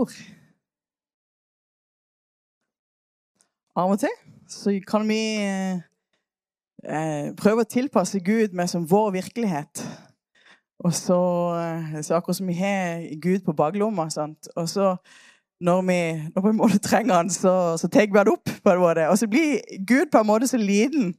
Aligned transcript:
Stor. 0.00 0.12
Av 3.76 3.90
og 3.92 3.98
til 4.00 4.14
så 4.48 4.72
kan 4.88 5.04
vi 5.04 5.20
eh, 5.44 7.26
prøve 7.36 7.66
å 7.66 7.68
tilpasse 7.68 8.22
Gud 8.24 8.56
med 8.56 8.70
som 8.72 8.86
vår 8.88 9.12
virkelighet. 9.18 9.82
Og 10.80 10.96
så, 10.96 11.20
eh, 11.60 12.00
så 12.00 12.16
akkurat 12.16 12.40
som 12.40 12.48
vi 12.48 12.56
har 12.56 13.04
Gud 13.20 13.44
på 13.44 13.52
baklomma. 13.52 14.08
Og 14.56 14.68
så 14.72 14.96
når 15.60 15.82
vi 15.90 16.00
når 16.32 16.48
vi 16.48 16.56
måte 16.56 16.80
trenger 16.80 17.20
han, 17.20 17.30
så, 17.30 17.76
så 17.76 17.88
tar 17.88 18.08
vi 18.08 18.18
han 18.18 18.32
opp. 18.32 18.48
på 18.64 18.72
en 18.72 18.80
måte. 18.80 19.08
Og 19.12 19.18
så 19.20 19.28
blir 19.28 19.60
Gud 19.84 20.08
på 20.12 20.24
en 20.24 20.30
måte 20.32 20.48
så 20.48 20.56
liten 20.56 21.14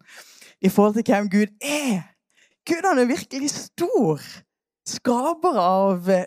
i 0.61 0.69
forhold 0.69 0.97
til 0.97 1.05
hvem 1.05 1.29
Gud 1.29 1.53
er. 1.61 2.01
Gud 2.65 2.89
han 2.89 2.99
er 2.99 3.13
virkelig 3.13 3.53
stor. 3.53 4.25
Skaper 4.89 5.61
av 5.69 6.09
eh, 6.09 6.25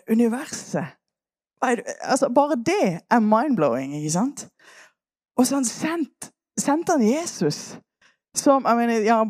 universet. 1.71 1.95
Altså, 2.01 2.29
bare 2.35 2.59
det 2.65 2.99
er 3.11 3.19
mind-blowing, 3.19 3.95
ikke 3.97 4.11
sant? 4.11 4.47
Og 5.37 5.47
så 5.47 5.55
han 5.59 5.65
sendt, 5.65 6.31
sendte 6.59 6.91
han 6.91 7.03
Jesus 7.03 7.77
som 8.35 8.65
jeg 8.67 8.77
mener, 8.77 9.03
ja, 9.05 9.23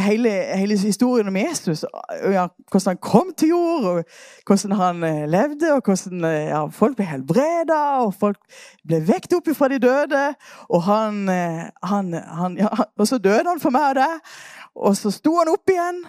hele, 0.00 0.30
hele, 0.56 0.78
historien 0.78 1.28
om 1.28 1.36
Jesus, 1.36 1.84
ja, 2.32 2.46
hvordan 2.70 2.94
han 2.94 3.00
kom 3.02 3.32
til 3.38 3.48
jord, 3.48 3.84
og 3.84 4.04
hvordan 4.46 4.76
han 4.76 5.04
eh, 5.04 5.28
levde, 5.28 5.72
og 5.74 5.82
hvordan 5.84 6.24
eh, 6.24 6.48
ja, 6.48 6.64
folk 6.72 6.96
ble 6.96 7.06
helbreda, 7.06 7.80
og 8.06 8.14
folk 8.14 8.40
ble 8.88 9.02
vekt 9.08 9.36
opp 9.36 9.50
fra 9.56 9.68
de 9.68 9.78
døde. 9.82 10.24
Og, 10.68 10.82
han, 10.88 11.28
han, 11.28 12.12
han, 12.14 12.58
ja, 12.58 12.72
og 13.00 13.08
så 13.08 13.18
døde 13.18 13.48
han 13.48 13.62
for 13.62 13.74
meg 13.74 13.92
og 13.92 14.00
deg, 14.00 14.36
og 14.76 14.96
så 14.98 15.12
sto 15.14 15.36
han 15.38 15.52
opp 15.52 15.72
igjen. 15.72 16.04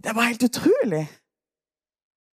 Det 0.00 0.16
var 0.16 0.30
helt 0.30 0.48
utrolig. 0.48 1.04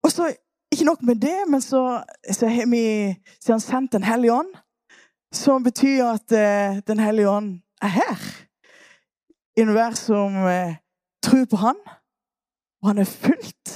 Og 0.03 0.11
så, 0.11 0.33
ikke 0.73 0.87
nok 0.89 1.01
med 1.05 1.21
det, 1.21 1.37
men 1.49 1.61
så, 1.61 2.03
så 2.31 2.47
har 2.47 2.69
vi 2.69 3.13
så 3.39 3.53
han 3.53 3.63
sendt 3.63 3.93
Den 3.93 4.03
hellige 4.03 4.33
ånd, 4.33 4.49
som 5.33 5.63
betyr 5.63 6.05
at 6.05 6.31
eh, 6.31 6.81
Den 6.87 6.99
hellige 6.99 7.29
ånd 7.29 7.59
er 7.81 7.93
her 7.93 8.23
I 9.57 9.61
enhver 9.61 9.93
som 9.97 10.35
eh, 10.49 10.75
tror 11.23 11.45
på 11.45 11.57
Han. 11.61 11.79
Og 12.81 12.89
han 12.89 12.97
er 12.97 13.05
fullt 13.05 13.73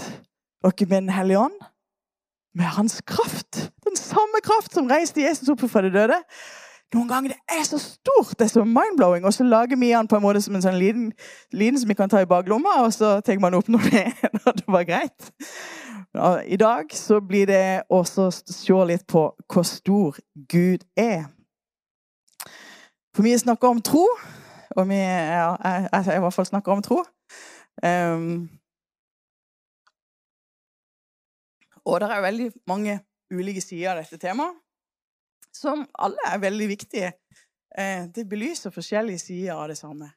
dere 0.63 0.87
med 0.89 1.01
Den 1.01 1.09
hellige 1.09 1.39
ånd. 1.39 1.59
Med 2.57 2.65
hans 2.65 3.01
kraft. 3.01 3.71
Den 3.85 3.95
samme 3.95 4.41
kraft 4.43 4.73
som 4.73 4.89
reiste 4.89 5.21
Jesus 5.21 5.49
opp 5.49 5.61
fra 5.69 5.81
de 5.85 5.93
døde. 5.93 6.17
Noen 6.95 7.09
ganger 7.09 7.33
det 7.33 7.39
er 7.51 7.65
så 7.67 7.77
stort, 7.81 8.29
det 8.39 8.45
er 8.45 8.51
så 8.53 8.63
mind-blowing, 8.63 9.25
og 9.27 9.33
så 9.35 9.43
lager 9.43 9.75
vi 9.75 9.89
den 9.91 10.07
på 10.07 10.15
en 10.15 10.23
måte 10.23 10.39
som 10.41 10.55
en 10.55 10.63
sånn 10.63 10.77
liten, 10.79 11.09
liten 11.51 11.79
som 11.81 11.89
vi 11.89 11.97
kan 11.99 12.09
ta 12.09 12.21
i 12.23 12.29
baklomma, 12.29 12.77
og 12.85 12.93
så 12.95 13.17
tar 13.19 13.41
man 13.43 13.57
opp 13.57 13.67
når 13.67 13.89
det, 13.91 14.03
når 14.37 14.55
det 14.61 14.67
var 14.71 14.85
greit. 14.87 15.31
I 16.47 16.57
dag 16.57 16.93
så 16.95 17.19
blir 17.19 17.49
det 17.49 17.83
også 17.91 18.29
å 18.29 18.31
se 18.31 18.77
litt 18.87 19.03
på 19.11 19.25
hvor 19.51 19.67
stor 19.67 20.15
Gud 20.49 20.85
er. 20.95 21.27
For 23.15 23.25
vi 23.25 23.35
snakker 23.37 23.67
om 23.67 23.81
tro, 23.83 24.05
og 24.77 24.87
vi 24.87 25.01
ja, 25.01 25.57
jeg, 25.57 25.89
jeg, 25.91 26.15
i 26.15 26.23
hvert 26.23 26.37
fall 26.37 26.47
snakker 26.47 26.71
om 26.71 26.85
tro. 26.85 27.01
Um, 27.83 28.47
og 31.83 31.99
det 32.01 32.09
er 32.09 32.23
veldig 32.23 32.47
mange 32.69 32.99
ulike 33.33 33.61
sider 33.61 33.91
av 33.91 34.01
dette 34.01 34.21
temaet, 34.21 34.55
som 35.57 35.83
alle 35.99 36.29
er 36.29 36.41
veldig 36.43 36.69
viktige. 36.69 37.11
Uh, 37.77 38.07
det 38.13 38.27
belyser 38.29 38.73
forskjellige 38.73 39.25
sider 39.25 39.53
av 39.57 39.67
det 39.71 39.77
samme. 39.77 40.11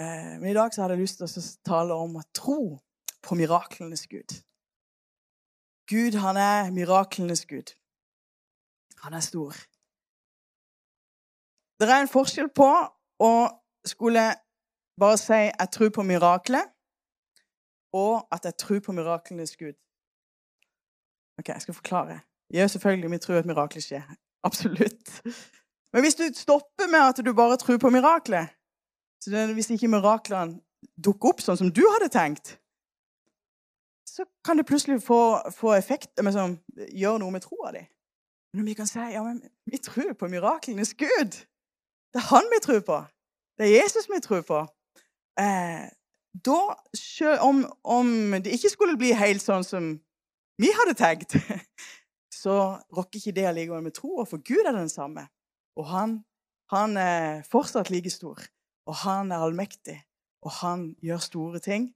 Uh, 0.00 0.36
men 0.40 0.50
i 0.52 0.56
dag 0.56 0.74
så 0.74 0.84
hadde 0.84 0.98
jeg 0.98 1.06
lyst 1.06 1.20
til 1.20 1.28
å 1.28 1.48
tale 1.66 1.98
om 1.98 2.20
å 2.20 2.26
tro 2.36 2.60
på 3.22 3.36
miraklenes 3.36 4.06
Gud. 4.10 4.36
Gud, 5.90 6.14
han 6.22 6.36
er 6.36 6.70
miraklenes 6.70 7.44
Gud. 7.50 7.74
Han 9.02 9.14
er 9.14 9.24
stor. 9.24 9.56
Det 11.80 11.88
er 11.88 12.02
en 12.04 12.12
forskjell 12.12 12.50
på 12.54 12.68
å 13.24 13.32
skulle 13.88 14.24
bare 15.00 15.18
si 15.18 15.32
'jeg 15.32 15.68
tror 15.72 15.90
på 15.90 16.02
miraklet', 16.02 16.70
og 17.92 18.28
at 18.32 18.44
jeg 18.44 18.56
tror 18.56 18.80
på 18.80 18.92
miraklenes 18.92 19.56
Gud. 19.56 19.74
Ok, 21.38 21.48
Jeg 21.48 21.62
skal 21.62 21.74
forklare. 21.74 22.20
Ja, 22.52 22.66
selvfølgelig, 22.66 23.10
vi 23.10 23.18
tror 23.18 23.38
at 23.38 23.46
mirakler 23.46 23.82
skjer. 23.82 24.02
Absolutt. 24.46 25.20
Men 25.92 26.04
hvis 26.04 26.16
du 26.18 26.24
stopper 26.34 26.88
med 26.90 27.02
at 27.02 27.20
du 27.24 27.32
bare 27.34 27.58
tror 27.60 27.78
på 27.82 27.90
miraklet, 27.90 28.48
hvis 29.26 29.70
ikke 29.74 29.90
miraklene 29.92 30.60
dukker 30.96 31.34
opp 31.34 31.42
sånn 31.44 31.58
som 31.60 31.72
du 31.74 31.82
hadde 31.96 32.08
tenkt, 32.12 32.54
så 34.08 34.24
kan 34.44 34.58
det 34.58 34.66
plutselig 34.66 35.00
få, 35.04 35.38
få 35.54 35.74
effekt 35.76 36.18
sånn, 36.18 36.58
Gjøre 36.88 37.20
noe 37.22 37.34
med 37.34 37.44
troa 37.44 37.72
di. 37.76 37.84
Men 38.56 38.66
vi 38.66 38.74
kan 38.74 38.88
si 38.90 38.98
ja, 39.12 39.22
men 39.22 39.38
vi 39.70 39.78
tror 39.78 40.14
på 40.18 40.28
miraklenes 40.28 40.94
Gud. 40.98 41.36
Det 42.10 42.18
er 42.18 42.28
han 42.32 42.48
vi 42.50 42.58
tror 42.64 42.80
på. 42.86 42.98
Det 43.58 43.68
er 43.68 43.82
Jesus 43.84 44.08
vi 44.10 44.18
tror 44.24 44.42
på. 44.46 44.64
Eh, 45.38 45.86
da, 46.46 46.60
om, 47.40 47.62
om, 47.84 48.08
det 48.42 48.54
ikke 48.56 48.72
skulle 48.72 48.98
bli 48.98 49.12
helt 49.14 49.42
sånn 49.42 49.66
som 49.66 49.92
vi 50.60 50.70
hadde 50.76 50.96
tenkt, 50.98 51.36
så 52.40 52.56
rokker 52.96 53.20
ikke 53.20 53.36
det 53.36 53.46
allikevel 53.50 53.84
med 53.84 53.94
troa, 53.96 54.24
for 54.28 54.40
Gud 54.46 54.64
er 54.66 54.76
den 54.76 54.88
samme. 54.88 55.26
Og 55.76 55.88
han, 55.90 56.20
han, 56.72 56.96
er 56.96 57.42
fortsatt 57.50 57.90
like 57.92 58.10
stor. 58.10 58.40
Og 58.88 58.96
han 59.04 59.32
er 59.32 59.44
allmektig. 59.44 59.98
Og 60.42 60.54
han 60.62 60.94
gjør 61.04 61.20
store 61.24 61.60
ting. 61.60 61.90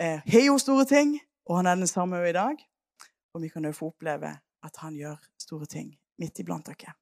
Eh, 0.00 0.20
har 0.20 0.44
gjort 0.44 0.60
store 0.60 0.84
ting, 0.88 1.16
og 1.48 1.56
han 1.60 1.66
er 1.66 1.80
den 1.80 1.88
samme 1.88 2.20
i 2.28 2.36
dag. 2.36 2.56
Og 3.34 3.42
vi 3.42 3.48
kan 3.48 3.64
jo 3.64 3.72
få 3.72 3.92
oppleve 3.92 4.34
at 4.62 4.76
han 4.84 4.96
gjør 4.96 5.16
store 5.40 5.66
ting 5.66 5.94
midt 6.20 6.38
iblant 6.38 6.68
dere. 6.68 6.92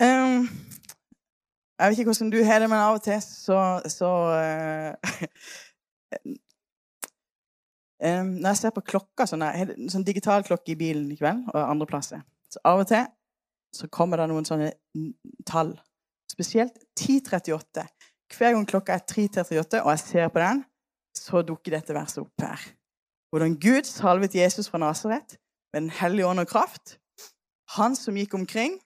Um, 0.00 0.46
jeg 1.80 1.88
vet 1.88 1.98
ikke 1.98 2.12
hvordan 2.12 2.30
du 2.32 2.44
har 2.44 2.60
det, 2.60 2.68
men 2.70 2.78
av 2.80 2.98
og 2.98 3.02
til 3.04 3.20
så, 3.24 3.80
så 3.88 4.10
uh, 4.36 4.92
um, 8.02 8.34
Når 8.40 8.48
jeg 8.48 8.60
ser 8.60 8.74
på 8.76 8.84
klokka 8.92 9.26
sånn, 9.28 9.44
Jeg 9.44 9.90
sånn 9.92 10.06
digital 10.06 10.44
klokke 10.46 10.74
i 10.74 10.78
bilen 10.78 11.10
i 11.12 11.18
kveld 11.18 11.48
og 11.52 11.60
andre 11.62 11.88
plasser. 11.90 12.22
Så 12.50 12.62
av 12.66 12.82
og 12.82 12.88
til 12.90 13.06
så 13.76 13.86
kommer 13.92 14.18
det 14.18 14.26
noen 14.30 14.46
sånne 14.46 14.72
tall. 15.46 15.76
Spesielt 16.30 16.74
10.38. 16.98 17.84
Hver 18.34 18.54
gang 18.56 18.66
klokka 18.66 18.96
er 18.96 19.06
3.38 19.06 19.82
og 19.84 19.92
jeg 19.92 20.02
ser 20.02 20.30
på 20.34 20.42
den, 20.42 20.64
så 21.16 21.42
dukker 21.46 21.76
dette 21.76 21.94
verset 21.94 22.22
opp 22.22 22.44
her. 22.46 22.64
Hvordan 23.30 23.56
Gud 23.62 23.86
salvet 23.86 24.34
Jesus 24.34 24.68
fra 24.70 24.80
Nasaret 24.82 25.36
med 25.72 25.82
Den 25.82 25.90
hellige 25.90 26.26
ånd 26.26 26.42
og 26.42 26.48
kraft. 26.50 26.98
Han 27.76 27.94
som 27.96 28.16
gikk 28.18 28.34
omkring 28.34 28.80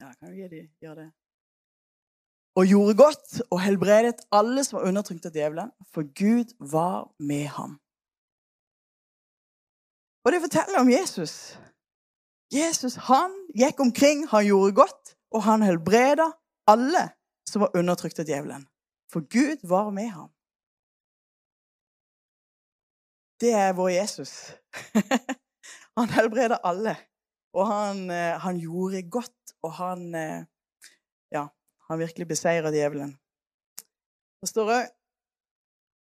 Ja, 0.00 0.10
kan 0.20 0.28
du 0.28 0.36
gjøre 0.36 0.98
det? 0.98 1.06
Og 2.56 2.66
gjorde 2.66 2.96
godt 2.96 3.40
og 3.50 3.60
helbredet 3.60 4.24
alle 4.32 4.64
som 4.64 4.78
var 4.78 4.88
undertrykt 4.88 5.28
av 5.28 5.34
djevelen, 5.36 5.72
for 5.92 6.08
Gud 6.16 6.54
var 6.72 7.10
med 7.20 7.50
ham. 7.52 7.76
Og 10.24 10.32
det 10.32 10.40
forteller 10.42 10.80
om 10.80 10.90
Jesus. 10.90 11.58
Jesus 12.52 12.96
han 13.10 13.34
gikk 13.54 13.80
omkring, 13.80 14.24
han 14.30 14.46
gjorde 14.46 14.74
godt, 14.74 15.12
og 15.34 15.44
han 15.44 15.62
helbreda 15.62 16.30
alle 16.66 17.04
som 17.46 17.62
var 17.62 17.76
undertrykt 17.78 18.18
av 18.22 18.30
djevelen. 18.30 18.64
For 19.12 19.22
Gud 19.30 19.62
var 19.68 19.92
med 19.94 20.08
ham. 20.10 20.30
Det 23.40 23.52
er 23.52 23.76
vår 23.76 23.92
Jesus. 23.98 24.32
han 25.98 26.08
helbreda 26.16 26.58
alle. 26.64 26.96
Og 27.56 27.68
han, 27.68 28.10
eh, 28.10 28.34
han, 28.40 28.58
gjorde 28.60 29.02
godt, 29.10 29.56
og 29.62 29.72
han 29.78 30.14
eh, 30.14 30.44
Ja, 31.32 31.48
han 31.88 31.98
virkelig 31.98 32.28
beseira 32.28 32.70
djevelen. 32.70 33.12
Det 34.40 34.48
står 34.48 34.72
òg 34.76 34.88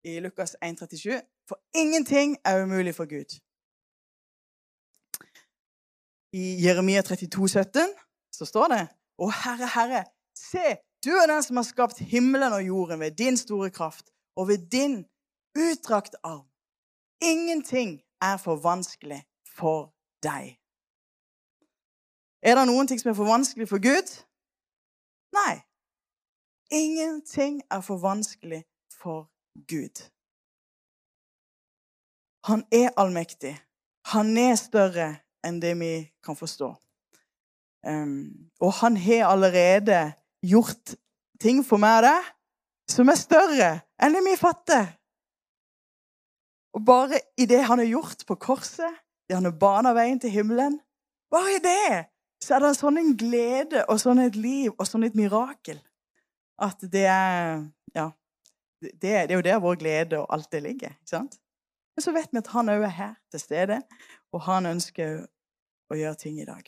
i 0.05 0.21
Lukas 0.21 0.57
1,37.: 0.65 1.21
For 1.49 1.61
ingenting 1.75 2.37
er 2.45 2.63
umulig 2.63 2.95
for 2.95 3.07
Gud. 3.07 3.31
I 6.33 6.65
Jeremia 6.65 7.03
32, 7.03 7.49
17, 7.49 7.81
så 8.33 8.45
står 8.45 8.69
det 8.69 8.83
Å 9.19 9.31
Herre, 9.33 9.67
Herre, 9.67 10.05
se, 10.37 10.77
du 11.05 11.11
er 11.17 11.27
den 11.27 11.43
som 11.43 11.57
har 11.57 11.67
skapt 11.67 11.99
himmelen 11.99 12.53
og 12.53 12.67
jorden 12.67 13.01
ved 13.01 13.17
din 13.19 13.37
store 13.37 13.71
kraft 13.71 14.11
og 14.37 14.49
ved 14.49 14.69
din 14.71 15.05
utdrakt 15.57 16.15
arm. 16.23 16.47
Ingenting 17.23 18.03
er 18.23 18.37
for 18.37 18.57
vanskelig 18.57 19.25
for 19.57 19.95
deg. 20.23 20.59
Er 22.43 22.55
det 22.55 22.67
noen 22.69 22.87
ting 22.87 23.01
som 23.01 23.11
er 23.11 23.19
for 23.19 23.27
vanskelig 23.27 23.67
for 23.69 23.83
Gud? 23.83 24.13
Nei. 25.35 25.68
Ingenting 26.71 27.63
er 27.71 27.81
for 27.81 27.97
vanskelig 27.97 28.65
for 28.93 29.31
Gud. 29.69 30.11
Han 32.45 32.65
er 32.73 32.91
allmektig. 32.97 33.57
Han 34.05 34.37
er 34.37 34.55
større 34.55 35.17
enn 35.45 35.63
det 35.63 35.73
vi 35.81 35.93
kan 36.25 36.37
forstå. 36.37 36.75
Um, 37.89 38.51
og 38.61 38.73
han 38.73 38.97
har 38.97 39.31
allerede 39.31 40.13
gjort 40.43 40.97
ting 41.41 41.65
for 41.65 41.81
meg 41.81 42.03
deg 42.05 42.31
som 42.91 43.09
er 43.09 43.21
større 43.21 43.73
enn 44.03 44.17
det 44.17 44.25
vi 44.27 44.37
fatter. 44.37 44.93
Og 46.77 46.85
bare 46.85 47.21
i 47.41 47.47
det 47.49 47.63
han 47.65 47.81
har 47.81 47.89
gjort 47.89 48.27
på 48.27 48.35
korset, 48.35 48.93
det 49.29 49.37
Han 49.37 49.45
har 49.45 49.59
bana 49.61 49.93
veien 49.93 50.21
til 50.21 50.31
himmelen. 50.31 50.81
Bare 51.31 51.57
i 51.57 51.65
det 51.65 52.05
så 52.45 52.55
er 52.55 52.61
det 52.61 52.77
sånn 52.77 52.97
en 52.97 53.17
glede 53.17 53.85
og 53.89 54.01
sånn 54.01 54.19
et 54.19 54.37
liv 54.37 54.73
og 54.79 54.87
sånn 54.87 55.05
et 55.05 55.15
mirakel 55.15 55.81
at 56.59 56.83
det 56.93 57.07
er 57.07 57.67
Ja. 57.95 58.11
Det, 58.83 59.01
det 59.03 59.33
er 59.33 59.35
jo 59.35 59.43
der 59.43 59.59
vår 59.59 59.75
glede 59.81 60.19
og 60.21 60.35
alt 60.35 60.53
det 60.53 60.63
ligger. 60.63 60.93
ikke 60.95 61.11
sant? 61.11 61.41
Men 61.97 62.03
så 62.03 62.13
vet 62.15 62.29
vi 62.33 62.39
at 62.39 62.51
han 62.55 62.69
òg 62.71 62.85
er 62.87 62.95
her 62.95 63.15
til 63.31 63.41
stede, 63.41 63.81
og 64.33 64.45
han 64.47 64.67
ønsker 64.71 65.25
å 65.91 65.97
gjøre 65.99 66.15
ting 66.15 66.37
i 66.39 66.47
dag. 66.47 66.63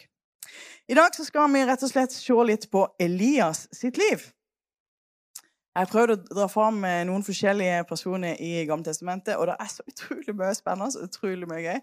I 0.90 0.96
dag 0.98 1.14
så 1.14 1.25
skal 1.25 1.52
vi 1.52 1.62
rett 1.69 1.84
og 1.87 1.92
slett 1.92 2.12
se 2.12 2.34
litt 2.48 2.66
på 2.72 2.82
Elias 2.98 3.69
sitt 3.72 4.00
liv. 4.00 4.25
Jeg 5.70 5.87
har 5.87 5.92
prøvd 5.92 6.16
å 6.16 6.34
dra 6.34 6.48
fram 6.50 6.81
noen 6.82 7.22
forskjellige 7.22 7.84
personer 7.87 8.40
i 8.42 8.64
Gammeltestamentet, 8.66 9.37
og 9.38 9.46
det 9.46 9.54
er 9.62 9.70
så 9.70 9.87
utrolig 9.87 10.34
mye 10.34 10.56
spennende 10.58 10.98
og 10.98 11.06
utrolig 11.06 11.46
mye 11.46 11.62
gøy. 11.62 11.78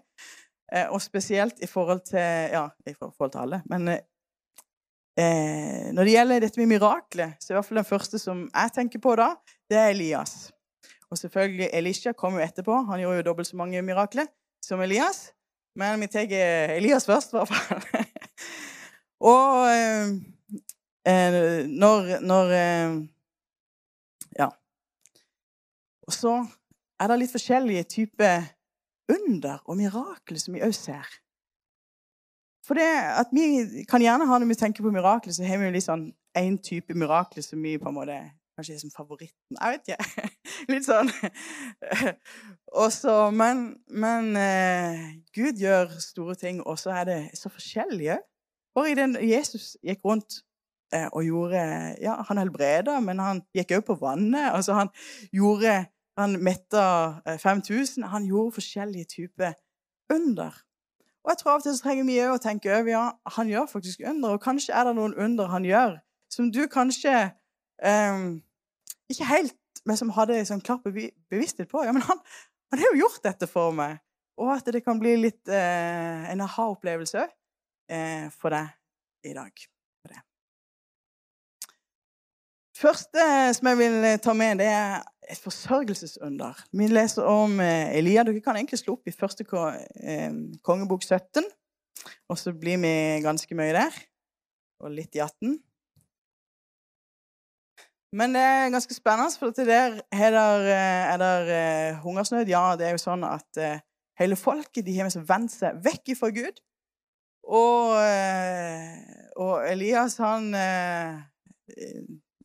Eh, 0.76 0.90
og 0.92 1.00
spesielt 1.00 1.62
i 1.64 1.70
forhold 1.70 2.04
til 2.10 2.52
Ja, 2.52 2.66
i 2.84 2.92
forhold 2.92 3.32
til 3.32 3.40
alle. 3.46 3.62
Men 3.72 3.88
eh, 5.18 5.88
når 5.94 6.06
det 6.06 6.14
gjelder 6.14 6.44
dette 6.44 6.60
med 6.60 6.70
mirakler, 6.70 7.34
så 7.40 7.50
er 7.50 7.56
i 7.56 7.58
hvert 7.58 7.68
fall 7.68 7.82
den 7.82 7.88
første 7.88 8.20
som 8.22 8.46
jeg 8.46 8.74
tenker 8.76 9.02
på 9.02 9.16
da, 9.18 9.32
det 9.70 9.80
er 9.80 9.90
Elias. 9.92 10.48
Og 11.10 11.18
selvfølgelig 11.18 11.70
Elisha 11.72 12.12
kom 12.12 12.36
jo 12.36 12.44
etterpå. 12.44 12.82
Han 12.90 13.00
gjorde 13.00 13.22
jo 13.22 13.26
dobbelt 13.30 13.48
så 13.48 13.56
mange 13.56 13.82
mirakler 13.82 14.28
som 14.64 14.80
Elias. 14.84 15.30
Men 15.78 16.00
vi 16.00 16.08
tar 16.10 16.32
Elias 16.76 17.06
først, 17.06 17.32
i 17.32 17.38
hvert 17.38 17.48
fall. 17.48 18.04
og 19.32 19.68
eh, 19.72 20.12
eh, 21.08 21.38
når, 21.68 22.18
når 22.20 22.54
eh, 22.58 22.98
Ja. 24.38 24.50
Og 26.06 26.12
så 26.12 26.34
er 27.00 27.08
det 27.10 27.20
litt 27.22 27.32
forskjellige 27.32 27.88
typer 27.88 28.48
under 29.08 29.62
og 29.64 29.78
mirakler 29.78 30.40
som 30.40 30.56
vi 30.56 30.64
òg 30.64 30.74
ser. 30.76 31.06
For 32.68 32.76
det 32.76 32.88
at 33.16 33.30
vi 33.32 33.84
kan 33.88 34.02
gjerne 34.04 34.26
ha 34.28 34.38
Når 34.38 34.50
vi 34.50 34.58
tenker 34.60 34.84
på 34.84 34.92
mirakler, 34.92 35.32
så 35.32 35.46
har 35.48 35.56
vi 35.60 35.70
jo 35.70 35.72
litt 35.72 35.86
sånn 35.86 36.10
én 36.36 36.58
type 36.60 36.94
mirakler 36.94 37.42
som 37.42 37.62
vi 37.64 37.78
på 37.80 37.88
en 37.88 37.96
måte 37.96 38.18
kanskje 38.58 38.74
er 38.74 38.82
som 38.82 38.90
favoritten. 38.90 39.56
Jeg 39.60 39.76
vet 39.76 39.92
ikke. 39.92 40.30
Litt 40.72 40.86
sånn. 40.88 41.10
Også, 42.84 43.14
men, 43.30 43.68
men 43.94 44.32
eh, 44.38 45.04
Gud 45.34 45.62
gjør 45.62 45.94
store 46.02 46.34
ting, 46.38 46.58
og 46.66 46.78
så 46.80 46.96
er 46.98 47.06
det 47.08 47.18
så 47.38 47.52
forskjellige. 47.52 48.18
Bare 48.74 48.92
i 48.92 48.98
den 48.98 49.14
Jesus 49.22 49.76
gikk 49.86 50.02
rundt 50.06 50.40
eh, 50.94 51.06
og 51.06 51.22
gjorde 51.26 51.62
Ja, 52.02 52.18
han 52.28 52.42
helbreda, 52.42 52.98
men 53.04 53.22
han 53.22 53.44
gikk 53.56 53.78
òg 53.78 53.86
på 53.92 53.98
vannet. 54.02 54.50
Altså, 54.50 54.76
han 54.78 54.92
gjorde 55.32 55.84
Han 56.18 56.32
metta 56.42 56.82
5000. 57.38 58.02
Han 58.10 58.24
gjorde 58.26 58.56
forskjellige 58.56 59.06
typer 59.06 59.52
under. 60.10 60.56
Og 61.28 61.34
jeg 61.34 61.42
tror 61.42 61.50
av 61.52 61.60
og 61.60 61.64
til 61.66 61.74
så 61.76 61.84
trenger 61.84 62.06
vi 62.08 62.20
òg 62.24 62.38
å 62.38 62.40
tenke 62.40 62.72
over 62.72 62.88
ja, 62.88 63.04
han 63.36 63.50
gjør 63.52 63.66
faktisk 63.68 64.00
under, 64.00 64.38
og 64.38 64.40
kanskje 64.40 64.72
er 64.72 64.88
det 64.88 64.94
noen 64.96 65.12
under 65.20 65.50
han 65.52 65.66
gjør, 65.68 65.98
som 66.32 66.48
du 66.48 66.62
kanskje 66.72 67.12
um, 67.84 68.38
ikke 69.12 69.28
helt 69.28 69.58
men 69.88 69.96
som 69.98 70.12
hadde 70.16 70.42
sånn 70.48 70.62
klar 70.64 70.80
bevissthet 70.84 71.68
på 71.70 71.84
ja, 71.86 71.94
men 71.96 72.04
han, 72.04 72.20
han 72.72 72.80
har 72.80 72.92
jo 72.92 73.02
gjort 73.04 73.24
dette 73.24 73.48
for 73.50 73.74
meg. 73.76 74.00
Og 74.38 74.52
at 74.54 74.68
det 74.70 74.84
kan 74.86 75.00
bli 75.00 75.16
litt 75.18 75.50
eh, 75.50 76.28
en 76.30 76.44
aha-opplevelse 76.44 77.24
eh, 77.90 78.26
for 78.30 78.54
deg 78.54 79.26
i 79.26 79.34
dag. 79.34 79.64
Det. 80.08 80.20
første 82.78 83.24
som 83.58 83.70
jeg 83.72 83.80
vil 83.80 83.96
ta 84.22 84.34
med, 84.38 84.60
det 84.62 84.68
er 84.70 85.00
et 85.28 85.40
forsørgelsesunder. 85.42 86.64
Vi 86.72 86.88
leser 86.88 87.26
om 87.28 87.60
eh, 87.60 87.94
Elia. 87.98 88.24
Dere 88.24 88.40
kan 88.44 88.56
egentlig 88.56 88.80
slå 88.80 88.96
opp 88.96 89.08
i 89.08 89.14
første 89.14 89.44
eh, 89.44 90.32
kongebok 90.64 91.04
17. 91.04 91.44
Og 92.30 92.38
så 92.38 92.54
blir 92.56 92.80
vi 92.80 92.92
ganske 93.24 93.58
mye 93.58 93.74
der. 93.76 93.98
Og 94.84 94.94
litt 94.94 95.18
i 95.18 95.22
18. 95.24 95.58
Men 98.16 98.32
det 98.32 98.40
er 98.40 98.72
ganske 98.72 98.94
spennende, 98.96 99.34
for 99.36 99.52
der 99.52 99.98
er 100.00 100.30
det, 100.32 100.76
er 101.12 101.18
der 101.20 101.98
hungersnød. 102.00 102.48
Ja, 102.48 102.72
det 102.78 102.86
er 102.86 102.94
jo 102.96 103.02
sånn 103.02 103.26
at 103.26 103.58
hele 104.16 104.38
folket 104.38 104.86
de 104.86 104.94
har 104.96 105.12
vendt 105.28 105.52
seg 105.52 105.82
vekk 105.84 106.14
ifra 106.14 106.30
Gud. 106.32 106.62
Og, 107.44 107.92
og 109.36 109.68
Elias, 109.68 110.16
han 110.24 110.48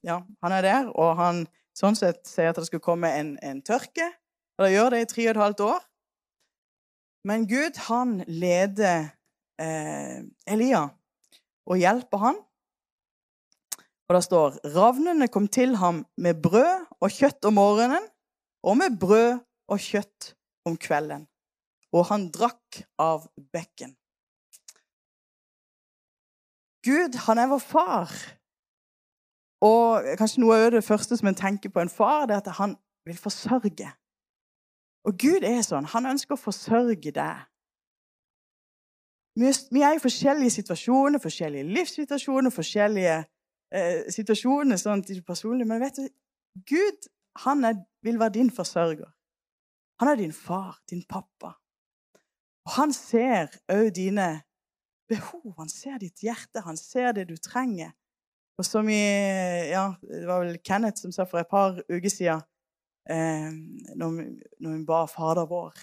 Ja, 0.03 0.17
han 0.43 0.51
er 0.51 0.65
der, 0.67 0.91
og 0.99 1.15
han 1.15 1.45
sånn 1.77 1.97
sett 1.97 2.23
sier 2.29 2.51
at 2.51 2.59
det 2.59 2.67
skal 2.69 2.83
komme 2.83 3.09
en, 3.17 3.35
en 3.41 3.61
tørke. 3.65 4.07
Og 4.57 4.65
det 4.65 4.73
gjør 4.75 4.93
det 4.93 5.01
i 5.03 5.09
tre 5.09 5.27
og 5.27 5.33
et 5.33 5.43
halvt 5.43 5.65
år. 5.65 5.83
Men 7.27 7.45
Gud, 7.49 7.77
han 7.87 8.17
leder 8.27 9.13
Elia 9.63 10.87
og 11.63 11.79
hjelper 11.79 12.19
han 12.19 12.41
og 14.13 14.17
det 14.17 14.23
står 14.27 14.57
ravnene 14.75 15.29
kom 15.31 15.47
til 15.47 15.77
ham 15.79 16.03
med 16.21 16.41
brød 16.43 16.85
og 16.99 17.13
kjøtt 17.13 17.47
om 17.47 17.55
morgenen 17.57 18.03
og 18.63 18.75
med 18.77 18.97
brød 18.99 19.39
og 19.71 19.79
kjøtt 19.79 20.33
om 20.67 20.75
kvelden. 20.77 21.25
Og 21.93 22.05
han 22.09 22.27
drakk 22.33 22.83
av 23.01 23.25
bekken. 23.53 23.95
Gud, 26.83 27.15
han 27.25 27.39
er 27.39 27.49
vår 27.49 27.63
far. 27.63 28.13
Og 29.63 30.03
kanskje 30.19 30.43
noe 30.43 30.57
av 30.59 30.71
det 30.75 30.83
første 30.83 31.17
som 31.17 31.29
en 31.29 31.37
tenker 31.39 31.71
på 31.71 31.79
en 31.79 31.91
far, 31.91 32.25
det 32.27 32.35
er 32.35 32.43
at 32.43 32.55
han 32.59 32.75
vil 33.07 33.17
forsørge. 33.17 33.89
Og 35.07 35.17
Gud 35.19 35.43
er 35.47 35.61
sånn. 35.63 35.87
Han 35.93 36.07
ønsker 36.13 36.35
å 36.35 36.39
forsørge 36.39 37.11
deg. 37.15 37.47
Vi 39.39 39.81
er 39.81 39.95
i 39.95 40.01
forskjellige 40.03 40.59
situasjoner, 40.59 41.19
forskjellige 41.19 41.65
livssituasjoner, 41.73 42.53
forskjellige 42.53 43.15
eh, 43.73 44.03
situasjoner 44.13 44.77
sånn 44.77 45.01
personlig. 45.25 45.67
Men 45.67 45.81
vet 45.81 45.97
du, 45.97 46.07
Gud 46.69 47.09
han 47.43 47.65
er, 47.65 47.81
vil 48.05 48.19
være 48.21 48.37
din 48.37 48.51
forsørger. 48.53 49.09
Han 49.99 50.11
er 50.11 50.19
din 50.19 50.33
far, 50.33 50.77
din 50.89 51.03
pappa. 51.09 51.55
Og 52.67 52.75
han 52.77 52.93
ser 52.95 53.51
òg 53.71 53.89
dine 53.95 54.27
behov. 55.09 55.55
Han 55.57 55.69
ser 55.69 55.97
ditt 56.03 56.23
hjerte. 56.23 56.63
Han 56.67 56.77
ser 56.77 57.11
det 57.17 57.27
du 57.31 57.35
trenger. 57.37 57.91
Og 58.57 58.65
som 58.65 58.89
i 58.89 59.03
Ja, 59.71 59.93
det 60.01 60.25
var 60.29 60.43
vel 60.43 60.59
Kenneth 60.65 61.01
som 61.01 61.11
sa 61.11 61.25
for 61.25 61.41
et 61.41 61.49
par 61.49 61.79
uker 61.89 62.09
siden, 62.09 62.43
eh, 63.09 63.49
når, 63.97 64.19
når 64.59 64.75
hun 64.75 64.85
ba 64.85 65.05
Fader 65.09 65.49
vår 65.49 65.73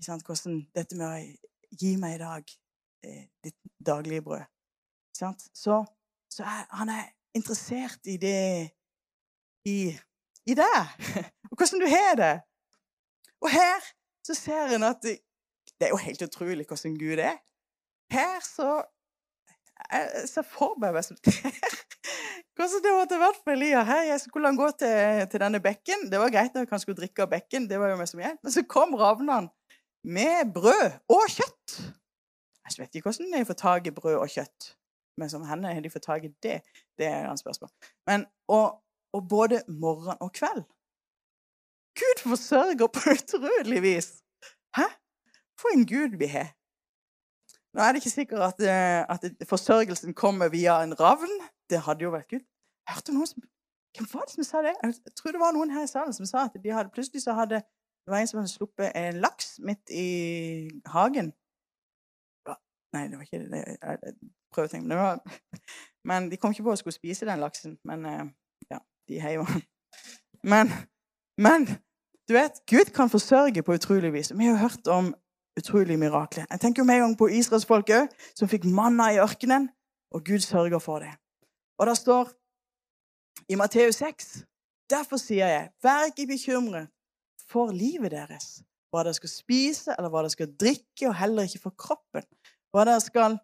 Hvordan 0.00 0.60
dette 0.74 0.96
med 0.96 1.06
å 1.06 1.76
gi 1.80 1.96
meg 2.00 2.14
i 2.14 2.20
dag 2.20 2.52
eh, 3.04 3.24
ditt 3.44 3.56
daglige 3.86 4.22
brød. 4.22 4.44
Så, 5.12 5.32
så 6.30 6.44
er, 6.46 6.62
han 6.70 6.92
er 6.94 7.10
interessert 7.36 8.06
i 8.08 8.16
det 8.16 8.70
i, 9.68 9.90
i 10.46 10.56
deg, 10.56 10.78
og 11.50 11.58
hvordan 11.58 11.82
du 11.82 11.88
har 11.90 12.14
det. 12.16 12.36
Og 13.44 13.50
her 13.52 13.90
så 14.26 14.36
ser 14.38 14.76
en 14.76 14.86
at 14.88 15.02
det, 15.04 15.18
det 15.76 15.88
er 15.88 15.92
jo 15.94 16.00
helt 16.00 16.22
utrolig 16.24 16.66
hvordan 16.68 16.96
Gud 17.00 17.20
er. 17.20 17.36
Her 18.12 18.40
så 18.44 18.80
Jeg 19.90 20.28
ser 20.30 20.46
for 20.46 20.76
meg 20.80 20.92
hva 20.94 21.02
som 21.04 21.18
Hvordan 22.56 22.82
det 22.84 22.92
måtte 22.92 23.20
vært 23.20 23.38
for 23.40 23.54
Elia. 23.54 23.84
Her 23.88 24.02
jeg 24.10 24.20
skulle 24.24 24.50
gå 24.56 24.66
til, 24.82 25.22
til, 25.32 25.40
denne 25.40 25.60
bekken. 25.64 26.08
Det 26.12 26.20
var 26.20 26.32
greit 26.34 26.56
at 26.58 26.74
han 26.74 26.82
skulle 26.82 26.98
drikke 26.98 27.24
av 27.24 27.30
bekken, 27.32 27.68
det 27.70 27.78
var 27.80 27.92
jo 27.92 28.00
mest 28.00 28.12
som 28.16 28.20
hjelp. 28.20 28.42
Men 28.44 28.52
så 28.52 28.64
kom 28.68 28.92
ravnene 29.00 29.48
med 30.04 30.52
brød 30.54 30.98
og 31.12 31.24
kjøtt. 31.32 31.78
Jeg 32.70 32.84
vet 32.84 33.00
ikke 33.00 33.10
hvordan 33.10 33.32
de 33.32 33.48
får 33.48 33.58
tak 33.62 33.88
i 33.88 33.94
brød 33.94 34.18
og 34.20 34.28
kjøtt. 34.30 34.74
Men 35.20 35.30
som 35.32 35.44
henne 35.44 35.72
har 35.74 35.80
de 35.84 35.92
fått 35.92 36.06
tak 36.06 36.24
i 36.24 36.32
det? 36.44 36.60
Det 36.98 37.08
er 37.08 37.26
hans 37.28 37.42
spørsmål. 37.44 37.70
Men, 38.08 38.26
og, 38.48 38.80
og, 39.12 39.26
både 39.28 39.62
morgen 39.68 40.16
og 40.20 40.32
kveld. 40.36 40.62
Gud 42.00 42.22
forsørger 42.28 42.86
på 42.86 43.16
utrolig 43.16 43.82
vis. 43.82 44.08
Hæ? 44.76 44.86
For 45.60 45.74
en 45.74 45.86
Gud 45.86 46.16
vi 46.18 46.30
har. 46.30 46.54
Nå 47.74 47.82
er 47.82 47.92
det 47.92 48.02
ikke 48.02 48.12
sikkert 48.12 48.42
at, 48.48 48.62
eh, 48.66 49.02
at 49.14 49.46
forsørgelsen 49.48 50.14
kommer 50.14 50.50
via 50.50 50.80
en 50.82 50.94
ravn. 51.00 51.36
Det 51.70 51.80
hadde 51.86 52.04
jo 52.04 52.10
vært 52.14 52.30
Gud. 52.32 52.44
Hørte 52.90 53.14
noen 53.14 53.30
som 53.30 53.46
Hvem 53.90 54.06
var 54.12 54.22
det 54.22 54.34
som 54.36 54.44
sa 54.46 54.60
det? 54.62 54.72
Jeg 54.82 55.14
tror 55.18 55.32
det 55.34 55.40
var 55.40 55.50
noen 55.52 55.70
her 55.74 55.82
i 55.82 55.88
salen 55.90 56.12
som 56.14 56.26
sa 56.26 56.44
at 56.46 56.54
de 56.62 56.70
hadde, 56.70 56.92
plutselig 56.94 57.24
så 57.24 57.32
hadde 57.34 57.58
det 57.58 58.12
var 58.12 58.20
en 58.22 58.28
som 58.30 58.38
hadde 58.38 58.52
sluppet 58.52 58.92
en 58.94 59.18
laks 59.20 59.48
midt 59.66 59.90
i 59.90 60.70
hagen. 60.86 61.32
Nei, 62.94 63.02
det 63.08 63.18
var 63.18 63.26
ikke 63.26 63.40
det 63.50 64.14
prøve 64.54 64.66
å 64.66 64.70
tenke 64.70 64.88
men, 64.90 64.98
var, 64.98 65.20
men 66.08 66.30
de 66.30 66.38
kom 66.40 66.54
ikke 66.54 66.66
på 66.66 66.74
å 66.74 66.78
skulle 66.80 66.96
spise 66.96 67.28
den 67.28 67.42
laksen. 67.42 67.76
Men 67.86 68.06
eh, 68.08 68.24
ja, 68.70 68.80
de 69.10 69.20
heiv 69.22 69.44
den. 69.46 70.72
Men 71.40 71.66
du 72.30 72.34
vet, 72.36 72.62
Gud 72.70 72.92
kan 72.94 73.10
forsørge 73.12 73.62
på 73.66 73.74
utrolig 73.74 74.12
vis. 74.14 74.32
Vi 74.34 74.46
har 74.46 74.54
jo 74.54 74.64
hørt 74.64 74.90
om 74.90 75.12
utrolige 75.58 75.96
mirakler. 75.96 76.46
Jeg 76.50 76.60
tenker 76.60 76.84
med 76.84 76.94
en 76.94 77.00
gang 77.00 77.18
på 77.18 77.26
israelsfolket 77.26 78.08
som 78.34 78.48
fikk 78.48 78.64
manna 78.64 79.10
i 79.14 79.20
ørkenen, 79.22 79.68
og 80.14 80.24
Gud 80.24 80.38
sørger 80.38 80.78
for 80.78 80.98
det. 80.98 81.12
Og 81.78 81.86
det 81.86 81.96
står 81.96 82.30
i 83.48 83.54
Matteus 83.54 83.94
6 83.94 84.44
Derfor 84.90 85.20
sier 85.22 85.46
jeg, 85.46 85.68
vær 85.82 86.08
ikke 86.08 86.26
bekymret 86.26 86.88
for 87.46 87.70
livet 87.70 88.10
deres, 88.10 88.58
hva 88.90 89.04
dere 89.06 89.14
skal 89.14 89.30
spise, 89.30 89.94
eller 89.94 90.10
hva 90.10 90.24
dere 90.24 90.34
skal 90.34 90.50
drikke, 90.58 91.06
og 91.06 91.14
heller 91.14 91.46
ikke 91.46 91.62
for 91.62 91.76
kroppen. 91.78 92.26
Hva 92.74 92.82
dere 92.88 93.02
skal 93.04 93.36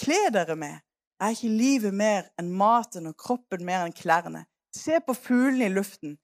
kle 0.00 0.18
dere 0.34 0.56
med. 0.60 0.76
Er 1.20 1.32
ikke 1.32 1.52
livet 1.52 1.96
mer 1.96 2.28
enn 2.40 2.52
maten 2.52 3.08
og 3.08 3.16
kroppen 3.20 3.64
mer 3.64 3.86
enn 3.86 3.96
klærne? 3.96 4.44
Se 4.76 5.00
på 5.06 5.16
fuglene 5.16 5.70
i 5.70 5.72
luften. 5.72 6.18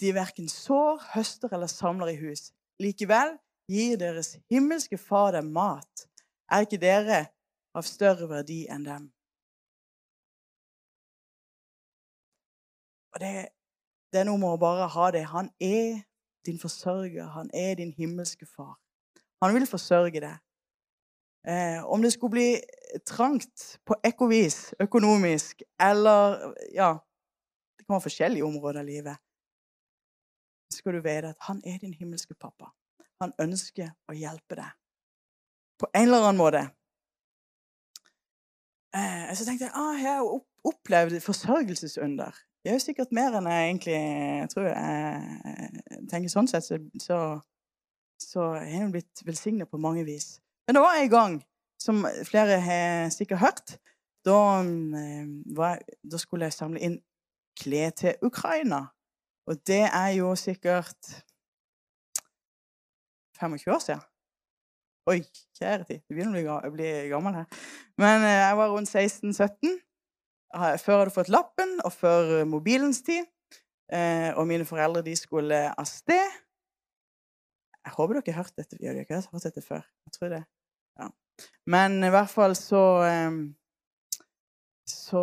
De 0.00 0.14
verken 0.16 0.48
sår, 0.48 1.04
høster 1.14 1.52
eller 1.52 1.68
samler 1.70 2.14
i 2.14 2.18
hus. 2.20 2.48
Likevel 2.80 3.36
gir 3.70 3.98
deres 4.00 4.36
himmelske 4.50 4.98
Far 4.98 5.32
dem 5.32 5.52
mat. 5.52 6.06
Er 6.50 6.66
ikke 6.66 6.80
dere 6.80 7.26
av 7.74 7.86
større 7.88 8.28
verdi 8.30 8.64
enn 8.70 8.84
dem? 8.86 9.10
Og 13.14 13.20
det, 13.22 13.32
det 14.12 14.20
er 14.20 14.26
noe 14.28 14.40
med 14.42 14.56
å 14.56 14.60
bare 14.60 14.88
ha 14.90 15.10
det. 15.14 15.22
Han 15.30 15.50
er 15.62 16.02
din 16.46 16.58
forsørger. 16.60 17.28
Han 17.36 17.50
er 17.54 17.76
din 17.78 17.94
himmelske 17.96 18.46
far. 18.46 18.74
Han 19.42 19.54
vil 19.54 19.66
forsørge 19.70 20.20
deg. 20.24 20.40
Eh, 21.44 21.84
om 21.84 22.02
det 22.02 22.14
skulle 22.14 22.32
bli 22.32 22.48
trangt 23.06 23.78
på 23.84 23.96
ekkovis, 24.04 24.74
økonomisk, 24.80 25.62
eller 25.80 26.54
Ja, 26.72 26.94
det 27.76 27.84
kan 27.84 27.94
være 27.94 28.06
forskjellige 28.06 28.44
områder 28.44 28.80
av 28.80 28.86
livet. 28.88 29.20
Så 30.72 30.80
skal 30.80 30.96
du 30.96 31.02
vite 31.04 31.34
at 31.34 31.44
han 31.48 31.60
er 31.66 31.78
din 31.78 31.92
himmelske 31.94 32.34
pappa. 32.34 32.72
Han 33.22 33.34
ønsker 33.42 33.92
å 34.10 34.16
hjelpe 34.16 34.58
deg 34.58 34.72
på 35.80 35.90
en 35.92 36.06
eller 36.06 36.24
annen 36.24 36.40
måte. 36.40 36.62
Eh, 38.94 39.30
så 39.34 39.46
tenkte 39.46 39.66
jeg 39.66 39.74
ah, 39.74 39.96
jeg 39.98 40.18
har 40.18 40.68
opplevd 40.70 41.18
forsørgelsesunder. 41.24 42.36
Det 42.64 42.70
er 42.70 42.78
jo 42.78 42.84
sikkert 42.84 43.12
mer 43.12 43.34
enn 43.36 43.48
jeg 43.50 43.64
egentlig 43.68 43.98
tror. 44.54 44.70
Jeg 44.70 46.06
tenker 46.08 46.32
sånn 46.32 46.48
sett, 46.48 46.64
så, 46.64 46.78
så, 47.02 47.18
så 48.22 48.46
har 48.54 48.70
jeg 48.70 48.92
blitt 48.94 49.24
velsignet 49.26 49.68
på 49.70 49.82
mange 49.82 50.06
vis. 50.06 50.38
Men 50.64 50.78
det 50.78 50.84
var 50.84 51.00
en 51.00 51.10
gang, 51.12 51.34
som 51.80 52.06
flere 52.24 52.56
har 52.64 53.10
sikkert 53.12 53.42
hørt, 53.42 53.74
da, 54.24 54.38
eh, 54.62 55.26
var, 55.58 55.82
da 56.00 56.20
skulle 56.22 56.48
jeg 56.48 56.56
samle 56.56 56.80
inn 56.80 56.96
klær 57.60 57.92
til 57.98 58.24
Ukraina. 58.24 58.86
Og 59.50 59.60
det 59.68 59.82
er 59.90 60.14
jo 60.16 60.32
sikkert 60.40 61.10
25 63.44 63.74
år 63.74 63.82
siden. 63.84 64.04
Oi, 65.04 65.20
kjære 65.58 65.84
tid. 65.84 66.00
Det 66.08 66.16
begynner 66.16 66.46
å 66.48 66.70
bli 66.72 66.88
gammel 67.10 67.34
her. 67.36 67.64
Men 68.00 68.22
eh, 68.24 68.38
jeg 68.40 68.56
var 68.56 68.70
rundt 68.72 68.88
16-17 68.88 69.74
før 70.80 71.00
hadde 71.00 71.12
fått 71.12 71.32
lappen, 71.34 71.74
og 71.84 71.92
før 71.92 72.38
eh, 72.38 72.46
mobilens 72.48 73.02
tid. 73.04 73.26
Eh, 73.92 74.30
og 74.32 74.46
mine 74.48 74.64
foreldre 74.64 75.02
de 75.04 75.12
skulle 75.18 75.58
av 75.68 75.88
sted. 75.90 76.38
Jeg 77.84 77.92
håper 77.98 78.16
dere 78.16 78.32
har 78.32 78.46
hørt 78.46 78.56
dette. 78.56 78.78
Vi 78.80 78.88
har 78.88 78.96
hørt 78.96 79.44
dette 79.44 79.64
før. 79.64 79.84
Jeg 80.08 80.16
tror 80.16 80.32
det. 80.32 80.40
Ja. 81.02 81.10
Men 81.68 81.98
i 82.06 82.12
hvert 82.14 82.32
fall 82.32 82.56
så 82.56 82.82
ehm, 83.04 83.44
Så, 84.86 85.20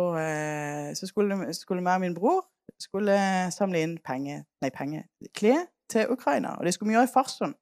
så 0.98 1.06
skulle, 1.06 1.54
skulle 1.54 1.82
meg 1.82 1.94
og 1.94 2.00
min 2.02 2.14
bror 2.14 2.40
skulle 2.82 3.14
samle 3.54 3.82
inn 3.82 3.92
penger 4.04 4.42
Nei, 4.62 4.70
penger 4.74 5.06
klær 5.38 5.66
til 5.90 6.10
Ukraina. 6.10 6.56
Og 6.58 6.66
det 6.66 6.74
skulle 6.74 6.90
vi 6.90 6.96
gjøre 6.96 7.08
i 7.10 7.12
Farsund. 7.12 7.54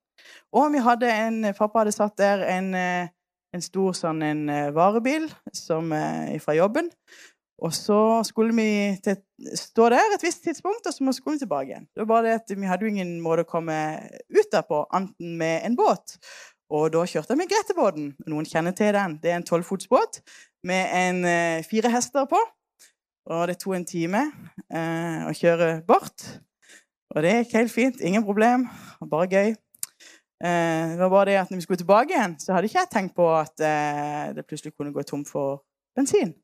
Og 0.56 0.70
vi 0.74 0.82
hadde 0.84 1.10
en 1.10 1.50
Pappa 1.56 1.84
hadde 1.84 1.94
satt 1.94 2.16
der 2.18 2.44
en, 2.50 2.72
en 2.74 3.64
stor 3.64 3.94
sånn 3.96 4.22
en 4.26 4.46
varebil 4.74 5.28
som, 5.54 5.92
fra 6.42 6.56
jobben. 6.58 6.90
Og 7.60 7.74
så 7.76 7.98
skulle 8.24 8.54
vi 8.56 8.96
til, 9.04 9.18
stå 9.58 9.90
der 9.92 10.14
et 10.14 10.22
visst 10.24 10.42
tidspunkt, 10.44 10.86
og 10.86 10.94
så 10.94 11.12
skulle 11.12 11.36
vi 11.36 11.44
tilbake 11.44 11.68
igjen. 11.68 11.88
Det 11.92 12.02
var 12.02 12.08
bare 12.08 12.26
det 12.26 12.36
at 12.38 12.54
Vi 12.56 12.66
hadde 12.66 12.88
ingen 12.88 13.18
måte 13.20 13.44
å 13.44 13.50
komme 13.50 13.76
ut 14.32 14.48
der 14.52 14.64
på, 14.68 14.86
annet 14.96 15.12
med 15.20 15.66
en 15.68 15.76
båt. 15.76 16.16
Og 16.70 16.88
da 16.94 17.02
kjørte 17.04 17.34
jeg 17.34 17.40
med 17.40 17.50
Gretebåten. 17.50 18.12
Noen 18.30 18.46
kjenner 18.46 18.74
til 18.76 18.94
den. 18.94 19.18
Det 19.22 19.32
er 19.32 19.40
en 19.40 19.46
tolvfotsbåt 19.46 20.22
med 20.64 20.94
en, 20.94 21.24
fire 21.66 21.90
hester 21.92 22.28
på. 22.30 22.40
Og 23.30 23.42
det 23.50 23.58
tok 23.60 23.76
en 23.76 23.86
time 23.86 24.22
eh, 24.72 25.26
å 25.28 25.34
kjøre 25.36 25.82
bort. 25.86 26.24
Og 27.12 27.24
det 27.26 27.34
gikk 27.34 27.56
helt 27.58 27.74
fint. 27.74 28.00
Ingen 28.00 28.24
problem. 28.24 28.68
Bare 29.10 29.28
gøy. 29.30 29.52
Uh, 30.40 30.94
det 30.94 31.00
var 31.02 31.12
bare 31.12 31.28
det 31.30 31.40
at 31.40 31.50
når 31.50 31.60
vi 31.60 31.66
skulle 31.66 31.82
tilbake 31.82 32.14
igjen, 32.16 32.38
så 32.40 32.54
hadde 32.54 32.70
ikke 32.70 32.80
jeg 32.80 32.92
tenkt 32.92 33.16
på 33.16 33.26
at 33.36 33.66
det 34.36 34.46
plutselig 34.48 34.72
kunne 34.74 34.92
gå 34.94 35.02
tom 35.02 35.24
for 35.28 35.62
bensin. 35.96 36.34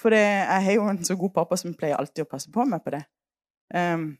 For 0.00 0.10
det, 0.10 0.18
jeg 0.18 0.64
har 0.64 0.72
jo 0.72 0.88
en 0.88 1.04
så 1.04 1.16
god 1.16 1.30
pappa 1.30 1.56
som 1.56 1.74
pleier 1.74 1.96
alltid 1.96 2.24
å 2.24 2.30
passe 2.30 2.50
på 2.52 2.64
meg 2.68 2.82
på 2.84 2.94
det. 2.96 3.04
Um, 3.74 4.16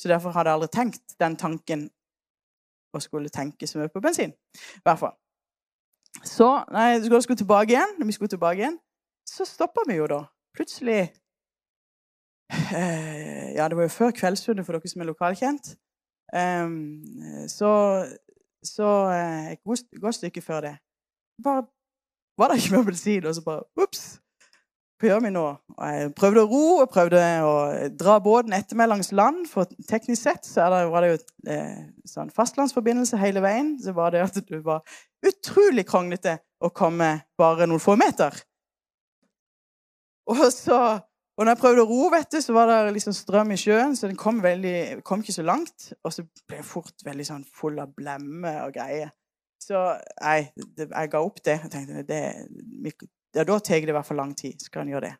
så 0.00 0.08
derfor 0.08 0.34
hadde 0.34 0.50
jeg 0.50 0.58
aldri 0.58 0.70
tenkt 0.74 1.16
den 1.20 1.36
tanken 1.38 1.82
å 2.92 3.00
skulle 3.00 3.32
tenke 3.32 3.66
så 3.68 3.80
mye 3.80 3.92
på 3.92 4.02
bensin. 4.04 4.32
I 4.78 4.84
hvert 4.86 5.00
fall. 5.00 5.16
Så 6.28 6.48
når 6.70 7.08
vi 7.08 7.20
skulle 7.24 7.40
tilbake 7.40 7.74
igjen, 7.74 7.94
når 7.98 8.08
vi 8.08 8.16
skulle 8.16 8.32
tilbake 8.32 8.62
igjen, 8.62 8.78
så 9.28 9.46
stoppa 9.48 9.84
vi 9.88 9.96
jo 9.96 10.08
da. 10.10 10.22
Plutselig 10.56 11.00
uh, 12.52 13.48
Ja, 13.56 13.68
det 13.68 13.76
var 13.78 13.86
jo 13.86 13.94
før 13.94 14.12
Kveldsfunnet 14.16 14.66
for 14.66 14.76
dere 14.76 14.92
som 14.92 15.04
er 15.04 15.10
lokalkjent. 15.12 15.72
Um, 16.32 16.74
så 17.48 17.70
så 18.66 18.88
uh, 19.10 19.52
et 19.52 19.60
godt 20.00 20.18
stykke 20.18 20.42
før 20.44 20.66
det 20.68 20.76
bare 21.42 21.64
var 22.38 22.48
det 22.48 22.62
ikke 22.62 22.76
mer 22.76 22.84
bensin, 22.86 23.26
og 23.26 23.34
så 23.34 23.42
bare 23.44 23.64
Ops! 23.82 24.22
hva 25.02 25.08
gjør 25.10 25.22
vi 25.24 25.30
nå? 25.34 25.42
Og 25.74 25.86
jeg 25.90 26.10
prøvde 26.14 26.42
å 26.44 26.46
ro 26.46 26.66
og 26.84 26.90
prøvde 26.92 27.20
å 27.42 27.54
dra 27.98 28.20
båten 28.22 28.54
etter 28.54 28.78
meg 28.78 28.86
langs 28.86 29.10
land. 29.10 29.48
For 29.50 29.66
teknisk 29.88 30.22
sett 30.22 30.46
så 30.46 30.68
det, 30.70 30.84
var 30.92 31.02
det 31.02 31.08
jo 31.10 31.16
eh, 31.50 31.80
sånn 32.06 32.30
fastlandsforbindelse 32.30 33.18
hele 33.18 33.42
veien. 33.42 33.72
Så 33.82 33.96
var 33.96 34.14
det 34.14 34.22
at 34.22 34.38
det 34.46 34.60
var 34.62 34.84
utrolig 35.26 35.88
kronglete 35.88 36.36
å 36.62 36.70
komme 36.70 37.10
bare 37.34 37.66
noen 37.66 37.82
få 37.82 37.96
meter. 37.98 38.38
Og 40.30 40.44
så 40.54 40.78
og 41.42 41.46
når 41.48 41.56
jeg 41.56 41.58
prøvde 41.58 41.82
å 41.82 41.88
ro, 41.90 42.04
vet 42.12 42.28
du, 42.30 42.36
så 42.38 42.52
var 42.54 42.68
det 42.70 42.92
liksom 42.94 43.14
strøm 43.18 43.48
i 43.50 43.56
sjøen, 43.58 43.96
så 43.98 44.06
den 44.06 44.18
kom, 44.20 44.36
veldig, 44.44 45.00
kom 45.02 45.24
ikke 45.24 45.34
så 45.34 45.42
langt. 45.42 45.88
Og 46.06 46.14
så 46.14 46.22
ble 46.46 46.60
jeg 46.60 46.66
fort 46.68 47.02
veldig 47.02 47.26
sånn 47.26 47.42
full 47.58 47.80
av 47.82 47.90
blemme 47.98 48.52
og 48.62 48.76
greier. 48.76 49.10
Så 49.58 49.80
nei, 50.20 50.36
jeg 50.78 51.10
ga 51.10 51.18
opp 51.18 51.42
det. 51.42 51.56
Jeg 51.64 51.72
tenkte 51.72 52.04
det, 52.06 52.20
ja, 53.34 53.42
da 53.42 53.58
tar 53.58 53.82
det 53.82 53.90
i 53.90 53.96
hvert 53.96 54.06
fall 54.06 54.22
lang 54.22 54.36
tid. 54.38 54.62
Skal 54.62 54.84
en 54.84 54.94
gjøre 54.94 55.08
det. 55.08 55.12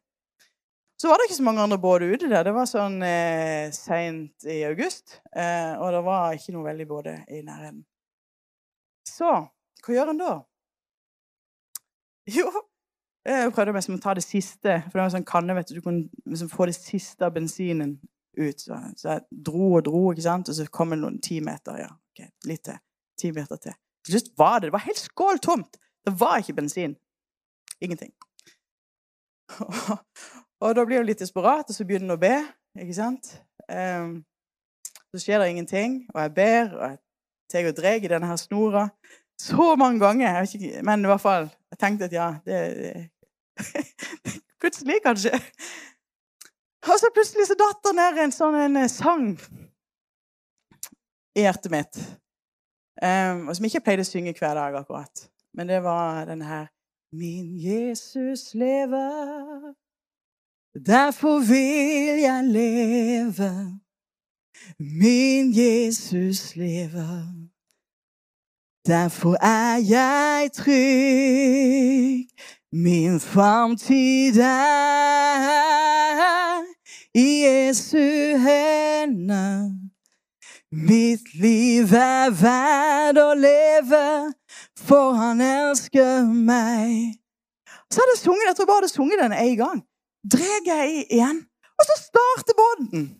Så 1.02 1.10
var 1.10 1.18
det 1.18 1.26
ikke 1.26 1.40
så 1.40 1.48
mange 1.48 1.66
andre 1.66 1.80
båter 1.82 2.14
ute 2.14 2.30
der. 2.30 2.46
Det 2.46 2.54
var 2.54 2.70
sånn 2.70 3.00
eh, 3.02 3.74
seint 3.74 4.46
i 4.46 4.60
august. 4.68 5.18
Eh, 5.34 5.74
og 5.74 5.90
det 5.96 6.06
var 6.06 6.38
ikke 6.38 6.54
noe 6.54 6.68
veldig 6.68 6.86
både 6.86 7.18
i 7.34 7.42
nærheten. 7.42 7.82
Så 9.10 9.32
hva 9.82 9.96
gjør 9.96 10.14
en 10.14 10.22
da? 10.22 10.36
Jo, 12.30 12.46
jeg 13.24 13.52
prøvde 13.54 13.78
å 13.78 13.98
ta 14.02 14.14
det 14.18 14.24
siste. 14.24 14.80
For 14.86 14.96
det 14.96 15.00
var 15.00 15.08
en 15.08 15.14
sånn 15.16 15.28
kanne, 15.28 15.54
vet 15.54 15.70
du. 15.70 15.76
Du 15.78 15.84
kunne 15.84 16.08
liksom 16.26 16.50
få 16.50 16.66
det 16.70 16.74
siste 16.78 17.26
av 17.26 17.34
bensinen 17.36 17.96
ut. 18.38 18.60
Så, 18.60 18.78
jeg 19.04 19.22
dro 19.30 19.74
og 19.76 19.84
dro, 19.86 20.02
ikke 20.12 20.24
sant? 20.24 20.50
og 20.50 20.58
så 20.58 20.66
kom 20.72 20.94
det 20.94 20.98
noen 21.02 21.20
ti 21.22 21.38
meter. 21.44 21.78
Ja, 21.84 21.90
ok, 21.92 22.24
litt 22.50 22.64
til. 22.66 22.80
Ti 23.20 23.30
meter 23.36 23.60
til. 23.62 23.78
Til 24.02 24.16
slutt 24.16 24.32
var 24.38 24.58
det 24.58 24.70
Det 24.70 24.74
var 24.74 24.86
helt 24.88 24.98
skåltomt. 24.98 25.78
Det 26.02 26.14
var 26.18 26.42
ikke 26.42 26.58
bensin. 26.58 26.96
Ingenting. 27.80 28.12
Og 30.62 30.74
da 30.78 30.84
blir 30.86 31.02
hun 31.02 31.08
litt 31.08 31.18
desperat, 31.18 31.66
og 31.66 31.74
så 31.74 31.84
begynner 31.84 32.12
hun 32.12 32.14
å 32.14 32.22
be. 32.22 32.36
ikke 32.78 32.94
sant? 32.94 33.32
Um, 33.66 34.20
så 35.10 35.18
skjer 35.18 35.42
det 35.42 35.48
ingenting, 35.50 35.96
og 36.14 36.20
jeg 36.22 36.34
ber, 36.36 36.76
og 36.76 36.84
jeg 36.84 37.00
tar 37.50 37.66
og 37.68 37.74
drar 37.76 37.98
i 37.98 38.10
denne 38.12 38.28
her 38.30 38.38
snora 38.38 38.84
så 39.42 39.74
mange 39.76 39.98
ganger. 40.00 40.46
Ikke, 40.46 40.84
men 40.86 41.02
i 41.02 41.10
hvert 41.10 41.20
fall 41.20 41.50
Jeg 41.72 41.80
tenkte 41.80 42.04
at 42.04 42.14
ja, 42.14 42.28
det 42.46 43.10
Plutselig, 44.60 45.00
kanskje. 45.04 45.32
Og 46.82 46.98
så 46.98 47.10
plutselig 47.14 47.46
så 47.46 47.56
datt 47.58 47.84
det 47.86 47.94
ned 47.94 48.18
en 48.24 48.34
sånn 48.34 48.58
en 48.58 48.78
sang 48.90 49.28
i 51.38 51.44
hjertet 51.44 51.70
mitt. 51.72 52.00
Um, 53.02 53.48
og 53.48 53.56
som 53.56 53.66
ikke 53.66 53.82
pleide 53.86 54.04
å 54.04 54.08
synge 54.08 54.34
hver 54.36 54.56
dag, 54.58 54.76
akkurat. 54.78 55.26
Men 55.56 55.70
det 55.70 55.82
var 55.84 56.26
denne 56.28 56.48
her 56.48 56.66
Min 57.12 57.58
Jesus 57.60 58.54
lever, 58.56 59.74
derfor 60.72 61.42
vil 61.44 62.22
jeg 62.22 62.44
leve. 62.48 63.50
Min 64.78 65.52
Jesus 65.52 66.56
lever, 66.56 67.26
derfor 68.86 69.36
er 69.44 69.76
jeg 69.84 70.52
trygg. 70.56 72.32
Min 72.72 73.20
framtid 73.20 74.36
er 74.40 75.42
i 77.14 77.44
Jesu 77.44 77.98
hender. 78.46 79.70
Mitt 80.72 81.34
liv 81.36 81.92
er 81.92 82.30
verdt 82.32 83.20
å 83.20 83.34
leve 83.36 84.32
for 84.80 85.12
han 85.20 85.40
elsker 85.44 86.24
meg. 86.24 87.20
Så 87.92 88.00
hadde 88.00 88.14
jeg 88.16 88.22
sunget, 88.24 88.46
jeg 88.48 88.56
tror 88.56 88.70
bare 88.70 88.80
hadde 88.80 88.94
sunget 88.94 89.20
den 89.20 89.36
én 89.36 89.56
gang. 89.60 89.84
Dreg 90.32 90.64
jeg 90.72 91.04
igjen, 91.10 91.44
og 91.76 91.84
så 91.90 91.94
starter 92.06 92.56
båten. 92.56 93.10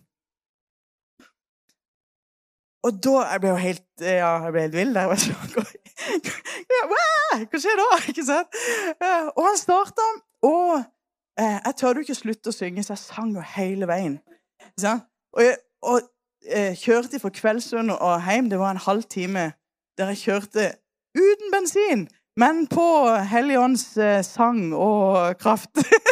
og 2.83 2.97
da 3.03 3.19
jeg 3.31 3.39
ble 3.39 3.49
jo 3.53 3.59
helt, 3.61 3.85
ja, 4.01 4.31
jeg 4.43 4.51
ble 4.51 4.65
helt 4.65 4.75
vill 4.75 4.93
der. 4.97 5.07
Hva 7.49 7.59
skjer 7.59 7.79
da? 7.79 7.89
Ikke 8.11 8.25
sant? 8.27 8.57
Eh, 8.97 9.27
og 9.33 9.43
han 9.47 9.59
starta, 9.59 10.07
og 10.45 10.79
eh, 11.39 11.59
jeg 11.59 11.77
tørde 11.79 12.03
ikke 12.03 12.15
å 12.15 12.21
slutte 12.21 12.51
å 12.51 12.55
synge, 12.55 12.83
så 12.83 12.95
jeg 12.95 13.03
sang 13.03 13.33
jo 13.35 13.43
hele 13.55 13.89
veien. 13.89 14.17
Og, 14.83 15.41
jeg, 15.43 15.57
og 15.85 16.01
eh, 16.47 16.73
kjørte 16.79 17.21
fra 17.21 17.31
Kveldsund 17.33 17.93
og 17.95 18.27
hjem. 18.27 18.49
Det 18.51 18.59
var 18.61 18.75
en 18.75 18.85
halv 18.85 19.07
time 19.09 19.51
der 19.97 20.13
jeg 20.13 20.23
kjørte 20.25 20.71
uten 21.13 21.53
bensin, 21.53 22.07
men 22.41 22.65
på 22.67 22.85
Helligånds 23.29 23.85
sang 24.25 24.71
og 24.73 25.37
kraft. 25.41 25.83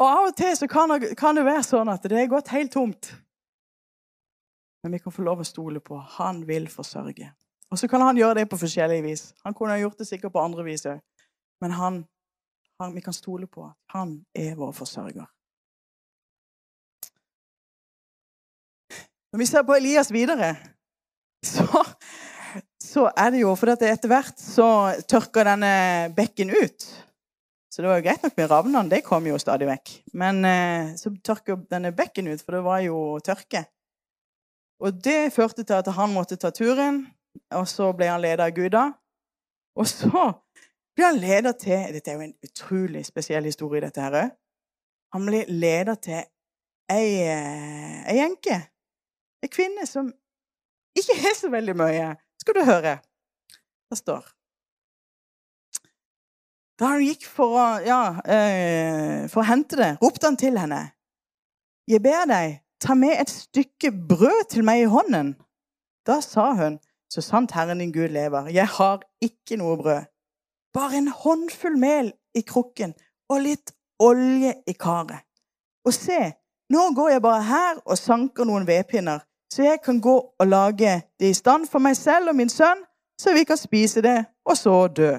Og 0.00 0.06
av 0.08 0.30
og 0.30 0.36
til 0.36 0.54
så 0.56 0.66
kan 0.70 0.94
det, 0.94 1.12
kan 1.18 1.36
det 1.36 1.44
være 1.44 1.64
sånn 1.66 1.90
at 1.92 2.06
det 2.08 2.16
er 2.16 2.30
gått 2.30 2.54
helt 2.54 2.72
tomt. 2.72 3.10
Men 4.80 4.96
vi 4.96 5.00
kan 5.02 5.12
få 5.12 5.24
lov 5.26 5.42
å 5.42 5.48
stole 5.48 5.82
på 5.84 5.98
han 6.16 6.40
vil 6.48 6.70
forsørge. 6.72 7.28
Og 7.70 7.78
så 7.78 7.88
kan 7.88 8.02
han 8.02 8.18
gjøre 8.18 8.40
det 8.40 8.46
på 8.50 8.58
forskjellige 8.58 9.04
vis. 9.04 9.26
Han 9.44 9.54
kunne 9.54 9.76
ha 9.76 9.82
gjort 9.82 10.00
det 10.00 10.08
sikkert 10.08 10.32
på 10.34 10.42
andre 10.42 10.64
vis 10.66 10.86
òg. 10.88 11.02
Men 11.60 11.76
han, 11.76 12.00
han, 12.80 12.94
vi 12.96 13.04
kan 13.04 13.14
stole 13.14 13.46
på 13.46 13.66
at 13.68 13.76
han 13.92 14.16
er 14.34 14.56
vår 14.58 14.72
forsørger. 14.74 15.28
Når 19.30 19.38
vi 19.38 19.46
ser 19.46 19.62
på 19.68 19.76
Elias 19.76 20.10
videre, 20.10 20.54
så, 21.46 21.84
så 22.82 23.04
er 23.12 23.30
det 23.30 23.44
jo 23.44 23.52
For 23.54 23.70
etter 23.76 24.10
hvert 24.10 24.40
så 24.42 24.66
tørker 25.06 25.52
denne 25.52 25.74
bekken 26.16 26.50
ut. 26.56 26.88
Så 27.70 27.82
det 27.82 27.88
var 27.88 28.00
jo 28.00 28.04
greit 28.08 28.22
nok 28.24 28.34
med 28.34 28.50
ravnene, 28.50 28.90
det 28.90 29.04
kom 29.06 29.26
jo 29.30 29.36
stadig 29.38 29.68
vekk. 29.68 29.92
Men 30.18 30.42
eh, 30.46 30.94
så 30.98 31.12
tørka 31.22 31.54
denne 31.70 31.92
bekken 31.94 32.26
ut, 32.32 32.42
for 32.42 32.56
det 32.56 32.64
var 32.66 32.80
jo 32.82 32.96
tørke. 33.22 33.62
Og 34.82 34.96
det 35.04 35.30
førte 35.34 35.62
til 35.62 35.76
at 35.76 35.90
han 35.94 36.10
måtte 36.10 36.38
ta 36.40 36.50
turen, 36.50 37.04
og 37.54 37.68
så 37.70 37.92
ble 37.94 38.08
han 38.10 38.22
leder 38.24 38.48
av 38.48 38.56
Guda. 38.56 38.82
Og 39.78 39.86
så 39.86 40.24
ble 40.96 41.06
han 41.06 41.20
leder 41.22 41.54
til 41.60 41.94
Dette 41.94 42.10
er 42.10 42.18
jo 42.18 42.26
en 42.26 42.48
utrolig 42.48 43.04
spesiell 43.06 43.46
historie, 43.46 43.84
dette 43.84 44.02
her 44.02 44.18
òg. 44.24 44.34
Han 45.14 45.30
ble 45.30 45.44
leder 45.50 45.98
til 46.02 46.24
ei, 46.90 47.22
eh, 47.22 48.02
ei 48.10 48.18
enke. 48.24 48.58
Ei 49.44 49.52
kvinne 49.52 49.86
som 49.86 50.10
ikke 50.98 51.20
er 51.22 51.38
så 51.38 51.54
veldig 51.54 51.78
mye. 51.78 52.10
Skal 52.42 52.58
du 52.58 52.64
høre. 52.66 52.98
Det 53.90 54.02
står 54.02 54.26
da 56.80 56.94
han 56.94 57.04
gikk 57.04 57.26
for 57.28 57.58
å, 57.60 57.66
ja, 57.84 58.02
eh, 58.24 59.28
for 59.28 59.42
å 59.42 59.48
hente 59.50 59.76
det, 59.76 59.90
ropte 60.00 60.30
han 60.30 60.38
til 60.40 60.56
henne. 60.56 60.80
Jeg 61.90 62.00
ber 62.00 62.24
deg, 62.30 62.60
ta 62.80 62.96
med 62.96 63.18
et 63.20 63.32
stykke 63.32 63.90
brød 64.08 64.46
til 64.54 64.64
meg 64.64 64.86
i 64.86 64.88
hånden. 64.88 65.34
Da 66.08 66.20
sa 66.24 66.54
hun, 66.56 66.78
så 67.12 67.20
sant 67.20 67.52
Herren 67.52 67.82
din 67.82 67.92
Gud 67.92 68.14
lever, 68.14 68.48
jeg 68.48 68.66
har 68.78 69.04
ikke 69.20 69.58
noe 69.60 69.76
brød. 69.76 70.08
Bare 70.72 71.00
en 71.02 71.10
håndfull 71.12 71.76
mel 71.76 72.12
i 72.34 72.44
krukken 72.46 72.94
og 73.28 73.42
litt 73.44 73.74
olje 74.00 74.54
i 74.66 74.72
karet. 74.72 75.26
Og 75.84 75.92
se, 75.92 76.20
nå 76.72 76.86
går 76.96 77.16
jeg 77.16 77.24
bare 77.24 77.44
her 77.44 77.80
og 77.84 77.98
sanker 77.98 78.48
noen 78.48 78.68
vedpinner, 78.68 79.20
så 79.52 79.66
jeg 79.66 79.82
kan 79.84 79.98
gå 80.00 80.16
og 80.38 80.46
lage 80.46 81.00
det 81.20 81.32
i 81.32 81.36
stand 81.36 81.66
for 81.68 81.82
meg 81.82 81.98
selv 81.98 82.30
og 82.30 82.38
min 82.38 82.52
sønn, 82.52 82.84
så 83.20 83.34
vi 83.36 83.44
kan 83.44 83.58
spise 83.60 84.00
det 84.00 84.16
og 84.46 84.56
så 84.56 84.86
dø. 84.88 85.18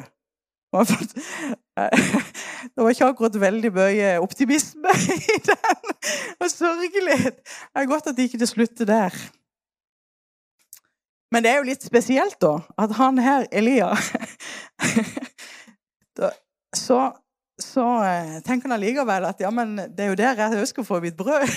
Det 2.72 2.84
var 2.84 2.94
ikke 2.94 3.08
akkurat 3.10 3.36
veldig 3.42 3.72
mye 3.76 4.12
optimisme 4.24 4.94
i 5.18 5.38
den. 5.44 5.94
Og 6.40 6.52
sørgelighet. 6.52 7.42
Det 7.44 7.82
er 7.82 7.90
godt 7.90 8.08
at 8.08 8.18
det 8.18 8.30
ikke 8.30 8.48
slutter 8.48 8.86
der. 8.86 9.16
Men 11.32 11.44
det 11.44 11.52
er 11.52 11.62
jo 11.62 11.70
litt 11.70 11.84
spesielt, 11.84 12.38
da, 12.44 12.58
at 12.80 12.92
han 12.98 13.20
her, 13.24 13.46
Elia 13.52 13.94
Så, 16.76 16.98
så 17.60 17.86
eh, 18.04 18.38
tenker 18.44 18.70
han 18.70 18.78
allikevel 18.78 19.26
at 19.28 19.42
ja, 19.44 19.50
men 19.52 19.76
det 19.76 20.06
er 20.06 20.12
jo 20.12 20.20
der 20.20 20.40
jeg 20.40 20.62
ønsker 20.62 20.84
å 20.84 20.88
få 20.88 21.02
mitt 21.04 21.18
brød. 21.20 21.48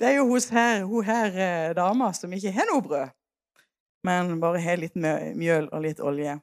Det 0.00 0.08
er 0.08 0.16
jo 0.16 0.24
hos 0.32 0.48
her, 0.50 0.82
hun 0.82 1.06
her 1.06 1.36
eh, 1.38 1.74
dama 1.76 2.08
som 2.16 2.32
ikke 2.34 2.50
har 2.56 2.66
noe 2.66 2.82
brød, 2.82 3.12
men 4.06 4.34
bare 4.42 4.62
har 4.62 4.82
litt 4.82 4.98
mjøl 4.98 5.70
og 5.70 5.84
litt 5.86 6.02
olje. 6.02 6.34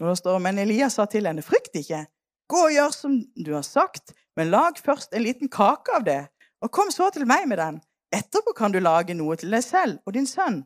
Og 0.00 0.08
det 0.08 0.16
står, 0.18 0.38
Men 0.38 0.58
Elias 0.58 0.98
sa 0.98 1.06
til 1.06 1.26
henne, 1.26 1.42
frykt 1.42 1.76
ikke. 1.78 2.04
Gå 2.48 2.60
og 2.66 2.72
gjør 2.74 2.92
som 2.92 3.16
du 3.46 3.54
har 3.54 3.62
sagt, 3.62 4.12
men 4.36 4.50
lag 4.50 4.78
først 4.78 5.14
en 5.14 5.22
liten 5.22 5.48
kake 5.48 5.94
av 5.96 6.04
det, 6.04 6.20
og 6.60 6.72
kom 6.72 6.90
så 6.90 7.10
til 7.14 7.26
meg 7.26 7.46
med 7.48 7.58
den. 7.58 7.80
Etterpå 8.14 8.52
kan 8.56 8.72
du 8.72 8.80
lage 8.82 9.14
noe 9.14 9.36
til 9.36 9.54
deg 9.54 9.64
selv 9.64 9.98
og 10.06 10.14
din 10.14 10.26
sønn. 10.26 10.62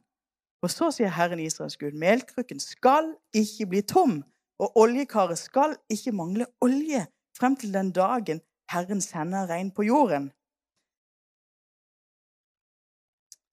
Og 0.63 0.73
så 0.73 0.91
sier 0.95 1.13
Herren 1.15 1.41
Israels 1.41 1.79
Gud, 1.79 1.95
melkrukken 1.95 2.61
skal 2.61 3.13
ikke 3.37 3.69
bli 3.71 3.83
tom, 3.87 4.19
og 4.59 4.75
oljekaret 4.77 5.39
skal 5.39 5.77
ikke 5.93 6.13
mangle 6.13 6.49
olje 6.65 7.05
frem 7.39 7.55
til 7.57 7.73
den 7.73 7.93
dagen 7.95 8.43
Herren 8.73 9.01
sender 9.01 9.47
regn 9.49 9.71
på 9.71 9.87
jorden. 9.87 10.33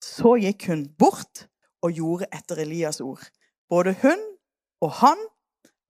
Så 0.04 0.36
gikk 0.42 0.68
hun 0.72 0.88
bort 1.00 1.46
og 1.86 1.94
gjorde 1.94 2.28
etter 2.34 2.60
Elias 2.66 3.00
ord. 3.02 3.22
Både 3.70 3.96
hun 4.02 4.22
og 4.82 4.92
han 5.02 5.22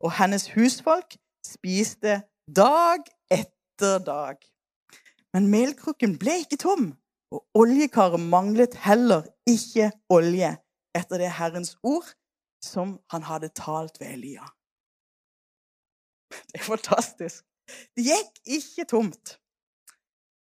og 0.03 0.11
hennes 0.19 0.49
husfolk 0.55 1.15
spiste 1.45 2.21
dag 2.55 3.05
etter 3.31 4.01
dag. 4.05 4.37
Men 5.35 5.49
melkrukken 5.51 6.17
ble 6.19 6.39
ikke 6.43 6.59
tom, 6.61 6.91
og 7.33 7.43
oljekaret 7.57 8.21
manglet 8.21 8.77
heller 8.85 9.25
ikke 9.49 9.91
olje 10.13 10.53
etter 10.95 11.19
det 11.19 11.31
Herrens 11.37 11.75
ord 11.83 12.07
som 12.63 12.99
han 13.11 13.25
hadde 13.27 13.51
talt 13.57 13.99
ved 13.99 14.13
Elia. 14.15 14.45
Det 16.51 16.61
er 16.61 16.67
fantastisk. 16.67 17.43
Det 17.97 18.05
gikk 18.05 18.39
ikke 18.59 18.85
tomt. 18.89 19.35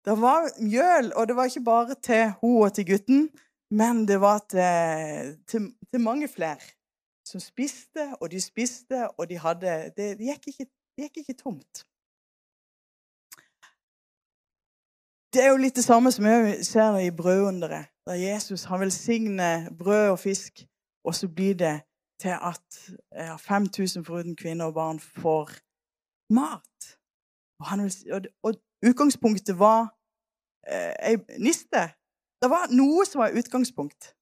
Det 0.06 0.16
var 0.22 0.48
mjøl, 0.64 1.12
og 1.16 1.28
det 1.28 1.36
var 1.36 1.50
ikke 1.50 1.66
bare 1.68 1.96
til 2.04 2.32
hun 2.42 2.64
og 2.64 2.74
til 2.74 2.88
gutten, 2.88 3.28
men 3.72 4.06
det 4.08 4.22
var 4.24 4.40
til, 4.50 5.36
til, 5.48 5.72
til 5.92 6.02
mange 6.02 6.28
flere 6.32 6.64
som 7.32 7.40
spiste, 7.44 8.04
og 8.22 8.32
de 8.32 8.42
spiste, 8.42 8.98
og 9.18 9.30
de 9.30 9.38
hadde 9.46 9.74
Det, 9.98 10.08
gikk, 10.30 10.48
ikke, 10.52 10.66
det 10.96 11.08
gikk 11.08 11.18
ikke 11.24 11.38
tomt. 11.44 11.84
Det 15.34 15.44
er 15.44 15.50
jo 15.52 15.60
litt 15.60 15.76
det 15.76 15.84
samme 15.84 16.12
som 16.12 16.26
vi 16.26 16.64
ser 16.64 16.98
i 17.04 17.12
brødunderet, 17.12 17.92
der 18.08 18.14
Jesus 18.14 18.64
han 18.64 18.80
velsigner 18.80 19.70
brød 19.80 20.10
og 20.16 20.20
fisk, 20.20 20.64
og 21.08 21.16
så 21.16 21.28
blir 21.28 21.54
det 21.56 21.76
til 22.22 22.34
at 22.52 22.68
ja, 23.12 23.36
5000 23.36 24.06
foruten 24.06 24.36
kvinner 24.36 24.66
og 24.66 24.74
barn 24.74 25.00
får 25.00 25.52
mat. 26.34 26.78
Og, 27.60 27.68
og, 28.16 28.22
og 28.44 28.52
utgangspunktet 28.90 29.60
var 29.60 29.82
eh, 30.74 31.20
niste. 31.40 31.84
Det 32.42 32.50
var 32.50 32.70
noe 32.80 33.06
som 33.06 33.22
var 33.24 33.38
utgangspunkt. 33.40 34.14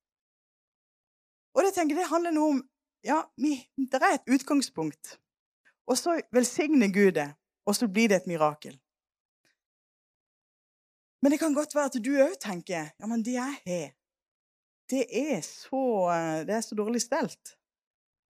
Og 1.55 1.63
det 1.63 1.73
tenker 1.75 1.95
det 1.95 2.11
handler 2.11 2.35
noe 2.35 2.49
om 2.55 2.61
ja, 3.05 3.21
det 3.37 4.01
er 4.01 4.15
et 4.15 4.33
utgangspunkt. 4.35 5.19
Og 5.87 5.97
så 5.97 6.17
velsigner 6.33 6.89
Gud 6.93 7.11
det, 7.17 7.27
og 7.65 7.75
så 7.75 7.87
blir 7.87 8.09
det 8.09 8.23
et 8.23 8.27
mirakel. 8.27 8.79
Men 11.21 11.31
det 11.31 11.39
kan 11.39 11.53
godt 11.53 11.75
være 11.75 11.89
at 11.89 11.99
du 12.05 12.11
òg 12.21 12.35
tenker 12.41 12.89
ja, 12.99 13.07
men 13.09 13.23
det 13.25 13.37
jeg 13.37 13.53
har, 13.65 13.93
det 14.89 15.05
er 15.09 15.39
så, 15.41 15.83
det 16.45 16.53
er 16.53 16.61
så 16.61 16.75
dårlig 16.77 17.01
stelt. 17.01 17.55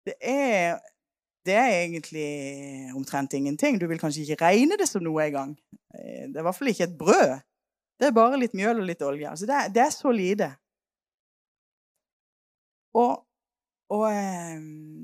Det 0.06 0.14
er, 0.20 0.78
det 1.46 1.56
er 1.58 1.70
egentlig 1.86 2.28
omtrent 2.96 3.34
ingenting. 3.34 3.80
Du 3.82 3.88
vil 3.88 4.00
kanskje 4.00 4.22
ikke 4.22 4.42
regne 4.44 4.78
det 4.78 4.90
som 4.90 5.02
noe 5.02 5.26
engang. 5.26 5.56
Det 5.94 6.36
er 6.36 6.44
i 6.44 6.46
hvert 6.46 6.58
fall 6.58 6.70
ikke 6.70 6.86
et 6.90 6.98
brød. 6.98 7.34
Det 8.00 8.10
er 8.10 8.16
bare 8.16 8.38
litt 8.42 8.54
mjøl 8.58 8.84
og 8.84 8.88
litt 8.90 9.02
olje. 9.06 9.30
Altså 9.30 9.50
det, 9.50 9.60
det 9.74 9.82
er 9.86 9.94
så 9.96 10.12
lite. 10.14 10.52
Og 12.94 13.24
og 13.93 14.08
eh, 14.10 14.58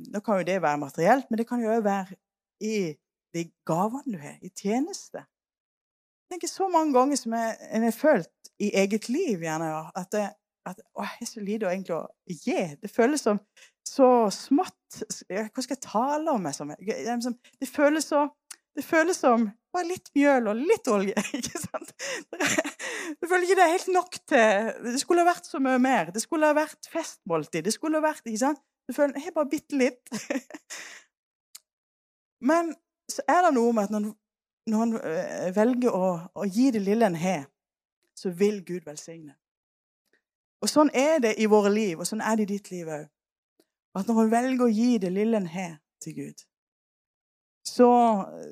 Nå 0.10 0.21
kan 0.25 0.39
jo 0.39 0.47
det 0.47 0.62
være 0.63 0.82
materielt, 0.82 1.30
men 1.30 1.41
det 1.41 1.47
kan 1.49 1.62
jo 1.62 1.71
òg 1.75 1.84
være 1.86 2.17
i 2.65 2.95
de 3.36 3.45
gavene 3.67 4.15
du 4.15 4.17
har, 4.21 4.39
i 4.41 4.49
tjeneste. 4.49 5.21
Jeg 5.21 6.36
tenker 6.36 6.52
Så 6.52 6.67
mange 6.73 6.93
ganger 6.93 7.17
som 7.19 7.34
jeg, 7.38 7.58
jeg 7.71 7.84
har 7.84 7.95
følt 7.95 8.52
i 8.60 8.71
eget 8.82 9.10
liv 9.10 9.45
gjerne, 9.45 9.69
at, 9.95 10.10
det, 10.13 10.25
at 10.67 10.82
å, 10.93 11.06
jeg 11.06 11.25
er 11.25 11.30
så 11.30 11.43
lite 11.45 11.67
å 11.67 11.71
egentlig 11.71 11.95
å 11.95 12.04
gi. 12.25 12.60
Det 12.82 12.91
føles 12.91 13.23
som 13.25 13.39
så 13.88 14.10
smått 14.34 14.99
Hva 15.30 15.63
skal 15.63 15.75
jeg 15.75 15.86
tale 15.86 16.34
om? 16.34 16.45
Liksom, 16.45 17.38
det 17.62 17.69
føles 17.69 18.10
så 18.10 18.28
det 18.78 18.86
føles 18.86 19.17
som 19.19 19.49
bare 19.73 19.89
litt 19.89 20.10
mjøl 20.15 20.49
og 20.52 20.60
litt 20.60 20.88
olje. 20.88 21.15
ikke 21.38 21.60
sant? 21.60 21.89
Jeg 22.32 23.28
føler 23.28 23.45
ikke 23.45 23.58
det 23.60 23.65
er 23.65 23.73
helt 23.73 23.89
nok 23.91 24.19
til 24.30 24.69
Det 24.86 25.02
skulle 25.02 25.25
ha 25.25 25.28
vært 25.28 25.49
så 25.49 25.60
mye 25.63 25.82
mer. 25.84 26.12
Det 26.15 26.23
skulle 26.23 26.47
ha 26.47 26.56
vært 26.56 26.88
festmåltid. 26.93 27.65
Det 27.65 27.73
skulle 27.75 27.99
ha 27.99 28.06
vært, 28.06 28.23
ikke 28.23 28.43
sant? 28.45 28.62
Du 28.89 28.93
føler 28.93 29.19
jeg 29.19 29.28
har 29.28 29.36
bare 29.36 29.49
bitte 29.52 29.78
litt. 29.78 30.10
Men 32.49 32.71
så 33.10 33.21
er 33.30 33.43
det 33.45 33.52
noe 33.54 33.73
med 33.73 33.84
at 33.84 33.93
når, 33.93 34.08
når 34.71 34.82
han 34.82 34.95
eh, 34.97 35.49
velger 35.54 35.93
å, 35.93 36.08
å 36.34 36.47
gi 36.49 36.71
det 36.73 36.82
lille 36.82 37.06
en 37.06 37.17
har, 37.21 37.43
så 38.17 38.32
vil 38.34 38.63
Gud 38.65 38.88
velsigne. 38.89 39.36
Og 40.65 40.71
sånn 40.71 40.89
er 40.97 41.21
det 41.21 41.36
i 41.38 41.45
våre 41.45 41.69
liv, 41.69 41.99
og 41.99 42.10
sånn 42.10 42.25
er 42.25 42.39
det 42.39 42.47
i 42.47 42.54
ditt 42.56 42.71
liv 42.73 42.89
òg. 42.89 43.06
At 43.99 44.10
når 44.10 44.23
han 44.23 44.32
velger 44.32 44.65
å 44.65 44.71
gi 44.73 44.97
det 45.02 45.12
lille 45.13 45.38
en 45.38 45.52
har 45.54 45.78
til 46.02 46.15
Gud, 46.17 46.41
så, 47.69 47.91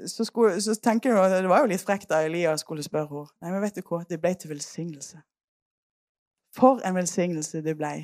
så, 0.06 0.26
skulle, 0.28 0.62
så, 0.62 0.76
tenker 0.78 1.18
at 1.18 1.34
det 1.42 1.50
var 1.50 1.64
jo 1.64 1.72
litt 1.72 1.82
frekt 1.82 2.12
da 2.12 2.22
Elias 2.26 2.62
skulle 2.62 2.86
spørre 2.86 3.10
henne. 3.10 3.34
Nei, 3.42 3.56
men 3.56 3.66
vet 3.66 3.80
du 3.80 3.82
hva? 3.90 4.04
Det 4.06 4.22
ble 4.22 4.36
til 4.38 4.54
velsignelse. 4.54 5.24
For 6.54 6.86
en 6.86 6.96
velsignelse 6.96 7.64
det 7.66 7.74
ble. 7.80 7.96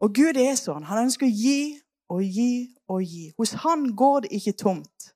Og 0.00 0.14
Gud 0.14 0.38
er 0.38 0.54
sånn. 0.58 0.86
Han 0.86 1.08
ønsker 1.08 1.26
å 1.26 1.32
gi 1.32 1.60
og 2.08 2.22
gi 2.22 2.52
og 2.88 3.02
gi. 3.04 3.28
Hos 3.38 3.54
han 3.64 3.90
går 3.96 4.26
det 4.26 4.32
ikke 4.38 4.56
tomt. 4.62 5.12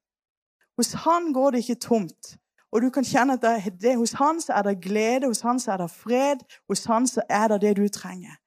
Hos 0.78 0.92
han 1.04 1.30
går 1.32 1.54
det 1.54 1.62
ikke 1.64 1.80
tomt. 1.86 2.34
Og 2.72 2.82
du 2.82 2.88
kan 2.90 3.04
kjenne 3.04 3.36
at 3.36 3.42
det, 3.44 3.74
det, 3.82 3.96
hos 4.00 4.14
han 4.16 4.40
så 4.40 4.56
er 4.56 4.66
det 4.66 4.80
glede, 4.80 5.28
hos 5.28 5.42
han 5.44 5.60
så 5.60 5.74
er 5.74 5.82
det 5.82 5.90
fred, 5.92 6.44
hos 6.68 6.86
han 6.88 7.06
så 7.06 7.24
er 7.28 7.52
det 7.52 7.60
det 7.66 7.72
du 7.76 7.88
trenger. 7.92 8.38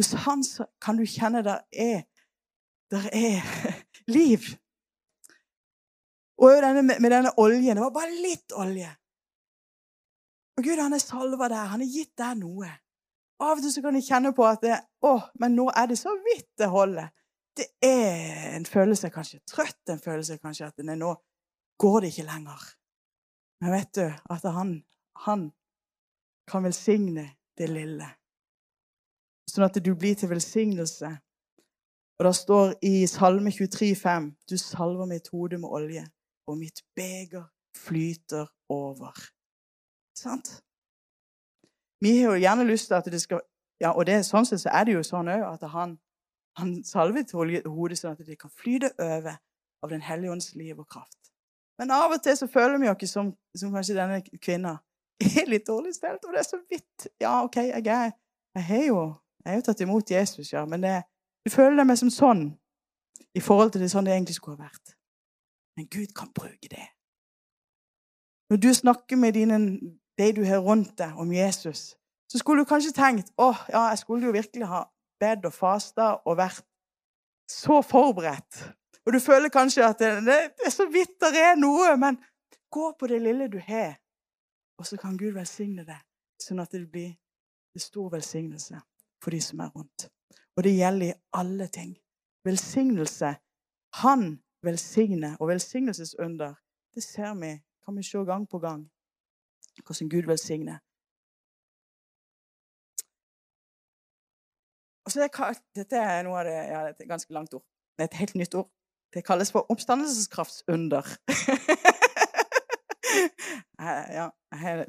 Hos 0.00 0.12
han 0.24 0.44
så 0.44 0.64
kan 0.80 0.96
du 0.96 1.04
kjenne 1.08 1.44
det 1.44 1.58
er, 1.72 2.06
det 2.90 3.02
er 3.12 3.42
liv. 4.16 4.48
Og 6.40 6.56
denne, 6.64 6.82
med 6.84 7.10
denne 7.10 7.32
oljen 7.40 7.76
Det 7.76 7.84
var 7.84 7.94
bare 7.94 8.16
litt 8.22 8.52
olje. 8.52 8.90
Og 10.56 10.64
Gud, 10.64 10.80
han 10.80 10.92
er 10.92 11.00
salva 11.00 11.48
der. 11.48 11.68
Han 11.72 11.80
har 11.84 11.88
gitt 11.88 12.12
deg 12.18 12.40
noe. 12.40 12.68
Av 13.42 13.58
og 13.58 13.62
til 13.62 13.72
så 13.72 13.82
kan 13.84 13.96
jeg 13.98 14.06
kjenne 14.06 14.32
på 14.36 14.46
at 14.48 14.62
det, 14.64 14.76
å, 15.04 15.18
men 15.40 15.56
nå 15.58 15.68
er 15.76 15.90
det 15.90 15.98
så 16.00 16.14
vidt 16.24 16.48
det 16.60 16.70
holder. 16.72 17.10
Det 17.56 17.66
er 17.84 18.56
en 18.56 18.66
følelse 18.68 19.10
kanskje 19.12 19.42
trøtt, 19.48 19.82
en 19.92 20.00
følelse 20.00 20.38
kanskje 20.40 20.70
at 20.70 20.84
nei, 20.84 20.96
nå 21.00 21.12
går 21.80 22.00
det 22.04 22.12
ikke 22.12 22.28
lenger. 22.28 22.64
Men 23.60 23.72
vet 23.72 23.92
du 23.96 24.04
at 24.06 24.48
han, 24.56 24.72
han 25.26 25.50
kan 26.48 26.64
velsigne 26.64 27.28
det 27.58 27.68
lille. 27.72 28.08
Sånn 29.48 29.66
at 29.68 29.78
du 29.80 29.92
blir 29.96 30.16
til 30.18 30.32
velsignelse. 30.32 31.12
Og 32.16 32.24
det 32.24 32.32
står 32.36 32.74
i 32.88 33.06
Salme 33.08 33.52
23, 33.52 33.92
23,5.: 33.92 34.30
Du 34.48 34.56
salver 34.60 35.08
mitt 35.08 35.28
hode 35.32 35.60
med 35.60 35.68
olje, 35.68 36.04
og 36.48 36.58
mitt 36.58 36.80
beger 36.96 37.44
flyter 37.76 38.48
over. 38.72 39.12
Sant? 40.16 40.62
Vi 42.00 42.18
har 42.18 42.34
jo 42.34 42.40
gjerne 42.40 42.66
lyst 42.68 42.90
til 42.90 42.98
at 42.98 43.06
det 43.12 43.20
skal 43.22 43.40
ja, 43.80 43.92
Og 43.92 44.06
det, 44.08 44.22
sånn 44.24 44.46
sett 44.48 44.62
så 44.62 44.72
er 44.72 44.86
det 44.88 44.94
jo 44.94 45.02
sånn 45.04 45.28
òg 45.28 45.42
at 45.50 45.64
han, 45.68 45.98
han 46.56 46.78
salvet 46.84 47.32
hodet 47.32 47.98
sånn 47.98 48.14
at 48.14 48.22
det 48.24 48.38
kan 48.40 48.52
flyte 48.52 48.94
over 48.96 49.36
av 49.84 49.90
Den 49.92 50.00
hellige 50.00 50.32
ånds 50.32 50.54
liv 50.56 50.78
og 50.80 50.88
kraft. 50.88 51.30
Men 51.78 51.92
av 51.92 52.14
og 52.14 52.22
til 52.24 52.36
så 52.38 52.48
føler 52.48 52.80
vi 52.80 52.88
oss 52.88 53.12
som, 53.12 53.34
som 53.56 53.74
kanskje 53.74 53.98
denne 53.98 54.22
kvinna 54.40 54.78
er 55.20 55.48
litt 55.48 55.66
dårlig 55.68 55.92
stelt, 55.96 56.24
og 56.24 56.32
det 56.32 56.40
er 56.40 56.48
så 56.48 56.60
vidt 56.70 57.08
Ja, 57.20 57.42
OK, 57.44 57.56
jeg 57.56 57.86
er 57.86 58.10
Jeg 58.56 58.64
har 58.64 58.84
jo, 58.86 59.00
jo 59.44 59.64
tatt 59.64 59.80
imot 59.84 60.10
Jesus, 60.10 60.52
ja, 60.52 60.64
men 60.64 60.80
det, 60.80 61.02
du 61.44 61.52
føler 61.52 61.76
deg 61.76 61.86
meg 61.90 61.98
som 62.00 62.10
sånn 62.10 62.46
i 63.36 63.40
forhold 63.44 63.74
til 63.74 63.84
det 63.84 63.90
sånn 63.92 64.06
det 64.08 64.14
egentlig 64.14 64.38
skulle 64.38 64.56
ha 64.56 64.64
vært. 64.64 64.94
Men 65.76 65.88
Gud 65.92 66.14
kan 66.16 66.30
bruke 66.32 66.70
det. 66.72 66.86
Når 68.48 68.60
du 68.64 68.68
snakker 68.74 69.20
med 69.20 69.36
dine, 69.36 69.58
de 70.18 70.32
du 70.32 70.44
har 70.44 70.62
rundt 70.64 70.96
deg, 70.98 71.16
om 71.18 71.32
Jesus, 71.32 71.96
så 72.30 72.38
skulle 72.38 72.64
du 72.64 72.68
kanskje 72.68 72.94
tenkt 72.96 73.32
oh, 73.38 73.58
ja, 73.68 73.88
jeg 73.92 73.98
skulle 73.98 74.26
jo 74.26 74.32
virkelig 74.34 74.66
ha 74.66 74.84
bedt 75.20 75.46
og 75.46 75.54
fasta 75.54 76.08
og 76.24 76.38
vært 76.40 76.64
så 77.50 77.82
forberedt. 77.82 78.64
Og 79.06 79.12
du 79.14 79.20
føler 79.22 79.52
kanskje 79.52 79.84
at 79.86 80.00
det, 80.00 80.24
det 80.26 80.66
er 80.66 80.74
så 80.74 80.88
vidt 80.90 81.20
det 81.22 81.38
er 81.38 81.54
noe, 81.60 81.94
men 82.00 82.18
gå 82.72 82.90
på 82.98 83.06
det 83.06 83.20
lille 83.22 83.46
du 83.48 83.60
har, 83.62 83.94
og 84.78 84.86
så 84.86 84.98
kan 85.00 85.16
Gud 85.18 85.36
velsigne 85.36 85.86
deg, 85.86 86.00
sånn 86.42 86.60
at 86.60 86.74
det 86.74 86.84
blir 86.90 87.14
en 87.76 87.84
stor 87.84 88.10
velsignelse 88.12 88.80
for 89.22 89.32
de 89.32 89.40
som 89.40 89.62
er 89.62 89.70
rundt. 89.76 90.08
Og 90.56 90.64
det 90.64 90.74
gjelder 90.74 91.12
i 91.12 91.18
alle 91.36 91.68
ting. 91.68 91.94
Velsignelse. 92.44 93.34
Han 94.02 94.38
velsigner, 94.64 95.36
og 95.40 95.48
velsignelsesunder, 95.48 96.54
det 96.94 97.02
ser 97.04 97.34
vi, 97.40 97.52
kan 97.84 97.96
vi 97.96 98.02
se 98.02 98.18
gang 98.18 98.48
på 98.48 98.58
gang, 98.58 98.86
hvordan 99.84 100.12
Gud 100.12 100.28
velsigner. 100.30 100.80
Og 105.06 105.12
så 105.12 105.22
er, 105.22 105.60
Dette 105.76 106.00
er 106.02 106.24
noe 106.26 106.40
av 106.40 106.48
det, 106.48 106.56
ja, 106.56 106.80
det 106.82 106.94
er 106.94 107.04
et 107.04 107.12
ganske 107.12 107.34
langt 107.34 107.54
ord. 107.54 107.62
Det 107.96 108.04
er 108.04 108.10
et 108.10 108.20
helt 108.20 108.34
nytt 108.34 108.56
ord. 108.58 108.68
Det 109.14 109.24
kalles 109.24 109.52
for 109.54 109.70
oppstandelseskraftsunder. 109.72 111.06
ja, 114.18 114.26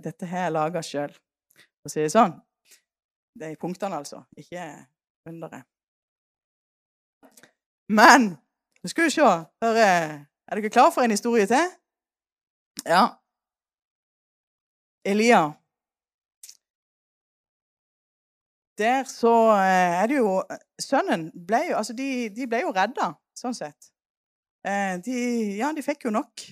dette 0.03 0.25
har 0.25 0.47
jeg 0.47 0.55
laga 0.55 0.81
sjøl, 0.83 1.13
for 1.53 1.89
å 1.89 1.93
si 1.93 2.01
det 2.01 2.11
sånn. 2.11 2.33
Det 3.37 3.51
er 3.51 3.61
punktene, 3.61 3.99
altså, 4.01 4.23
ikke 4.41 4.65
underet. 5.29 5.67
Men 7.93 8.33
nå 8.83 8.91
skal 8.91 9.07
vi 9.07 9.15
se 9.15 9.23
Hør, 9.23 9.77
Er 9.77 10.59
dere 10.59 10.71
klare 10.71 10.91
for 10.95 11.03
en 11.03 11.11
historie 11.11 11.47
til? 11.47 11.71
Ja. 12.87 13.05
Elia. 15.07 15.41
Der 18.77 19.03
så 19.09 19.33
eh, 19.55 20.01
er 20.03 20.07
det 20.07 20.17
jo 20.19 20.43
Sønnen 20.79 21.29
ble 21.47 21.63
jo 21.71 21.77
Altså, 21.79 21.95
de, 21.97 22.29
de 22.29 22.47
ble 22.49 22.59
jo 22.65 22.73
redda, 22.75 23.13
sånn 23.37 23.55
sett. 23.57 23.89
Eh, 24.67 24.97
de, 25.05 25.15
ja, 25.57 25.71
de 25.73 25.85
fikk 25.85 26.05
jo 26.09 26.13
nok. 26.13 26.43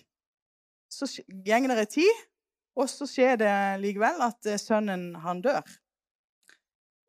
Så 0.89 1.09
går 1.27 1.75
det 1.75 1.89
tid, 1.97 2.23
og 2.79 2.87
så 2.89 3.07
skjer 3.09 3.35
det 3.41 3.53
likevel 3.83 4.23
at 4.23 4.47
eh, 4.47 4.61
sønnen, 4.61 5.11
han 5.25 5.43
dør. 5.43 5.61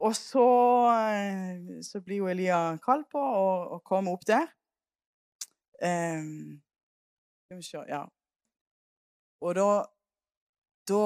Og 0.02 0.12
så, 0.18 0.46
eh, 0.92 1.80
så 1.86 2.02
blir 2.04 2.24
jo 2.24 2.30
Elia 2.32 2.60
kalt 2.82 3.08
på 3.12 3.22
og, 3.22 3.76
og 3.78 3.84
kommer 3.86 4.18
opp 4.18 4.26
der. 4.28 4.50
Skal 5.76 7.60
vi 7.60 7.62
se 7.62 7.86
Ja. 7.88 8.04
Og 9.44 9.54
da 9.54 9.68
Da 10.86 11.02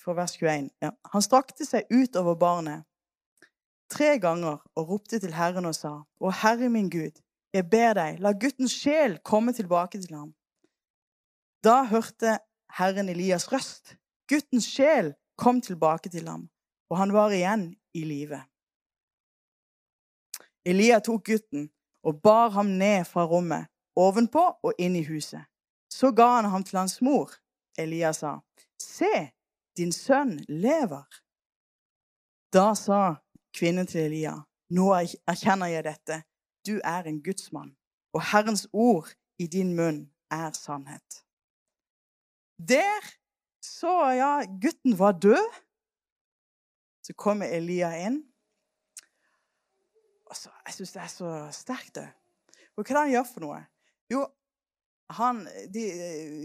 For 0.00 0.16
vers 0.16 0.36
21. 0.36 0.70
Ja. 0.82 0.90
Han 1.12 1.22
strakte 1.24 1.64
seg 1.64 1.88
utover 1.92 2.36
barnet 2.36 2.84
tre 3.94 4.18
ganger 4.18 4.58
og 4.74 4.88
ropte 4.88 5.18
til 5.22 5.34
Herren 5.34 5.68
og 5.68 5.74
sa, 5.76 5.92
Å 6.20 6.32
Herre 6.42 6.70
min 6.72 6.90
Gud, 6.90 7.20
jeg 7.54 7.66
ber 7.70 7.94
deg, 7.98 8.18
la 8.22 8.32
guttens 8.34 8.74
sjel 8.74 9.18
komme 9.22 9.54
tilbake 9.54 10.00
til 10.02 10.16
ham. 10.16 10.32
Da 11.64 11.84
hørte 11.88 12.38
Herren 12.78 13.08
Elias 13.08 13.46
røst. 13.52 13.94
Guttens 14.28 14.66
sjel 14.66 15.12
kom 15.38 15.60
tilbake 15.62 16.10
til 16.10 16.26
ham, 16.28 16.48
og 16.90 16.98
han 16.98 17.12
var 17.14 17.34
igjen 17.36 17.68
i 17.94 18.04
live. 18.08 18.40
Elia 20.64 20.98
tok 21.04 21.26
gutten 21.28 21.68
og 22.04 22.20
bar 22.24 22.54
ham 22.56 22.74
ned 22.80 23.04
fra 23.08 23.26
rommet, 23.28 23.68
ovenpå 23.96 24.44
og 24.64 24.80
inn 24.80 24.96
i 24.96 25.04
huset. 25.06 25.44
Så 25.94 26.10
ga 26.12 26.26
han 26.36 26.50
ham 26.50 26.64
til 26.66 26.78
hans 26.78 26.98
mor. 27.02 27.30
Elia 27.78 28.12
sa, 28.12 28.38
Se, 28.82 29.30
din 29.76 29.92
sønn 29.92 30.40
lever. 30.48 31.06
Da 32.52 32.72
sa 32.78 33.16
kvinnen 33.54 33.86
til 33.86 34.08
Elia, 34.08 34.34
Nå 34.74 34.88
erkjenner 34.96 35.70
jeg 35.70 35.84
dette. 35.86 36.22
Du 36.66 36.80
er 36.82 37.06
en 37.06 37.20
gudsmann, 37.22 37.74
og 38.16 38.22
Herrens 38.32 38.66
ord 38.72 39.12
i 39.38 39.46
din 39.46 39.74
munn 39.76 40.00
er 40.32 40.54
sannhet. 40.56 41.20
Der 42.58 43.04
så 43.62 43.92
ja, 44.16 44.32
gutten 44.62 44.98
var 44.98 45.12
død. 45.12 45.60
Så 47.04 47.14
kommer 47.14 47.46
Elia 47.46 47.92
inn. 48.06 48.22
Altså, 50.30 50.50
jeg 50.66 50.74
syns 50.74 50.92
det 50.92 51.02
er 51.02 51.12
så 51.12 51.32
sterkt, 51.52 51.94
det. 51.94 52.08
Og 52.74 52.82
hva 52.82 52.88
er 52.88 52.94
det 52.94 53.02
han 53.02 53.12
gjør 53.12 53.28
for 53.28 53.44
noe? 53.44 53.60
Jo, 54.10 54.24
han 55.12 55.42
de 55.72 55.82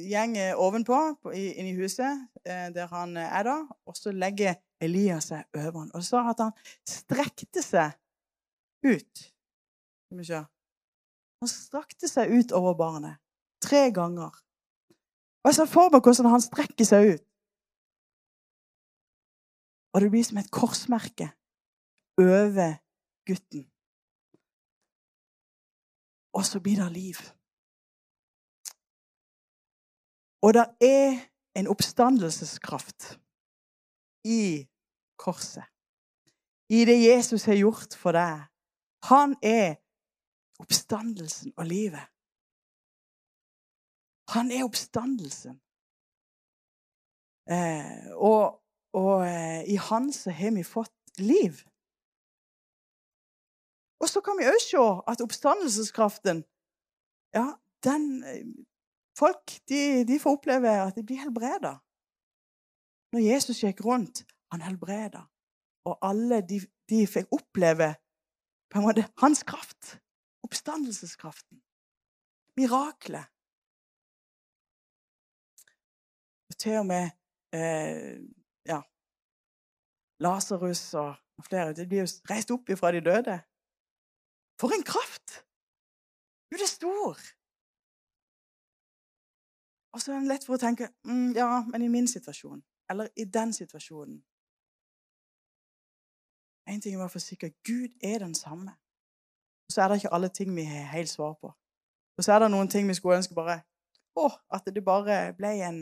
gjenger 0.10 0.60
ovenpå 0.60 0.98
inn 1.32 1.69
i 1.69 1.76
huset 1.78 2.28
eh, 2.43 2.67
der 2.76 2.89
han 2.91 3.15
er 3.17 3.45
da, 3.48 3.56
og 3.88 3.95
så 3.98 4.12
legger 4.12 4.60
Elias 4.84 5.30
seg 5.32 5.48
over 5.56 5.80
ham. 5.86 5.91
Og 5.95 6.04
så 6.04 6.22
at 6.28 6.43
han 6.43 6.52
strekte 6.88 7.63
seg 7.63 7.95
ut. 8.86 9.26
Han 10.12 11.52
strakte 11.52 12.10
seg 12.12 12.32
ut 12.36 12.54
over 12.56 12.76
barnet 12.80 13.19
tre 13.63 13.89
ganger. 13.95 14.32
Og 15.43 15.52
Jeg 15.52 15.56
ser 15.56 15.72
for 15.72 15.91
meg 15.91 16.04
hvordan 16.04 16.32
han 16.34 16.43
strekker 16.43 16.88
seg 16.88 17.13
ut. 17.15 17.26
Og 19.93 20.02
det 20.04 20.12
blir 20.13 20.24
som 20.26 20.38
et 20.38 20.52
korsmerke 20.54 21.32
over 22.19 22.78
gutten. 23.26 23.65
Og 26.36 26.45
så 26.45 26.60
blir 26.62 26.78
det 26.84 26.91
liv. 26.93 27.19
Og 30.41 30.54
det 30.54 30.65
er 30.82 31.19
en 31.60 31.67
oppstandelseskraft 31.67 33.19
i 34.25 34.67
korset. 35.17 35.65
I 36.69 36.86
det 36.86 36.99
Jesus 37.02 37.45
har 37.45 37.58
gjort 37.58 37.95
for 37.97 38.15
deg. 38.15 38.45
Han 39.10 39.36
er 39.43 39.80
oppstandelsen 40.60 41.54
og 41.58 41.65
livet. 41.65 42.06
Han 44.34 44.52
er 44.52 44.63
oppstandelsen. 44.67 45.58
Eh, 47.49 48.12
og, 48.13 48.62
og 48.93 49.25
eh, 49.25 49.63
i 49.73 49.75
Han 49.75 50.12
så 50.13 50.30
har 50.32 50.52
vi 50.54 50.63
fått 50.63 50.93
liv. 51.17 51.63
Og 53.99 54.10
så 54.10 54.21
kan 54.21 54.38
vi 54.39 54.47
òg 54.47 54.60
se 54.63 54.84
at 55.12 55.23
oppstandelseskraften 55.25 56.43
ja, 57.36 57.47
den, 57.84 58.06
eh, 58.23 58.45
Folk 59.19 59.60
de, 59.69 60.05
de 60.08 60.19
får 60.21 60.38
oppleve 60.38 60.71
at 60.88 60.95
de 60.95 61.03
blir 61.03 61.19
helbreda. 61.19 61.75
Når 63.13 63.25
Jesus 63.25 63.63
gikk 63.63 63.82
rundt, 63.86 64.23
han 64.53 64.63
helbreda. 64.63 65.25
Og 65.89 65.97
alle 66.05 66.41
de, 66.45 66.60
de 66.89 67.01
fikk 67.10 67.32
oppleve 67.36 67.93
på 68.69 68.79
en 68.79 68.86
måte 68.86 69.08
hans 69.23 69.41
kraft. 69.43 69.97
Oppstandelseskraften. 70.45 71.60
Miraklet. 72.58 73.27
Til 76.60 76.82
og 76.82 76.88
med 76.89 77.05
eh, 77.55 78.19
ja, 78.67 78.82
Lasarus 80.19 80.82
og 80.99 81.45
flere 81.47 81.71
de 81.71 81.86
blir 81.88 82.03
jo 82.03 82.10
reist 82.27 82.51
opp 82.51 82.67
ifra 82.69 82.91
de 82.91 82.99
døde. 83.05 83.38
For 84.60 84.75
en 84.75 84.84
kraft! 84.84 85.39
Gud 86.51 86.65
er 86.65 86.67
stor. 86.67 87.21
Og 89.93 90.02
så 90.02 90.13
er 90.13 90.19
det 90.19 90.30
lett 90.30 90.45
for 90.45 90.58
å 90.58 90.62
tenke 90.62 90.91
mm, 91.08 91.32
ja, 91.38 91.47
men 91.69 91.86
i 91.86 91.91
min 91.91 92.08
situasjon, 92.08 92.62
eller 92.91 93.10
i 93.17 93.25
den 93.25 93.54
situasjonen 93.54 94.19
En 96.69 96.82
ting 96.82 97.02
er 97.02 97.10
for 97.10 97.19
sikkert 97.23 97.56
Gud 97.65 97.95
er 98.06 98.19
den 98.21 98.36
samme. 98.38 98.75
Og 99.65 99.73
så 99.73 99.82
er 99.82 99.88
det 99.89 99.95
ikke 100.04 100.12
alle 100.13 100.30
ting 100.30 100.52
vi 100.54 100.67
har 100.69 100.91
helt 100.91 101.10
svar 101.10 101.34
på. 101.41 101.49
Og 102.17 102.23
så 102.23 102.36
er 102.36 102.43
det 102.43 102.52
noen 102.54 102.69
ting 102.69 102.86
vi 102.86 102.93
skulle 102.93 103.17
ønske 103.17 103.34
bare 103.34 103.63
Å, 104.19 104.28
at 104.54 104.67
det 104.69 104.84
bare 104.86 105.32
ble 105.34 105.49
en 105.65 105.80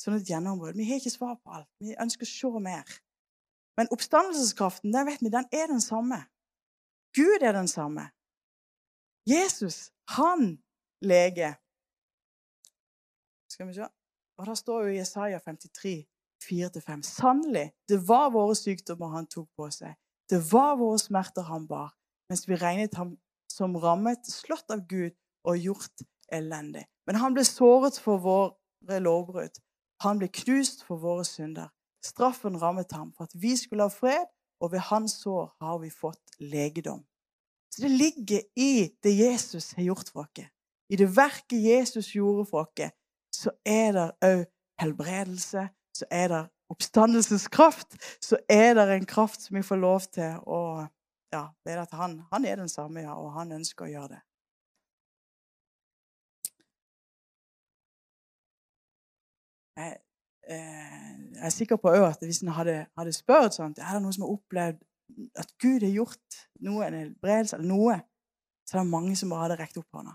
sånn 0.00 0.16
et 0.16 0.28
gjennombrudd. 0.30 0.76
Vi 0.78 0.86
har 0.88 1.00
ikke 1.00 1.12
svar 1.12 1.36
på 1.36 1.52
alt. 1.56 1.68
Vi 1.82 1.96
ønsker 2.00 2.24
å 2.24 2.30
se 2.30 2.62
mer. 2.64 2.96
Men 3.76 3.88
oppstandelseskraften, 3.94 4.92
den 4.94 5.08
vet 5.08 5.22
vi, 5.24 5.32
den 5.32 5.48
er 5.52 5.70
den 5.72 5.80
samme. 5.84 6.20
Gud 7.16 7.42
er 7.42 7.56
den 7.56 7.68
samme. 7.68 8.08
Jesus, 9.28 9.90
han 10.16 10.62
leger. 11.00 11.58
Skal 13.62 13.68
vi 13.68 13.74
se. 13.74 13.86
Og 14.38 14.46
Da 14.46 14.54
står 14.54 14.82
jo 14.82 14.94
Jesaja 14.96 15.38
53, 15.38 16.04
4-5. 16.44 17.02
Sannelig, 17.02 17.70
det 17.88 18.08
var 18.08 18.32
våre 18.34 18.54
sykdommer 18.58 19.12
han 19.14 19.26
tok 19.30 19.46
på 19.56 19.68
seg. 19.70 19.92
Det 20.30 20.40
var 20.52 20.80
våre 20.80 20.98
smerter 20.98 21.46
han 21.46 21.68
bar, 21.68 21.92
mens 22.26 22.48
vi 22.48 22.56
regnet 22.58 22.96
ham 22.98 23.12
som 23.46 23.76
rammet, 23.76 24.26
slått 24.26 24.72
av 24.74 24.82
Gud 24.90 25.14
og 25.46 25.62
gjort 25.62 26.02
elendig. 26.34 26.82
Men 27.06 27.20
han 27.22 27.36
ble 27.36 27.44
såret 27.46 28.00
for 28.02 28.18
våre 28.24 28.98
lovbrudd. 28.98 29.60
Han 30.02 30.18
ble 30.18 30.26
knust 30.42 30.82
for 30.88 30.98
våre 30.98 31.22
synder. 31.28 31.68
Straffen 32.02 32.58
rammet 32.58 32.90
ham 32.90 33.12
for 33.14 33.30
at 33.30 33.36
vi 33.38 33.52
skulle 33.60 33.86
ha 33.86 33.92
fred, 33.94 34.26
og 34.58 34.72
ved 34.72 34.82
hans 34.88 35.20
sår 35.22 35.52
har 35.62 35.78
vi 35.84 35.90
fått 35.90 36.34
legedom. 36.40 37.04
Så 37.70 37.86
det 37.86 37.94
ligger 37.94 38.42
i 38.58 38.90
det 39.02 39.14
Jesus 39.20 39.70
har 39.78 39.86
gjort 39.86 40.10
for 40.10 40.26
oss. 40.26 40.50
I 40.90 40.98
det 40.98 41.08
verket 41.14 41.62
Jesus 41.62 42.10
gjorde 42.16 42.48
for 42.50 42.66
oss, 42.66 42.90
så 43.42 43.52
er 43.66 43.94
det 43.96 44.08
òg 44.24 44.42
helbredelse, 44.82 45.68
så 45.96 46.08
er 46.10 46.28
det 46.32 46.42
oppstandelseskraft, 46.72 47.96
så 48.24 48.38
er 48.48 48.74
det 48.78 48.88
en 48.94 49.06
kraft 49.06 49.42
som 49.44 49.56
vi 49.56 49.64
får 49.66 49.80
lov 49.80 50.06
til 50.14 50.38
å 50.46 50.60
ja, 51.32 51.46
vite 51.64 51.86
at 51.86 51.96
han, 51.96 52.20
han 52.32 52.44
er 52.44 52.60
den 52.60 52.68
samme, 52.68 53.04
ja, 53.04 53.16
og 53.16 53.32
han 53.36 53.52
ønsker 53.56 53.86
å 53.86 53.92
gjøre 53.92 54.14
det. 54.14 54.22
Jeg, 59.80 59.92
eh, 60.52 61.12
jeg 61.32 61.44
er 61.48 61.54
sikker 61.54 61.80
på 61.80 61.92
at 61.96 62.24
hvis 62.24 62.42
en 62.44 62.52
hadde, 62.52 62.82
hadde 62.98 63.14
spurt 63.16 63.56
sånn, 63.56 63.76
er 63.78 63.96
det 63.96 64.02
noen 64.04 64.16
som 64.16 64.26
har 64.26 64.34
opplevd 64.36 64.82
at 65.40 65.54
Gud 65.60 65.84
har 65.84 65.92
gjort 65.92 66.42
noe, 66.64 66.84
en 66.86 66.98
helbredelse 66.98 67.56
eller 67.58 67.68
noe, 67.68 67.96
så 68.68 68.78
er 68.78 68.84
det 68.84 68.92
mange 68.92 69.16
som 69.18 69.32
bare 69.32 69.46
hadde 69.46 69.58
rekt 69.60 69.80
opp 69.80 69.88
hånda. 69.96 70.14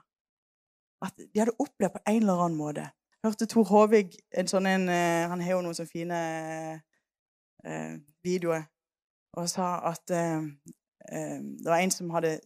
At 1.06 1.18
de 1.20 1.42
hadde 1.42 1.58
opplevd 1.62 1.98
på 1.98 2.04
en 2.06 2.22
eller 2.22 2.46
annen 2.46 2.58
måte. 2.58 2.88
Hørte 3.28 3.46
Tor 3.46 3.66
Håvig 3.68 4.14
en 4.40 4.48
sånn 4.48 4.68
en, 4.70 4.86
eh, 4.88 5.28
Han 5.28 5.42
har 5.44 5.58
jo 5.58 5.64
noen 5.66 5.76
sånne 5.76 5.92
fine 5.92 6.20
eh, 7.68 7.98
videoer. 8.24 8.64
Og 9.36 9.50
sa 9.52 9.82
at 9.90 10.14
eh, 10.16 10.46
det 11.12 11.68
var 11.68 11.82
en 11.82 11.92
som 11.92 12.14
hadde 12.16 12.38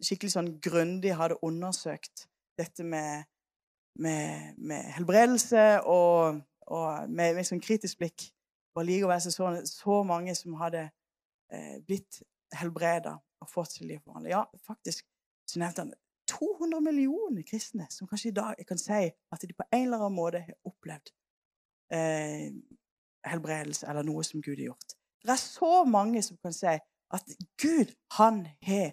skikkelig 0.00 0.32
sånn 0.32 0.48
grundig 0.64 1.12
hadde 1.16 1.36
undersøkt 1.44 2.24
dette 2.56 2.86
med, 2.88 3.26
med, 4.00 4.56
med 4.56 4.88
helbredelse 4.96 5.82
og, 5.92 6.40
og 6.72 7.10
med, 7.10 7.36
med 7.36 7.48
sånn 7.48 7.62
kritisk 7.64 8.00
blikk. 8.00 8.30
Og 8.74 8.88
likevel 8.88 9.20
så, 9.20 9.50
så 9.68 10.00
mange 10.08 10.32
som 10.38 10.56
hadde 10.62 10.86
eh, 11.52 11.76
blitt 11.84 12.22
helbreda 12.56 13.18
og 13.44 13.52
fått 13.52 13.76
sitt 13.76 13.90
liv 13.90 14.00
forvandlet. 14.00 14.38
Ja, 14.38 14.46
faktisk 14.64 15.04
så 15.44 15.60
nevnte 15.60 15.84
han 15.84 15.92
200 16.34 16.80
millioner 16.84 17.44
kristne 17.46 17.86
som 17.90 18.08
kanskje 18.10 18.30
i 18.32 18.36
dag 18.36 18.64
kan 18.68 18.80
si 18.80 19.04
at 19.32 19.44
de 19.44 19.54
på 19.54 19.66
en 19.70 19.86
eller 19.86 20.02
annen 20.02 20.16
måte 20.16 20.42
har 20.44 20.56
opplevd 20.68 21.12
eh, 21.94 22.50
helbredelse 23.28 23.86
eller 23.90 24.06
noe 24.06 24.24
som 24.26 24.42
Gud 24.42 24.58
har 24.58 24.70
gjort. 24.72 24.96
Det 25.24 25.32
er 25.32 25.40
så 25.40 25.84
mange 25.88 26.22
som 26.22 26.36
kan 26.42 26.52
si 26.52 26.74
at 27.14 27.34
Gud, 27.60 27.94
han 28.18 28.44
har 28.66 28.92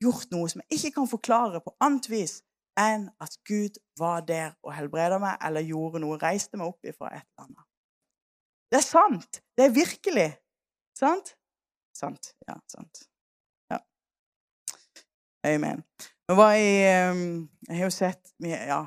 gjort 0.00 0.30
noe 0.34 0.48
som 0.48 0.62
jeg 0.62 0.78
ikke 0.78 0.94
kan 1.00 1.10
forklare 1.10 1.60
på 1.64 1.74
annet 1.84 2.08
vis 2.10 2.40
enn 2.78 3.08
at 3.20 3.34
Gud 3.48 3.80
var 3.98 4.22
der 4.26 4.54
og 4.64 4.74
helbreda 4.76 5.18
meg 5.22 5.40
eller 5.44 5.66
gjorde 5.66 6.00
noe, 6.02 6.20
reiste 6.20 6.60
meg 6.60 6.70
opp 6.70 6.86
ifra 6.86 7.12
et 7.16 7.26
eller 7.26 7.48
annet. 7.48 7.66
Det 8.70 8.78
er 8.78 8.86
sant. 8.86 9.40
Det 9.58 9.66
er 9.66 9.74
virkelig. 9.74 10.28
Sant? 10.96 11.34
Sant. 11.96 12.32
Ja, 12.48 12.54
sant. 12.70 13.02
Ja. 13.72 13.80
Amen. 15.50 15.82
Nå 16.30 16.36
var 16.38 16.52
jeg 16.54 16.74
ehm, 16.86 17.48
Jeg 17.66 17.76
har 17.76 17.88
jo 17.88 17.90
sett 17.90 18.28
ja, 18.46 18.84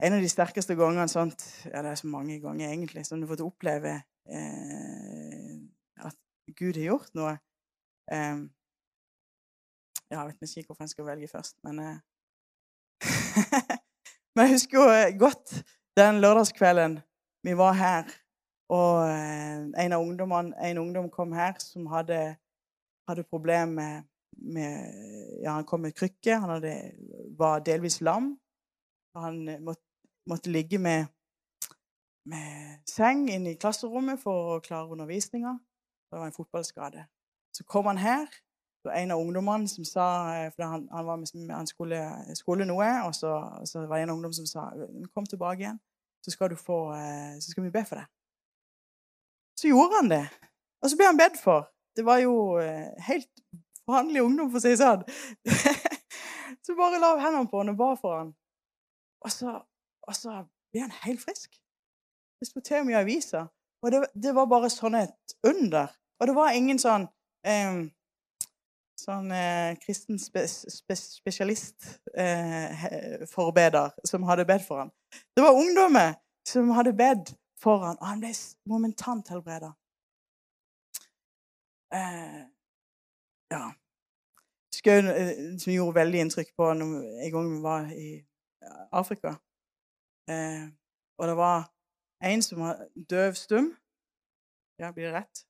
En 0.00 0.14
av 0.16 0.22
de 0.24 0.28
sterkeste 0.32 0.72
gangene 0.78 1.04
sånt, 1.12 1.42
ja, 1.66 1.82
Det 1.84 1.90
er 1.90 1.98
så 2.00 2.08
mange 2.08 2.38
ganger, 2.40 2.70
egentlig, 2.70 3.02
som 3.04 3.20
du 3.20 3.26
har 3.26 3.34
fått 3.34 3.44
oppleve 3.44 3.92
eh, 4.24 5.58
at 6.00 6.16
Gud 6.56 6.78
har 6.78 6.86
gjort 6.86 7.12
noe. 7.18 7.34
Eh, 8.08 8.40
ja, 10.08 10.22
jeg 10.22 10.30
vet 10.30 10.56
ikke 10.62 10.70
hvorfor 10.70 10.86
jeg 10.86 10.94
skal 10.94 11.08
velge 11.10 11.28
først, 11.28 11.58
men 11.68 11.82
eh, 11.84 11.98
Men 14.32 14.46
jeg 14.46 14.54
husker 14.54 14.80
jo 14.80 14.96
godt 15.26 15.58
den 15.98 16.22
lørdagskvelden 16.24 17.00
vi 17.44 17.56
var 17.58 17.76
her 17.76 18.08
og 18.72 19.04
eh, 19.10 19.68
en 19.84 19.92
av 19.92 20.00
ungdommene, 20.00 20.56
en 20.56 20.80
ungdom 20.86 21.12
kom 21.12 21.36
her 21.36 21.60
som 21.60 21.90
hadde, 21.92 22.22
hadde 23.10 23.28
problemer 23.28 23.76
med, 23.76 24.09
med, 24.36 24.94
Ja, 25.42 25.50
han 25.50 25.64
kom 25.64 25.80
med 25.80 25.94
krykke. 25.96 26.36
Han 26.36 26.50
hadde, 26.50 26.74
var 27.38 27.64
delvis 27.64 28.00
lam. 28.00 28.34
Han 29.16 29.42
måtte, 29.64 29.82
måtte 30.30 30.50
ligge 30.50 30.78
med, 30.78 31.06
med 32.30 32.78
seng 32.88 33.26
inne 33.30 33.54
i 33.54 33.58
klasserommet 33.58 34.20
for 34.22 34.56
å 34.56 34.60
klare 34.64 34.92
undervisninga. 34.92 35.56
Det 36.10 36.18
var 36.18 36.26
en 36.26 36.36
fotballskade. 36.36 37.06
Så 37.56 37.64
kom 37.64 37.86
han 37.86 37.98
her. 37.98 38.28
Det 38.84 38.92
en 38.96 39.10
av 39.12 39.20
ungdommene 39.20 39.68
som 39.68 39.84
sa 39.84 40.04
eh, 40.32 40.52
For 40.54 40.64
han, 40.64 40.86
han, 40.92 41.06
var, 41.06 41.18
han 41.52 41.66
skulle, 41.66 41.98
skulle, 42.34 42.64
noe, 42.64 42.88
og 43.04 43.14
så, 43.14 43.34
så, 43.68 43.82
var 43.86 43.98
det 44.00 44.06
en 44.06 44.14
ungdom 44.14 44.32
som 44.32 44.46
sa 44.48 44.70
Kom 45.14 45.26
tilbake 45.28 45.60
igjen, 45.60 45.80
så 46.24 46.32
skal, 46.32 46.56
få, 46.56 46.78
eh, 46.96 47.36
så 47.40 47.52
skal 47.52 47.66
vi 47.66 47.74
be 47.74 47.84
for 47.84 48.00
deg. 48.00 48.08
Så 49.60 49.68
gjorde 49.68 49.98
han 49.98 50.08
det. 50.08 50.24
Og 50.80 50.88
så 50.88 50.96
ble 50.96 51.10
han 51.10 51.20
bedt 51.20 51.36
for. 51.42 51.68
Det 51.96 52.06
var 52.08 52.22
jo 52.24 52.56
eh, 52.62 52.88
helt 53.04 53.28
vanlig 53.90 54.24
ungdom, 54.24 54.50
for 54.50 54.58
å 54.60 54.64
si 54.64 54.74
det 54.74 54.80
sånn. 54.80 55.02
så 56.66 56.76
bare 56.78 57.00
la 57.02 57.10
hendene 57.20 57.50
på 57.50 57.60
han 57.60 57.72
og 57.74 57.80
ba 57.80 57.90
for 58.00 58.12
han. 58.18 58.30
Og 59.24 59.30
så, 59.34 59.48
og 60.08 60.14
så 60.16 60.30
ble 60.72 60.86
han 60.86 61.00
helt 61.04 61.22
frisk. 61.22 61.50
Det 62.40 62.48
og 62.54 62.86
med 62.86 62.94
i 62.94 63.00
avisa. 63.00 63.40
Og 63.84 63.88
det, 63.92 63.98
det, 64.14 64.32
var 64.36 64.46
bare 64.48 64.70
sånn 64.72 64.96
et 64.96 65.34
under. 65.46 65.86
Og 66.20 66.28
det 66.28 66.34
var 66.36 66.56
ingen 66.56 66.78
sånn 66.80 67.04
eh, 67.48 67.88
sånn 69.00 69.30
eh, 69.32 69.78
kristen 69.80 70.18
spe, 70.20 70.42
spe, 70.48 70.96
spesialistforbeder 70.96 73.86
eh, 73.86 73.92
som 74.08 74.22
hadde 74.28 74.44
bedt 74.48 74.66
for 74.66 74.78
ham. 74.82 74.90
Det 75.36 75.42
var 75.44 75.56
ungdommer 75.56 76.14
som 76.46 76.70
hadde 76.76 76.92
bedt 76.96 77.34
for 77.60 77.78
ham, 77.84 77.96
og 78.00 78.06
han 78.08 78.20
ble 78.22 78.32
momentant 78.68 79.28
helbreda. 79.32 79.70
Eh, 81.94 82.40
ja. 83.50 83.64
Skøy, 84.74 85.00
eh, 85.10 85.30
som 85.58 85.72
gjorde 85.74 85.98
veldig 85.98 86.24
inntrykk 86.24 86.52
på 86.56 86.70
en 86.72 86.82
gang 87.34 87.48
vi 87.50 87.60
var 87.62 87.90
i 87.92 88.10
Afrika. 88.92 89.34
Eh, 90.30 90.66
og 91.18 91.28
det 91.28 91.36
var 91.36 91.68
en 92.24 92.42
som 92.42 92.60
var 92.64 92.84
døv 93.10 93.34
stum. 93.34 93.72
Ja, 94.80 94.92
blir 94.92 95.10
det 95.10 95.14
rett? 95.18 95.44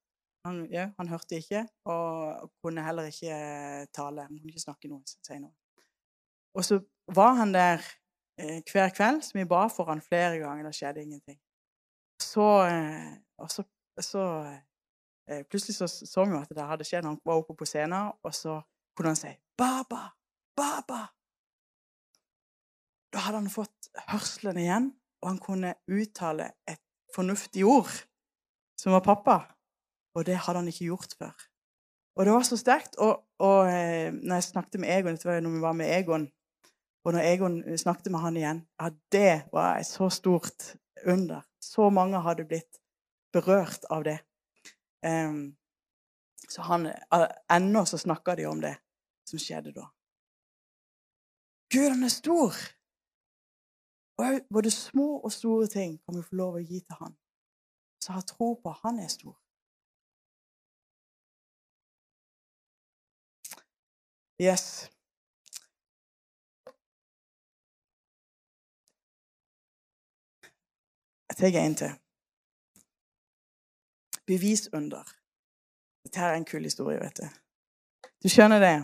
Han, 0.47 0.65
ja, 0.73 0.89
han 0.97 1.09
hørte 1.09 1.37
ikke, 1.37 1.67
og 1.85 2.49
kunne 2.65 2.85
heller 2.85 3.11
ikke 3.11 3.87
tale. 3.95 4.25
Han 4.25 4.39
kunne 4.39 4.55
ikke 4.55 4.65
snakke 4.65 4.89
noe, 4.89 5.03
si. 5.05 5.41
Og 6.57 6.65
så 6.65 6.81
var 7.15 7.37
han 7.39 7.53
der 7.55 7.85
eh, 8.41 8.63
hver 8.73 8.89
kveld, 8.97 9.23
så 9.23 9.37
vi 9.37 9.45
ba 9.45 9.67
for 9.69 9.93
han 9.93 10.01
flere 10.03 10.41
ganger. 10.41 10.71
Det 10.71 10.75
skjedde 10.75 11.03
ingenting. 11.03 11.39
Så, 12.23 12.49
eh, 12.67 13.13
og 13.39 13.51
så, 13.51 13.65
så 14.01 14.25
eh, 15.31 15.45
Plutselig 15.47 15.77
så, 15.77 15.89
så 15.89 16.25
vi 16.27 16.37
at 16.39 16.51
det 16.55 16.67
hadde 16.67 16.87
skjedd. 16.87 17.07
Han 17.09 17.21
var 17.25 17.41
oppe 17.41 17.57
på 17.57 17.69
scenen, 17.69 18.13
og 18.23 18.35
så 18.35 18.61
kunne 18.97 19.15
han 19.15 19.21
si 19.21 19.33
'Baba! 19.57 20.03
Baba!' 20.57 21.07
Da 23.13 23.19
hadde 23.25 23.41
han 23.43 23.51
fått 23.51 23.91
hørselen 24.11 24.59
igjen, 24.59 24.91
og 25.23 25.33
han 25.33 25.39
kunne 25.43 25.75
uttale 25.91 26.53
et 26.69 26.83
fornuftig 27.15 27.65
ord, 27.67 27.91
som 28.79 28.93
var 28.93 29.03
pappa. 29.05 29.39
Og 30.15 30.27
det 30.27 30.37
hadde 30.37 30.63
han 30.63 30.69
ikke 30.71 30.91
gjort 30.91 31.15
før. 31.19 31.35
Og 32.17 32.27
det 32.27 32.33
var 32.33 32.47
så 32.47 32.57
sterkt. 32.59 32.97
Og, 32.99 33.25
og 33.39 33.67
eh, 33.71 34.13
når 34.13 34.35
jeg 34.35 34.49
snakket 34.51 34.81
med 34.81 34.93
Egon, 34.95 35.17
dette 35.17 35.29
var 35.29 35.39
jo 35.39 35.47
når 35.47 35.57
vi 35.57 35.61
var 35.65 35.77
med 35.79 35.91
Egon, 35.99 36.29
og 37.05 37.13
når 37.13 37.27
Egon 37.33 37.63
snakket 37.79 38.11
med 38.13 38.21
han 38.21 38.37
igjen, 38.37 38.67
ja, 38.81 38.91
det 39.13 39.35
var 39.53 39.79
et 39.79 39.89
så 39.89 40.11
stort 40.13 40.75
under. 41.07 41.41
Så 41.61 41.89
mange 41.91 42.21
hadde 42.21 42.45
blitt 42.45 42.81
berørt 43.33 43.87
av 43.91 44.05
det. 44.05 44.19
Um, 45.07 45.57
så 46.49 46.63
han, 46.63 46.93
ennå 47.53 47.85
så 47.87 47.99
snakker 47.99 48.37
de 48.37 48.47
om 48.47 48.61
det 48.61 48.77
som 49.29 49.39
skjedde 49.39 49.73
da. 49.73 49.87
Gud, 51.73 51.89
han 51.89 52.05
er 52.05 52.13
stor! 52.13 52.55
Og 54.21 54.41
både 54.53 54.71
små 54.71 55.21
og 55.25 55.33
store 55.33 55.67
ting 55.67 55.99
kan 56.05 56.17
vi 56.17 56.23
få 56.23 56.37
lov 56.37 56.59
å 56.59 56.65
gi 56.65 56.81
til 56.81 56.99
han. 57.01 57.15
Så 58.03 58.13
ha 58.13 58.21
tro 58.27 58.55
på 58.63 58.73
at 58.73 58.83
han 58.83 58.99
er 59.01 59.09
stor. 59.09 59.37
Yes. 64.41 64.91
Jeg 71.29 71.37
tar 71.37 71.61
en 71.61 71.75
til. 71.75 72.10
Bevisunder. 74.31 75.07
Dette 76.07 76.23
er 76.23 76.39
en 76.39 76.47
kul 76.47 76.65
historie, 76.65 77.01
vet 77.03 77.19
du. 77.19 77.29
Du 78.23 78.31
skjønner 78.31 78.63
det 78.63 78.77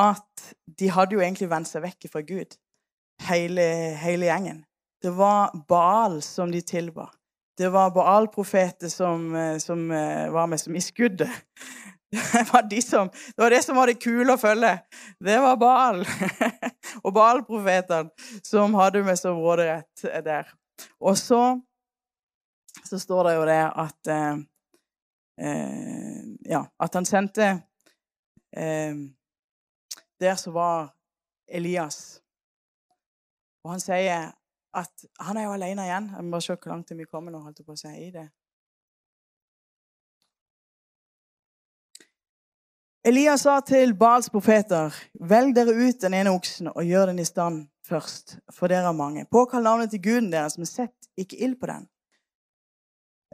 at 0.00 0.44
de 0.78 0.88
hadde 0.90 1.18
jo 1.18 1.20
egentlig 1.20 1.50
vendt 1.50 1.68
seg 1.68 1.84
vekk 1.84 2.08
fra 2.12 2.22
Gud 2.24 2.56
hele, 3.28 3.64
hele 4.00 4.30
gjengen. 4.30 4.62
Det 5.02 5.12
var 5.18 5.52
Baal 5.68 6.22
som 6.24 6.52
de 6.52 6.62
tilba. 6.64 7.10
Det 7.58 7.68
var 7.68 7.90
Baal-profeter 7.92 8.88
som, 8.88 9.34
eh, 9.34 9.58
som, 9.58 9.90
eh, 9.90 10.30
var 10.32 10.46
med 10.46 10.60
som 10.60 10.76
i 10.76 10.80
skuddet. 10.80 11.30
Det 12.12 12.52
var, 12.52 12.62
de 12.68 12.82
som, 12.82 13.08
det 13.08 13.40
var 13.40 13.50
det 13.50 13.62
som 13.64 13.76
var 13.76 13.88
det 13.88 13.94
kule 14.02 14.34
å 14.34 14.40
følge. 14.40 14.74
Det 15.16 15.38
var 15.40 15.56
Baal. 15.56 16.02
og 17.04 17.14
Baal-profetene 17.16 18.10
som 18.44 18.74
hadde 18.76 19.00
med 19.06 19.16
som 19.16 19.38
råderett 19.40 20.04
der. 20.20 20.50
Og 21.00 21.16
så, 21.16 21.56
så 22.84 22.98
står 22.98 23.28
det 23.28 23.34
jo 23.36 23.44
det 23.48 23.62
at 23.86 24.12
eh, 24.16 24.40
eh 25.46 26.18
Ja, 26.42 26.64
at 26.80 26.94
han 26.94 27.04
sendte 27.04 27.62
eh, 28.56 28.94
Der 30.20 30.34
som 30.34 30.54
var 30.54 30.90
Elias 31.48 32.22
og 33.62 33.74
han 33.76 33.82
sier 33.82 34.30
at 34.74 35.04
han 35.20 35.38
er 35.38 35.46
jo 35.46 35.56
alene 35.56 35.86
igjen. 35.86 36.08
Jeg 36.16 36.24
må 36.24 36.34
bare 36.34 36.44
se 36.46 36.54
hvor 36.56 36.72
langt 36.72 36.94
vi 36.96 37.06
kommer 37.06 37.34
nå. 37.34 37.42
holdt 37.44 37.62
på 37.66 37.76
å 37.76 37.78
si 37.78 37.90
i 38.06 38.10
det. 38.14 38.28
Elias 43.06 43.42
sa 43.42 43.58
til 43.66 43.94
Bals 43.98 44.30
profeter.: 44.30 44.94
Velg 45.14 45.54
dere 45.54 45.74
ut 45.74 46.00
den 46.02 46.14
ene 46.14 46.34
oksen 46.34 46.70
og 46.70 46.84
gjør 46.86 47.10
den 47.10 47.22
i 47.22 47.26
stand 47.26 47.66
først, 47.86 48.38
for 48.50 48.70
dere 48.70 48.90
er 48.90 48.98
mange. 48.98 49.26
Påkall 49.30 49.66
navnet 49.66 49.90
til 49.90 50.02
guden 50.02 50.30
deres, 50.32 50.58
men 50.58 50.70
sett 50.70 51.10
ikke 51.18 51.38
ild 51.42 51.58
på 51.60 51.70
den. 51.70 51.88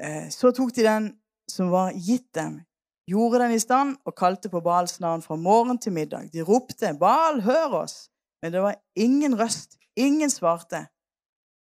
Eh, 0.01 0.29
så 0.31 0.53
tok 0.55 0.75
de 0.77 0.85
den 0.87 1.13
som 1.51 1.71
var 1.73 1.93
gitt 1.97 2.29
dem, 2.35 2.61
gjorde 3.09 3.41
den 3.45 3.57
i 3.57 3.63
stand 3.63 3.97
og 4.05 4.17
kalte 4.17 4.51
på 4.53 4.61
Bals 4.61 4.99
navn 5.01 5.23
fra 5.25 5.37
morgen 5.37 5.79
til 5.81 5.93
middag. 5.93 6.31
De 6.33 6.45
ropte, 6.45 6.93
'Bal, 6.95 7.41
hør 7.43 7.83
oss!' 7.85 8.09
Men 8.43 8.53
det 8.53 8.63
var 8.63 8.77
ingen 8.95 9.35
røst 9.35 9.79
Ingen 9.99 10.31
svarte. 10.31 10.87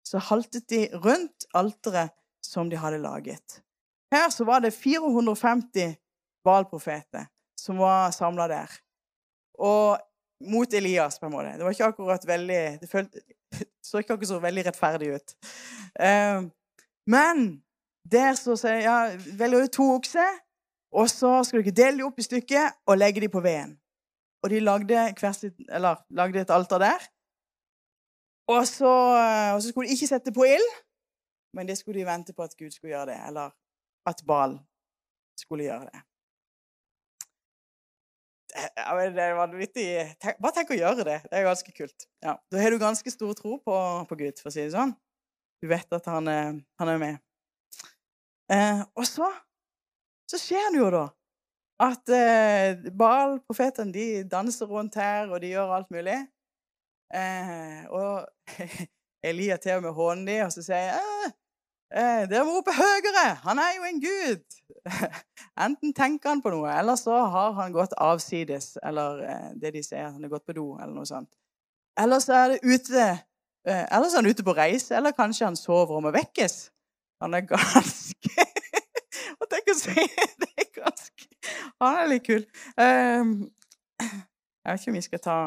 Så 0.09 0.19
haltet 0.19 0.69
de 0.69 0.87
rundt 0.97 1.45
alteret 1.55 2.15
som 2.45 2.71
de 2.71 2.79
hadde 2.81 3.03
laget. 3.03 3.61
Her 4.13 4.31
så 4.33 4.47
var 4.49 4.63
det 4.65 4.73
450 4.73 5.97
Baal-profeter 6.45 7.27
som 7.61 7.81
var 7.81 8.11
samla 8.17 8.49
der. 8.49 8.73
Og 9.59 9.99
mot 10.41 10.75
Elias, 10.75 11.19
på 11.19 11.27
en 11.27 11.33
måte. 11.33 11.53
Det 11.57 11.65
var 11.65 11.77
ikke 11.77 11.91
akkurat 11.93 12.27
veldig 12.27 12.63
Det 12.81 12.89
følte, 12.91 13.21
så 13.87 14.01
ikke 14.01 14.17
akkurat 14.17 14.29
så 14.29 14.41
veldig 14.41 14.67
rettferdig 14.67 15.15
ut. 15.15 15.37
Uh, 16.01 16.49
men 17.07 17.45
der 18.13 18.37
så 18.39 18.57
sier 18.61 18.83
ja, 18.85 18.97
velger 19.39 19.65
du 19.65 19.73
to 19.79 19.87
okser, 19.97 20.41
og 20.95 21.09
så 21.11 21.41
skal 21.47 21.65
dere 21.65 21.75
dele 21.75 21.99
dem 21.99 22.09
opp 22.09 22.21
i 22.21 22.27
stykker 22.27 22.71
og 22.87 23.01
legge 23.01 23.25
dem 23.25 23.33
på 23.33 23.43
veden. 23.45 23.75
Og 24.45 24.53
de 24.53 24.61
lagde, 24.61 25.09
sitt, 25.33 25.57
eller, 25.73 26.05
lagde 26.11 26.43
et 26.45 26.53
alter 26.53 26.79
der. 26.79 27.07
Og 28.53 28.67
så, 28.69 28.93
og 29.55 29.63
så, 29.63 29.69
skulle 29.69 29.89
de 29.89 29.97
ikke 29.97 30.07
sette 30.11 30.33
på 30.33 30.45
ild, 30.45 30.67
men 31.57 31.69
det 31.69 31.79
skulle 31.79 32.01
de 32.01 32.07
vente 32.07 32.35
på 32.37 32.45
at 32.45 32.57
Gud 32.59 32.71
skulle 32.71 32.93
gjøre 32.93 33.15
det, 33.15 33.21
eller 33.27 33.55
at 34.07 34.21
Bal 34.27 34.59
skulle 35.41 35.65
gjøre 35.65 35.89
det. 35.89 36.03
Det 38.55 39.23
er 39.25 39.33
vanvittig 39.35 39.87
Bare 40.23 40.53
tenk 40.55 40.69
å 40.71 40.77
gjøre 40.79 41.03
det. 41.09 41.17
Det 41.27 41.39
er 41.39 41.47
ganske 41.49 41.73
kult. 41.75 42.05
Ja, 42.23 42.37
da 42.53 42.61
har 42.61 42.71
du 42.71 42.79
ganske 42.79 43.11
stor 43.11 43.33
tro 43.35 43.57
på, 43.59 43.79
på, 44.07 44.19
Gud, 44.21 44.39
for 44.39 44.53
å 44.53 44.55
si 44.55 44.63
det 44.63 44.77
sånn. 44.77 44.93
Du 45.65 45.67
vet 45.73 45.97
at 45.97 46.07
han, 46.13 46.29
han 46.29 46.93
er 46.93 47.01
med. 47.01 47.25
Eh, 48.53 48.83
og 48.97 49.07
så 49.09 49.31
så 50.31 50.41
skjer 50.41 50.73
det 50.73 50.81
jo 50.81 50.91
da 50.93 51.05
at 51.85 52.11
eh, 52.15 52.91
Baal, 52.97 53.41
profetene, 53.47 53.93
de 53.93 54.25
danser 54.31 54.69
rundt 54.71 54.95
her, 54.95 55.29
og 55.29 55.41
de 55.43 55.51
gjør 55.51 55.73
alt 55.75 55.91
mulig. 55.91 56.21
Eh, 57.15 57.81
og 57.91 58.29
Elia 59.29 59.57
til 59.57 59.81
og 59.81 59.83
med 59.83 59.97
håner 59.97 60.29
de, 60.29 60.37
og 60.45 60.53
så 60.55 60.63
sier 60.63 60.93
jeg 60.93 61.33
eh, 61.91 62.23
dere 62.31 62.45
må 62.47 62.59
rope 62.59 62.75
høyere! 62.77 63.27
Han 63.45 63.61
er 63.63 63.73
jo 63.77 63.89
en 63.91 64.03
gud! 64.05 64.59
Enten 65.67 65.95
tenker 65.97 66.33
han 66.33 66.43
på 66.45 66.53
noe, 66.55 66.71
eller 66.79 66.99
så 67.01 67.19
har 67.35 67.55
han 67.59 67.75
gått 67.75 67.97
avsides. 67.99 68.77
Eller 68.83 69.25
eh, 69.27 69.51
det 69.61 69.75
de 69.77 69.83
sier, 69.85 70.11
han 70.11 70.23
har 70.23 70.33
gått 70.37 70.47
på 70.47 70.57
do, 70.57 70.69
eller 70.79 70.95
noe 70.95 71.09
sånt. 71.09 71.31
Eller 72.01 72.23
så 72.23 72.39
er 72.39 72.55
det 72.55 72.63
ute 72.65 73.03
eh, 73.03 73.85
eller 73.85 74.09
så 74.09 74.19
er 74.19 74.23
han 74.23 74.31
ute 74.31 74.47
på 74.47 74.57
reise, 74.57 74.95
eller 74.97 75.17
kanskje 75.17 75.51
han 75.51 75.59
sover 75.59 75.99
og 75.99 76.07
må 76.07 76.15
vekkes. 76.15 76.59
Han 77.23 77.35
er 77.35 77.47
ganske 77.49 78.04
Og 79.41 79.47
tenk 79.51 79.71
å 79.71 79.77
si 79.79 79.95
det 80.41 80.51
er 80.59 80.71
ganske 80.77 81.29
Han 81.83 82.01
er 82.01 82.11
litt 82.11 82.27
kul. 82.27 82.43
Um, 82.79 83.37
jeg 84.01 84.69
vet 84.69 84.81
ikke 84.81 84.93
om 84.95 84.99
vi 84.99 85.07
skal 85.07 85.23
ta 85.23 85.39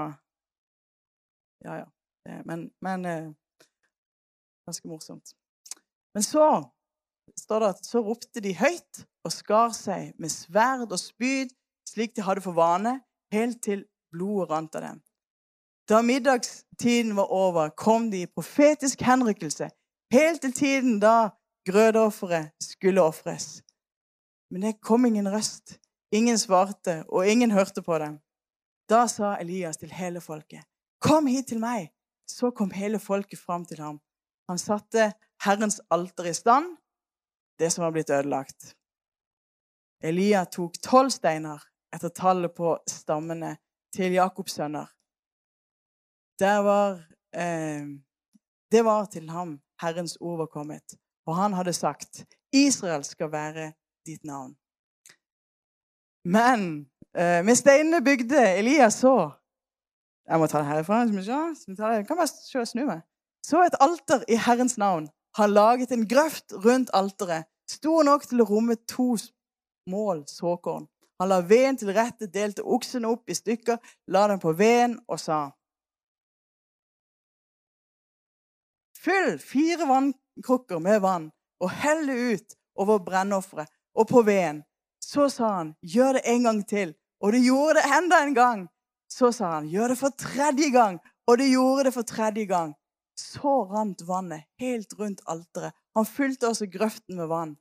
ja, 1.65 1.81
ja. 1.81 1.87
Men, 2.45 2.67
men 2.83 3.05
uh, 3.07 3.29
Ganske 4.67 4.89
morsomt. 4.91 5.31
Men 6.13 6.23
så 6.23 6.47
står 7.39 7.63
det 7.63 7.67
at 7.69 7.85
så 7.87 8.01
ropte 8.03 8.41
de 8.43 8.51
høyt 8.57 9.05
og 9.23 9.31
skar 9.31 9.71
seg 9.75 10.11
med 10.19 10.31
sverd 10.33 10.91
og 10.91 10.99
spyd, 10.99 11.53
slik 11.87 12.15
de 12.17 12.25
hadde 12.25 12.43
for 12.43 12.57
vane, 12.57 12.97
helt 13.31 13.61
til 13.63 13.85
blodet 14.11 14.49
rant 14.51 14.75
av 14.75 14.83
dem. 14.83 14.99
Da 15.87 16.01
middagstiden 16.03 17.15
var 17.15 17.31
over, 17.31 17.69
kom 17.69 18.09
de 18.11 18.25
i 18.25 18.31
profetisk 18.31 19.01
henrykkelse, 19.07 19.69
helt 20.11 20.41
til 20.43 20.53
tiden 20.53 20.99
da 20.99 21.29
grødeofferet 21.67 22.51
skulle 22.61 23.01
ofres. 23.01 23.61
Men 24.51 24.61
det 24.61 24.81
kom 24.81 25.05
ingen 25.05 25.27
røst, 25.31 25.79
ingen 26.11 26.37
svarte, 26.37 27.03
og 27.09 27.27
ingen 27.27 27.51
hørte 27.51 27.81
på 27.81 27.97
dem. 27.99 28.19
Da 28.89 29.07
sa 29.11 29.35
Elias 29.41 29.77
til 29.77 29.91
hele 29.91 30.21
folket, 30.21 30.63
'Kom 30.99 31.27
hit 31.27 31.47
til 31.47 31.59
meg.' 31.59 31.93
Så 32.27 32.51
kom 32.51 32.71
hele 32.71 32.99
folket 32.99 33.39
fram 33.39 33.65
til 33.65 33.79
ham. 33.79 33.99
Han 34.49 34.57
satte 34.57 35.13
Herrens 35.43 35.81
alter 35.91 36.23
i 36.23 36.33
stand, 36.33 36.77
det 37.59 37.71
som 37.71 37.83
var 37.83 37.91
blitt 37.91 38.09
ødelagt. 38.09 38.75
Elia 40.03 40.43
tok 40.45 40.73
tolv 40.83 41.09
steiner 41.09 41.63
etter 41.95 42.09
tallet 42.09 42.53
på 42.55 42.77
stammene 42.89 43.57
til 43.95 44.11
Jakobs 44.11 44.51
sønner. 44.51 44.87
Der 46.39 46.57
var, 46.57 46.91
eh, 47.33 47.85
det 48.71 48.85
var 48.85 49.05
til 49.05 49.29
ham 49.29 49.61
Herrens 49.81 50.17
ord 50.21 50.37
var 50.37 50.45
kommet, 50.45 50.97
og 51.27 51.35
han 51.35 51.53
hadde 51.53 51.73
sagt, 51.73 52.25
'Israel 52.53 53.03
skal 53.03 53.31
være 53.31 53.73
ditt 54.05 54.23
navn'. 54.23 54.55
Men 56.25 56.89
eh, 57.15 57.45
med 57.45 57.55
steinene 57.55 58.03
bygde 58.03 58.57
Elias 58.59 58.93
så 58.93 59.31
jeg 60.27 60.39
må 60.39 60.47
ta 60.47 60.59
det 60.59 60.67
herifra. 60.67 61.05
Jeg 61.95 62.07
kan 62.07 62.17
bare 62.19 62.65
snu 62.65 62.85
meg. 62.85 63.01
Så 63.43 63.61
et 63.63 63.77
alter 63.79 64.25
i 64.27 64.35
Herrens 64.35 64.77
navn 64.77 65.07
har 65.37 65.47
laget 65.47 65.91
en 65.91 66.07
grøft 66.07 66.53
rundt 66.65 66.89
alteret, 66.93 67.45
stor 67.69 68.03
nok 68.03 68.25
til 68.27 68.41
å 68.41 68.47
romme 68.49 68.75
to 68.89 69.15
mål 69.87 70.25
såkorn. 70.27 70.87
Han 71.21 71.31
la 71.31 71.39
veden 71.41 71.77
til 71.79 71.93
rette, 71.95 72.27
delte 72.27 72.65
oksene 72.65 73.07
opp 73.09 73.29
i 73.29 73.37
stykker, 73.37 73.77
la 74.07 74.27
dem 74.27 74.41
på 74.43 74.51
veden 74.57 74.99
og 75.07 75.21
sa 75.21 75.47
Fyll 78.97 79.37
fire 79.39 79.85
vannkrukker 80.37 80.79
med 80.79 81.01
vann 81.01 81.31
og 81.59 81.71
heller 81.71 82.33
ut 82.33 82.55
over 82.75 82.99
brennofferet 82.99 83.67
og 83.95 84.07
på 84.07 84.23
veden. 84.23 84.63
Så 85.01 85.29
sa 85.29 85.47
han, 85.57 85.75
gjør 85.81 86.13
det 86.13 86.21
en 86.25 86.43
gang 86.43 86.67
til. 86.67 86.93
Og 87.21 87.31
det 87.31 87.41
gjorde 87.45 87.79
det 87.79 87.97
enda 87.97 88.23
en 88.23 88.33
gang. 88.33 88.67
Så 89.09 89.31
sa 89.31 89.55
han, 89.55 89.69
gjør 89.69 89.87
det 89.89 89.97
for 89.97 90.09
tredje 90.09 90.69
gang. 90.69 90.99
Og 91.27 91.37
det 91.37 91.49
gjorde 91.51 91.83
det 91.83 91.93
for 91.93 92.03
tredje 92.03 92.45
gang. 92.45 92.75
Så 93.15 93.65
rant 93.71 94.01
vannet 94.07 94.45
helt 94.59 94.93
rundt 94.99 95.21
alteret. 95.27 95.73
Han 95.95 96.05
fylte 96.05 96.47
også 96.47 96.67
grøften 96.67 97.15
med 97.15 97.27
vann. 97.27 97.57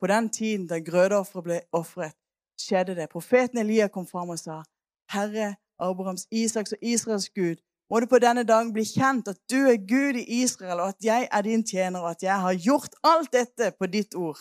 På 0.00 0.06
den 0.06 0.30
tiden 0.30 0.66
da 0.66 0.78
grødeofferet 0.78 1.44
ble 1.44 1.60
ofret, 1.72 2.14
skjedde 2.60 2.94
det. 2.96 3.10
Profeten 3.12 3.58
Elia 3.58 3.88
kom 3.88 4.06
fram 4.06 4.30
og 4.30 4.38
sa, 4.38 4.62
Herre 5.12 5.56
Abrahams, 5.78 6.26
Isaks 6.30 6.72
og 6.72 6.78
Israels 6.82 7.28
Gud, 7.28 7.56
må 7.90 8.00
du 8.00 8.08
på 8.10 8.18
denne 8.22 8.42
dagen 8.46 8.72
bli 8.74 8.84
kjent 8.86 9.28
at 9.30 9.38
du 9.50 9.58
er 9.70 9.78
Gud 9.78 10.18
i 10.18 10.42
Israel, 10.42 10.80
og 10.82 10.94
at 10.94 11.06
jeg 11.06 11.28
er 11.32 11.46
din 11.46 11.64
tjener, 11.66 12.00
og 12.02 12.16
at 12.16 12.22
jeg 12.22 12.40
har 12.40 12.60
gjort 12.66 12.98
alt 13.06 13.32
dette 13.32 13.72
på 13.78 13.88
ditt 13.90 14.14
ord. 14.18 14.40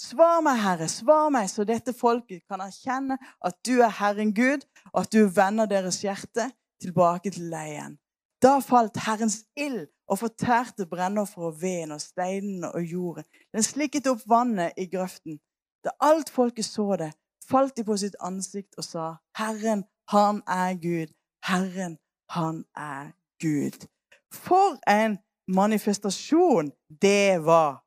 Svar 0.00 0.40
meg, 0.42 0.58
Herre, 0.58 0.88
svar 0.90 1.28
meg, 1.32 1.48
så 1.50 1.64
dette 1.68 1.94
folket 1.94 2.42
kan 2.50 2.62
erkjenne 2.64 3.18
at 3.44 3.58
du 3.66 3.78
er 3.78 3.92
Herren 4.00 4.32
Gud, 4.34 4.64
og 4.92 5.04
at 5.04 5.12
du 5.12 5.28
vender 5.28 5.70
deres 5.70 6.00
hjerte 6.02 6.50
tilbake 6.82 7.30
til 7.30 7.52
deg 7.52 7.74
igjen. 7.74 7.98
Da 8.42 8.58
falt 8.60 8.98
Herrens 9.06 9.44
ild 9.56 9.86
og 10.10 10.18
fortærte 10.20 10.84
brennofferet 10.90 11.46
og 11.52 11.60
veden 11.62 11.94
og 11.94 12.02
steinene 12.02 12.72
og 12.74 12.82
jorden. 12.84 13.24
Den 13.54 13.64
slikket 13.64 14.10
opp 14.10 14.24
vannet 14.28 14.76
i 14.76 14.88
grøften. 14.90 15.38
Da 15.84 15.94
alt 16.00 16.32
folket 16.32 16.66
så 16.66 16.96
det, 17.00 17.12
falt 17.48 17.76
de 17.76 17.84
på 17.84 17.96
sitt 18.00 18.16
ansikt 18.20 18.76
og 18.76 18.84
sa, 18.84 19.06
Herren, 19.38 19.84
han 20.12 20.42
er 20.48 20.74
Gud. 20.80 21.14
Herren, 21.44 21.96
han 22.30 22.64
er 22.76 23.12
Gud. 23.42 23.86
For 24.32 24.78
en 24.90 25.18
manifestasjon 25.48 26.72
det 27.02 27.44
var! 27.44 27.84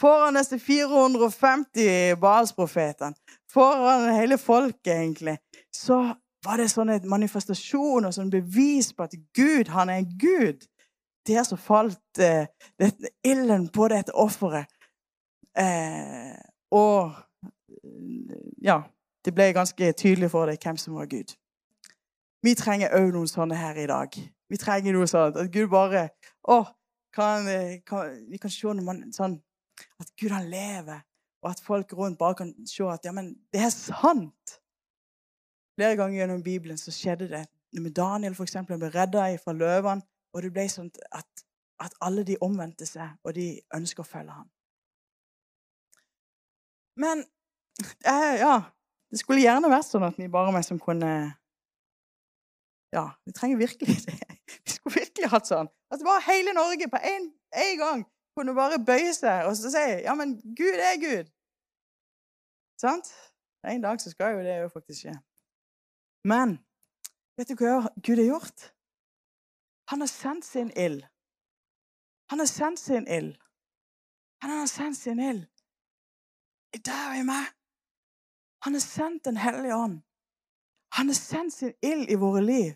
Foran 0.00 0.38
disse 0.38 0.58
450 0.58 2.16
Baals-profetene, 2.20 3.14
foran 3.52 4.14
hele 4.14 4.38
folket, 4.38 4.94
egentlig, 4.94 5.36
så 5.74 6.14
var 6.44 6.56
det 6.56 6.70
sånn 6.72 6.92
en 6.94 7.08
manifestasjon 7.10 8.08
og 8.08 8.14
sånn 8.16 8.30
bevis 8.32 8.94
på 8.96 9.04
at 9.04 9.16
Gud, 9.36 9.68
han 9.68 9.92
er 9.92 10.06
Gud. 10.20 10.64
Der 11.28 11.44
så 11.44 11.58
falt 11.60 12.18
eh, 12.18 12.48
ilden 13.26 13.68
på 13.68 13.90
dette 13.92 14.14
offeret. 14.16 14.72
Eh, 15.58 16.32
og 16.72 17.12
ja, 18.62 18.80
det 19.24 19.34
ble 19.36 19.50
ganske 19.52 19.92
tydelig 19.92 20.30
for 20.32 20.48
deg 20.48 20.64
hvem 20.64 20.80
som 20.80 20.96
var 20.96 21.10
Gud. 21.12 21.36
Vi 22.44 22.54
trenger 22.56 22.94
òg 22.96 23.10
noen 23.12 23.28
sånne 23.28 23.56
her 23.58 23.76
i 23.76 23.88
dag. 23.90 24.16
Vi 24.50 24.58
trenger 24.58 24.96
noe 24.96 25.08
sånt. 25.10 25.36
At 25.36 25.50
Gud 25.52 25.68
bare 25.72 26.08
å, 26.48 26.62
kan, 27.14 27.46
kan, 27.86 28.16
Vi 28.30 28.40
kan 28.40 28.52
se 28.52 28.72
når 28.74 28.86
man, 28.86 29.02
sånn, 29.14 29.36
at 30.00 30.12
Gud 30.20 30.32
han 30.34 30.48
lever, 30.50 31.02
og 31.40 31.50
at 31.52 31.62
folk 31.64 31.92
rundt 31.96 32.18
bare 32.20 32.38
kan 32.42 32.52
se 32.68 32.84
at 32.88 33.04
ja, 33.04 33.12
men 33.16 33.32
det 33.52 33.62
er 33.64 33.72
sant. 33.72 34.56
Flere 35.76 35.96
ganger 35.96 36.20
gjennom 36.20 36.42
Bibelen 36.44 36.80
så 36.80 36.92
skjedde 36.92 37.30
det. 37.30 37.44
Med 37.80 37.94
Daniel 37.96 38.34
for 38.34 38.48
eksempel, 38.48 38.80
ble 38.80 38.90
redda 38.92 39.28
fra 39.40 39.54
løvene, 39.56 40.04
og 40.34 40.42
det 40.44 40.50
ble 40.54 40.66
sånn 40.68 40.90
at, 41.16 41.44
at 41.80 41.94
alle 42.04 42.24
de 42.26 42.36
omvendte 42.44 42.88
seg, 42.88 43.14
og 43.24 43.36
de 43.36 43.52
ønsker 43.76 44.04
å 44.04 44.08
følge 44.08 44.34
ham. 44.34 44.48
Men 47.00 47.22
eh, 48.04 48.40
ja, 48.42 48.56
det 49.10 49.20
skulle 49.22 49.44
gjerne 49.44 49.70
vært 49.72 49.88
sånn 49.88 50.04
at 50.08 50.18
vi 50.20 50.28
bare 50.28 50.52
meg 50.52 50.66
som 50.66 50.80
kunne 50.82 51.30
ja, 52.92 53.10
vi 53.24 53.32
trenger 53.32 53.56
virkelig 53.56 53.96
det. 54.06 54.18
Vi 54.64 54.72
skulle 54.74 54.94
virkelig 54.98 55.28
hatt 55.30 55.46
sånn. 55.46 55.68
At 55.94 56.02
bare 56.02 56.24
hele 56.26 56.52
Norge 56.56 56.88
på 56.90 56.98
en, 57.06 57.28
gang 57.78 58.00
kunne 58.34 58.54
bare 58.54 58.80
bøye 58.82 59.12
seg 59.14 59.46
og 59.46 59.54
si 59.58 59.84
ja, 60.02 60.14
men 60.18 60.32
Gud 60.58 60.74
er 60.74 60.96
Gud. 60.98 61.30
Sant? 62.80 63.12
En 63.62 63.84
dag 63.84 64.00
så 64.02 64.10
skal 64.10 64.34
jo 64.34 64.42
det 64.42 64.56
jo 64.62 64.72
faktisk 64.72 65.04
skje. 65.04 65.14
Men 66.26 66.56
vet 67.38 67.52
du 67.52 67.54
hva 67.60 67.92
Gud 68.02 68.18
har 68.18 68.26
gjort? 68.26 68.66
Han 69.92 70.02
har 70.02 70.10
sendt 70.10 70.48
sin 70.48 70.72
ild. 70.74 71.04
Han 72.30 72.42
har 72.42 72.50
sendt 72.50 72.82
sin 72.82 73.06
ild. 73.06 73.36
Han 74.42 74.50
har 74.50 74.66
sendt 74.70 74.98
sin 74.98 75.22
ild 75.22 75.46
i 76.74 76.78
deg 76.78 77.06
og 77.10 77.18
i 77.18 77.26
meg. 77.26 77.50
Han 78.64 78.76
har 78.76 78.84
sendt 78.84 79.24
Den 79.24 79.36
hellige 79.36 79.76
ånd. 79.76 80.00
Han 80.96 81.10
har 81.10 81.18
sendt 81.18 81.54
sin 81.54 81.74
ild 81.82 82.10
i 82.10 82.18
våre 82.18 82.42
liv. 82.44 82.72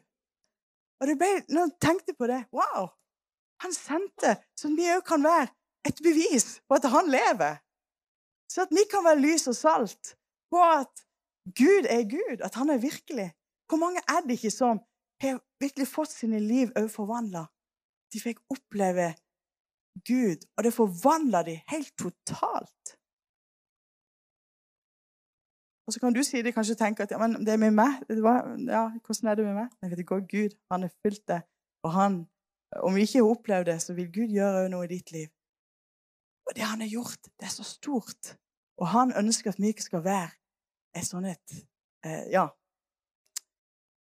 Og 1.00 1.10
det 1.10 1.16
ble, 1.18 1.30
når 1.50 1.66
jeg 1.66 1.80
tenkte 1.82 2.14
på 2.18 2.28
det 2.30 2.44
Wow! 2.54 2.92
Han 3.64 3.72
sendte, 3.72 4.34
så 4.58 4.68
vi 4.76 4.88
òg 4.92 5.04
kan 5.06 5.22
være 5.24 5.48
et 5.88 6.00
bevis 6.04 6.58
på 6.68 6.76
at 6.76 6.88
han 6.90 7.08
lever. 7.10 7.60
Så 8.50 8.66
at 8.66 8.72
vi 8.74 8.84
kan 8.90 9.04
være 9.06 9.22
lys 9.22 9.46
og 9.48 9.56
salt 9.56 10.14
på 10.52 10.60
at 10.62 11.04
Gud 11.58 11.88
er 11.90 12.04
Gud, 12.08 12.42
at 12.44 12.54
han 12.54 12.70
er 12.70 12.82
virkelig. 12.82 13.30
Hvor 13.68 13.80
mange 13.80 14.00
er 14.08 14.20
det 14.24 14.36
ikke 14.38 14.52
som 14.52 14.80
har 15.20 15.40
virkelig 15.60 15.88
fått 15.88 16.12
sine 16.12 16.40
liv 16.40 16.72
òg 16.76 16.90
forvandla? 16.92 17.46
De 18.12 18.20
fikk 18.20 18.42
oppleve 18.52 19.14
Gud, 20.08 20.44
og 20.56 20.64
det 20.64 20.74
forvandla 20.74 21.42
de 21.46 21.56
helt 21.72 21.92
totalt. 21.98 22.83
Og 25.86 25.92
så 25.92 26.00
kan 26.00 26.14
du 26.16 26.22
si 26.24 26.40
det, 26.42 26.54
kanskje 26.56 26.78
tenke 26.80 27.04
at 27.04 27.10
ja, 27.12 27.18
men 27.20 27.44
det 27.44 27.52
er 27.52 27.60
med 27.60 27.74
meg. 27.76 27.98
Ja, 28.08 28.86
hvordan 29.04 29.30
er 29.30 29.34
det 29.34 29.44
med 29.44 29.56
meg? 29.58 29.72
Men 29.82 29.90
vet 29.92 30.06
hva? 30.08 30.20
Gud 30.24 30.56
han 30.72 30.86
er 30.86 30.92
fulgt 31.04 31.26
det. 31.28 31.42
Og 31.84 31.92
han, 31.92 32.22
om 32.80 32.94
vi 32.96 33.04
ikke 33.04 33.20
har 33.20 33.32
opplevd 33.34 33.68
det, 33.68 33.82
så 33.82 33.96
vil 33.96 34.08
Gud 34.12 34.32
gjøre 34.32 34.68
noe 34.72 34.86
i 34.86 34.92
ditt 34.94 35.12
liv. 35.12 35.28
Og 36.48 36.56
det 36.56 36.64
han 36.64 36.80
har 36.80 36.88
gjort, 36.88 37.28
det 37.40 37.48
er 37.48 37.52
så 37.52 37.64
stort. 37.64 38.34
Og 38.80 38.88
han 38.88 39.12
ønsker 39.16 39.52
at 39.52 39.60
vi 39.60 39.72
ikke 39.72 39.84
skal 39.84 40.04
være 40.04 40.32
et 40.96 41.06
sånn 41.06 41.28
et 41.28 41.56
eh, 42.06 42.24
Ja. 42.32 42.48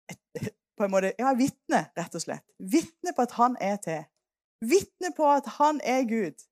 Et, 0.09 0.21
på 0.79 0.87
en 0.87 0.93
måte, 0.95 1.13
ja, 1.19 1.35
vitne, 1.37 1.85
rett 1.99 2.15
og 2.15 2.25
slett. 2.25 2.47
Vitne 2.59 3.13
på 3.17 3.29
at 3.29 3.37
han 3.37 3.57
er 3.61 3.77
til. 3.85 4.05
Vitne 4.65 5.13
på 5.17 5.29
at 5.31 5.47
han 5.59 5.81
er 5.85 6.05
Gud. 6.09 6.45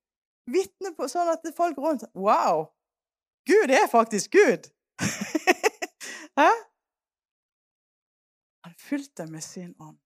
Vitne 0.50 0.92
på 0.94 1.08
sånn 1.10 1.32
at 1.32 1.46
folk 1.56 1.78
rundt 1.80 2.04
Wow! 2.14 2.68
Gud 3.46 3.70
er 3.70 3.86
faktisk 3.90 4.34
Gud! 4.34 4.68
Hæ? 6.38 6.50
Han 8.64 8.74
fylte 8.78 9.26
med 9.26 9.40
sin 9.40 9.74
ånd. 9.80 9.98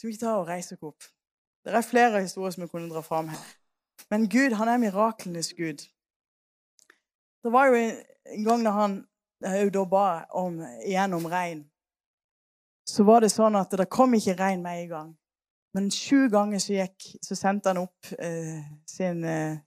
Så 0.00 0.06
vi 0.06 0.16
tar 0.16 0.38
og 0.38 0.48
reiser 0.48 0.76
oss 0.76 0.82
opp. 0.92 1.02
Det 1.64 1.74
er 1.74 1.82
flere 1.82 2.22
historier 2.22 2.54
som 2.54 2.62
vi 2.62 2.68
kunne 2.68 2.90
dra 2.90 3.02
fram 3.02 3.28
her. 3.28 3.44
Men 4.10 4.28
Gud, 4.30 4.54
han 4.56 4.68
er 4.68 4.78
miraklenes 4.78 5.52
Gud. 5.52 5.82
Det 7.42 7.52
var 7.52 7.66
jo 7.66 7.74
en 7.74 8.44
gang 8.44 8.64
da 8.64 8.70
han 8.70 9.00
da 9.40 9.84
ba 9.84 10.24
om, 10.30 10.60
igjen 10.84 11.14
om 11.14 11.26
regn, 11.26 11.62
så 12.88 13.04
var 13.04 13.20
det 13.20 13.30
sånn 13.30 13.56
at 13.58 13.70
det 13.70 13.90
kom 13.90 14.14
ikke 14.14 14.34
regn 14.38 14.62
med 14.62 14.82
en 14.82 14.88
gang. 14.88 15.10
Men 15.76 15.90
sju 15.92 16.28
ganger 16.32 16.58
så, 16.58 16.72
gikk, 16.72 17.04
så 17.22 17.36
sendte 17.36 17.70
han 17.70 17.82
opp 17.84 18.08
eh, 18.18 18.64
sin 18.88 19.24
eh, 19.24 19.60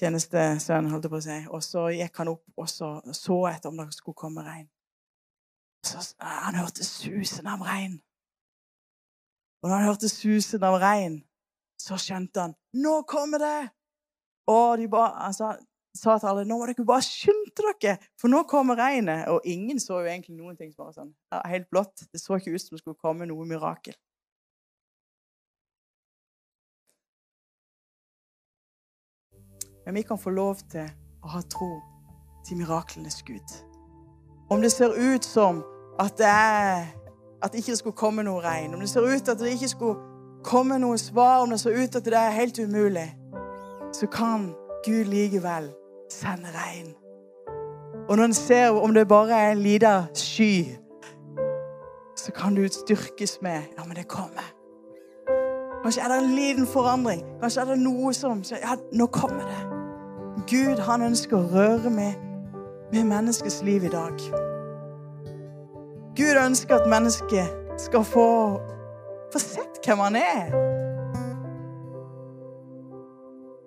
tjenestesønn, 0.00 0.90
holdt 0.90 1.06
jeg 1.06 1.12
på 1.12 1.20
å 1.20 1.24
si. 1.24 1.38
Og 1.54 1.64
så 1.64 1.86
gikk 1.94 2.22
han 2.22 2.32
opp 2.32 2.60
og 2.60 2.68
så, 2.70 2.92
så 3.16 3.38
etter 3.52 3.70
om 3.70 3.80
det 3.82 3.90
skulle 3.96 4.18
komme 4.18 4.44
regn. 4.46 4.68
Så, 5.86 6.02
han 6.20 6.58
hørte 6.60 6.84
susen 6.84 7.48
av 7.48 7.62
regn. 7.64 7.98
Og 9.60 9.68
når 9.68 9.76
han 9.76 9.88
hørte 9.90 10.08
susen 10.12 10.64
av 10.64 10.78
regn, 10.80 11.20
så 11.80 11.96
skjønte 12.00 12.46
han 12.46 12.56
nå 12.76 13.00
kommer 13.08 13.40
det! 13.40 13.70
Og 14.50 14.80
de 14.80 14.88
ba, 14.90 15.04
han 15.20 15.34
sa, 15.36 15.52
sa, 15.96 16.16
til 16.18 16.30
alle 16.30 16.46
nå 16.48 16.56
må 16.58 16.66
dere 16.68 16.84
bare 16.86 17.04
skynde 17.06 17.52
dere, 17.60 17.96
for 18.18 18.32
nå 18.32 18.42
kommer 18.50 18.78
regnet. 18.80 19.28
Og 19.30 19.46
ingen 19.48 19.80
så 19.80 20.00
jo 20.00 20.10
egentlig 20.10 20.36
noen 20.36 20.58
ting 20.58 20.72
som 20.72 20.88
var 20.88 20.96
sånn, 20.96 21.12
helt 21.52 21.68
blått. 21.70 22.06
Det 22.10 22.20
så 22.20 22.40
ikke 22.40 22.56
ut 22.56 22.64
som 22.64 22.76
det 22.76 22.82
skulle 22.82 23.00
komme 23.00 23.28
noe 23.30 23.46
mirakel. 23.48 23.96
Men 29.86 29.94
vi 29.94 30.02
kan 30.02 30.18
få 30.18 30.30
lov 30.30 30.56
til 30.70 30.86
å 31.22 31.28
ha 31.34 31.40
tro 31.40 31.70
til 32.46 32.56
miraklenes 32.56 33.22
Gud. 33.22 33.56
Om 34.50 34.62
det 34.62 34.72
ser 34.72 34.94
ut 35.14 35.24
som 35.24 35.62
at 36.00 36.18
det, 36.18 36.26
er, 36.26 36.86
at 37.42 37.54
ikke 37.54 37.76
skulle 37.76 37.96
komme 37.96 38.22
noe 38.22 38.42
regn, 38.44 38.74
om 38.74 38.80
det 38.80 38.88
ser 38.90 39.06
ut 39.06 39.22
til 39.24 39.30
at 39.30 39.38
det 39.38 39.52
ikke 39.54 39.68
skulle 39.68 39.98
komme 40.44 40.78
noe 40.78 40.98
svar, 40.98 41.42
om 41.42 41.50
det 41.50 41.60
ser 41.60 41.76
ut 41.76 41.90
til 41.90 41.98
at 41.98 42.04
det 42.04 42.18
er 42.18 42.30
helt 42.30 42.58
umulig, 42.58 43.08
så 43.92 44.06
kan 44.06 44.52
Gud 44.86 45.04
likevel 45.04 45.70
sende 46.10 46.48
regn. 46.54 46.94
Og 48.08 48.16
når 48.16 48.24
en 48.24 48.34
ser 48.34 48.68
om 48.68 48.94
det 48.94 49.08
bare 49.08 49.36
er 49.36 49.52
en 49.52 49.62
liten 49.62 50.08
sky, 50.14 50.76
så 52.16 52.32
kan 52.32 52.54
du 52.54 52.68
styrkes 52.68 53.38
med 53.42 53.62
Ja, 53.78 53.84
men 53.84 53.96
det 53.96 54.08
kommer. 54.08 54.59
Kanskje 55.82 56.02
er 56.02 56.08
det 56.08 56.18
en 56.18 56.34
liten 56.34 56.66
forandring. 56.66 57.24
Kanskje 57.40 57.60
er 57.60 57.64
det 57.64 57.78
noe 57.78 58.12
som 58.14 58.42
Ja, 58.50 58.76
nå 58.92 59.06
kommer 59.06 59.44
det. 59.48 59.60
Gud, 60.50 60.78
han 60.78 61.02
ønsker 61.02 61.36
å 61.36 61.48
røre 61.52 61.90
med, 61.90 62.12
med 62.92 63.04
menneskets 63.04 63.62
liv 63.62 63.84
i 63.84 63.92
dag. 63.92 64.20
Gud 66.16 66.36
ønsker 66.46 66.80
at 66.80 66.88
mennesket 66.88 67.56
skal 67.78 68.04
få 68.04 68.60
Få 69.32 69.38
sett 69.38 69.78
hvem 69.86 69.98
han 69.98 70.16
er. 70.16 70.50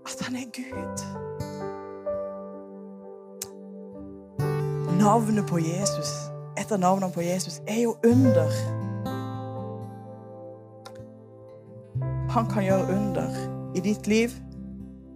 At 0.05 0.25
han 0.25 0.35
er 0.35 0.49
Gud. 0.51 0.97
Navnet 4.99 5.47
på 5.47 5.57
Jesus, 5.57 6.11
et 6.59 6.71
av 6.71 6.79
navnene 6.79 7.13
på 7.15 7.21
Jesus, 7.21 7.61
er 7.67 7.81
jo 7.81 7.95
under. 8.03 8.82
Han 12.33 12.45
kan 12.49 12.63
gjøre 12.63 12.81
under 12.81 13.29
i 13.75 13.79
ditt 13.79 14.07
liv, 14.07 14.29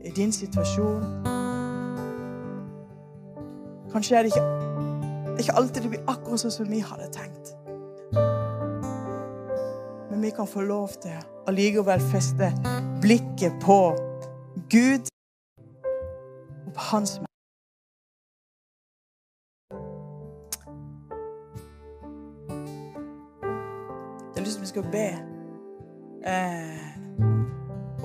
i 0.06 0.10
din 0.10 0.32
situasjon. 0.32 1.04
Kanskje 3.92 4.16
er 4.16 4.22
det 4.22 4.26
ikke, 4.26 4.42
det 5.26 5.34
er 5.34 5.40
ikke 5.40 5.56
alltid 5.58 5.82
det 5.82 5.90
blir 5.90 6.04
akkurat 6.14 6.44
sånn 6.44 6.54
som 6.54 6.70
vi 6.70 6.78
hadde 6.86 7.08
tenkt. 7.16 7.56
Men 10.12 10.22
vi 10.22 10.30
kan 10.30 10.46
få 10.46 10.62
lov 10.62 10.94
til 11.02 11.18
allikevel 11.50 12.04
feste 12.12 12.52
blikket 13.02 13.58
på 13.66 13.80
Gud 14.70 15.10
og 16.68 16.72
på 16.78 16.86
Hans 16.92 17.18
makt. 17.18 17.34
Jeg 24.36 24.38
har 24.38 24.46
lyst 24.46 24.54
til 24.54 24.62
at 24.62 24.68
vi 24.68 24.72
skal 24.76 24.88
be. 24.94 25.08
Eh, 26.28 27.07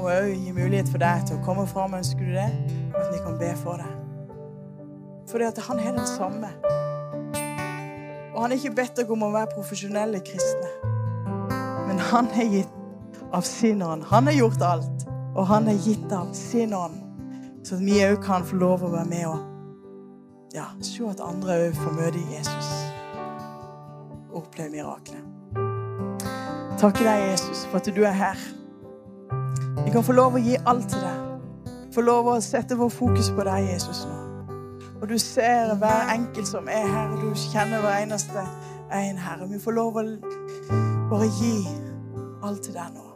og 0.02 0.10
òg 0.10 0.32
gi 0.34 0.52
mulighet 0.52 0.88
for 0.90 0.98
deg 1.02 1.26
til 1.28 1.38
å 1.38 1.42
komme 1.46 1.62
fram, 1.70 1.94
ønsker 1.94 2.26
du 2.26 2.34
det? 2.34 2.48
At 2.98 3.10
vi 3.12 3.20
kan 3.22 3.36
be 3.38 3.50
for 3.60 3.78
deg. 3.78 3.92
Fordi 5.30 5.46
at 5.46 5.58
han 5.68 5.78
er 5.78 5.94
den 5.96 6.06
samme. 6.10 6.50
Og 8.32 8.40
han 8.42 8.52
er 8.52 8.58
ikke 8.58 8.74
bedt 8.80 8.96
dere 8.98 9.14
om 9.14 9.22
å 9.22 9.30
være 9.32 9.52
profesjonelle 9.54 10.20
kristne. 10.26 10.70
Men 11.86 12.02
han 12.10 12.30
er 12.34 12.50
gitt 12.50 13.20
av 13.32 13.46
sin 13.46 13.82
ånd. 13.86 14.02
Han 14.10 14.26
har 14.26 14.36
gjort 14.40 14.64
alt. 14.66 15.06
Og 15.36 15.46
han 15.48 15.68
er 15.70 15.78
gitt 15.80 16.12
av 16.12 16.32
sin 16.36 16.74
ånd. 16.74 16.98
Så 17.62 17.78
at 17.78 17.84
vi 17.86 18.00
òg 18.02 18.18
kan 18.24 18.44
få 18.44 18.58
lov 18.58 18.82
å 18.82 18.90
være 18.92 19.08
med 19.08 19.26
og 19.30 19.38
ja, 20.52 20.66
se 20.84 21.06
at 21.08 21.22
andre 21.24 21.60
òg 21.68 21.78
får 21.78 21.94
møte 21.96 22.24
Jesus. 22.32 22.72
Og 24.32 24.42
oppleve 24.42 24.74
miraklet. 24.74 25.22
Takker 26.82 27.06
deg, 27.06 27.28
Jesus, 27.30 27.62
for 27.70 27.78
at 27.78 27.94
du 27.94 28.02
er 28.02 28.18
her. 28.18 28.42
Vi 29.84 29.90
kan 29.90 30.04
få 30.04 30.12
lov 30.12 30.36
å 30.38 30.40
gi 30.42 30.56
alt 30.66 30.88
til 30.90 31.02
deg. 31.02 31.72
Få 31.92 32.04
lov 32.06 32.28
å 32.32 32.40
sette 32.40 32.76
vår 32.78 32.90
fokus 32.94 33.30
på 33.34 33.44
deg, 33.46 33.66
Jesus, 33.72 34.04
nå. 34.08 34.18
Og 35.02 35.08
du 35.10 35.16
ser 35.18 35.74
hver 35.80 36.12
enkelt 36.14 36.48
som 36.48 36.68
er 36.70 36.86
her, 36.86 37.10
og 37.10 37.24
du 37.24 37.34
kjenner 37.34 37.82
hver 37.82 38.04
eneste 38.04 38.44
en, 38.92 39.18
Herre. 39.18 39.48
Vi 39.50 39.58
får 39.60 39.74
lov 39.74 39.98
å 39.98 40.04
bare 41.10 41.26
gi 41.40 41.56
alt 42.46 42.62
til 42.62 42.76
deg 42.76 42.94
nå. 42.94 43.08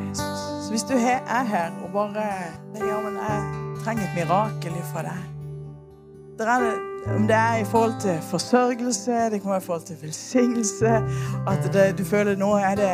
Jesus. 0.00 0.46
Så 0.64 0.72
hvis 0.72 0.86
du 0.88 0.96
er 0.96 1.44
her 1.52 1.76
og 1.84 1.92
bare 1.92 2.24
ja, 2.80 3.02
men 3.04 3.20
jeg 3.20 3.52
trenger 3.84 4.08
et 4.08 4.16
mirakel 4.16 4.80
fra 4.94 5.04
deg 5.10 5.28
det 6.40 6.48
er, 6.48 6.89
Om 7.06 7.26
det 7.26 7.36
er 7.36 7.56
i 7.62 7.64
forhold 7.64 8.00
til 8.00 8.18
forsørgelse, 8.30 9.30
det 9.32 9.40
kan 9.42 9.50
være 9.50 9.62
i 9.62 9.64
forhold 9.64 9.86
til 9.88 9.96
velsignelse 10.02 10.90
At 11.48 11.72
det, 11.72 11.98
du 11.98 12.04
føler 12.04 12.36
nå 12.36 12.52
er 12.60 12.74
det, 12.74 12.92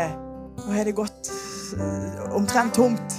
nå 0.67 0.73
er 0.73 0.85
det 0.85 0.95
gått 0.95 1.33
omtrent 2.37 2.75
tomt. 2.75 3.19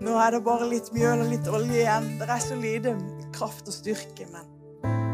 Nå 0.00 0.14
er 0.16 0.30
det 0.36 0.44
bare 0.46 0.70
litt 0.70 0.92
mjøl 0.94 1.26
og 1.26 1.28
litt 1.32 1.48
olje 1.50 1.82
igjen. 1.82 2.08
Det 2.20 2.30
er 2.30 2.42
så 2.46 2.56
lite 2.56 2.96
kraft 3.34 3.68
og 3.68 3.74
styrke, 3.74 4.30
men 4.32 4.46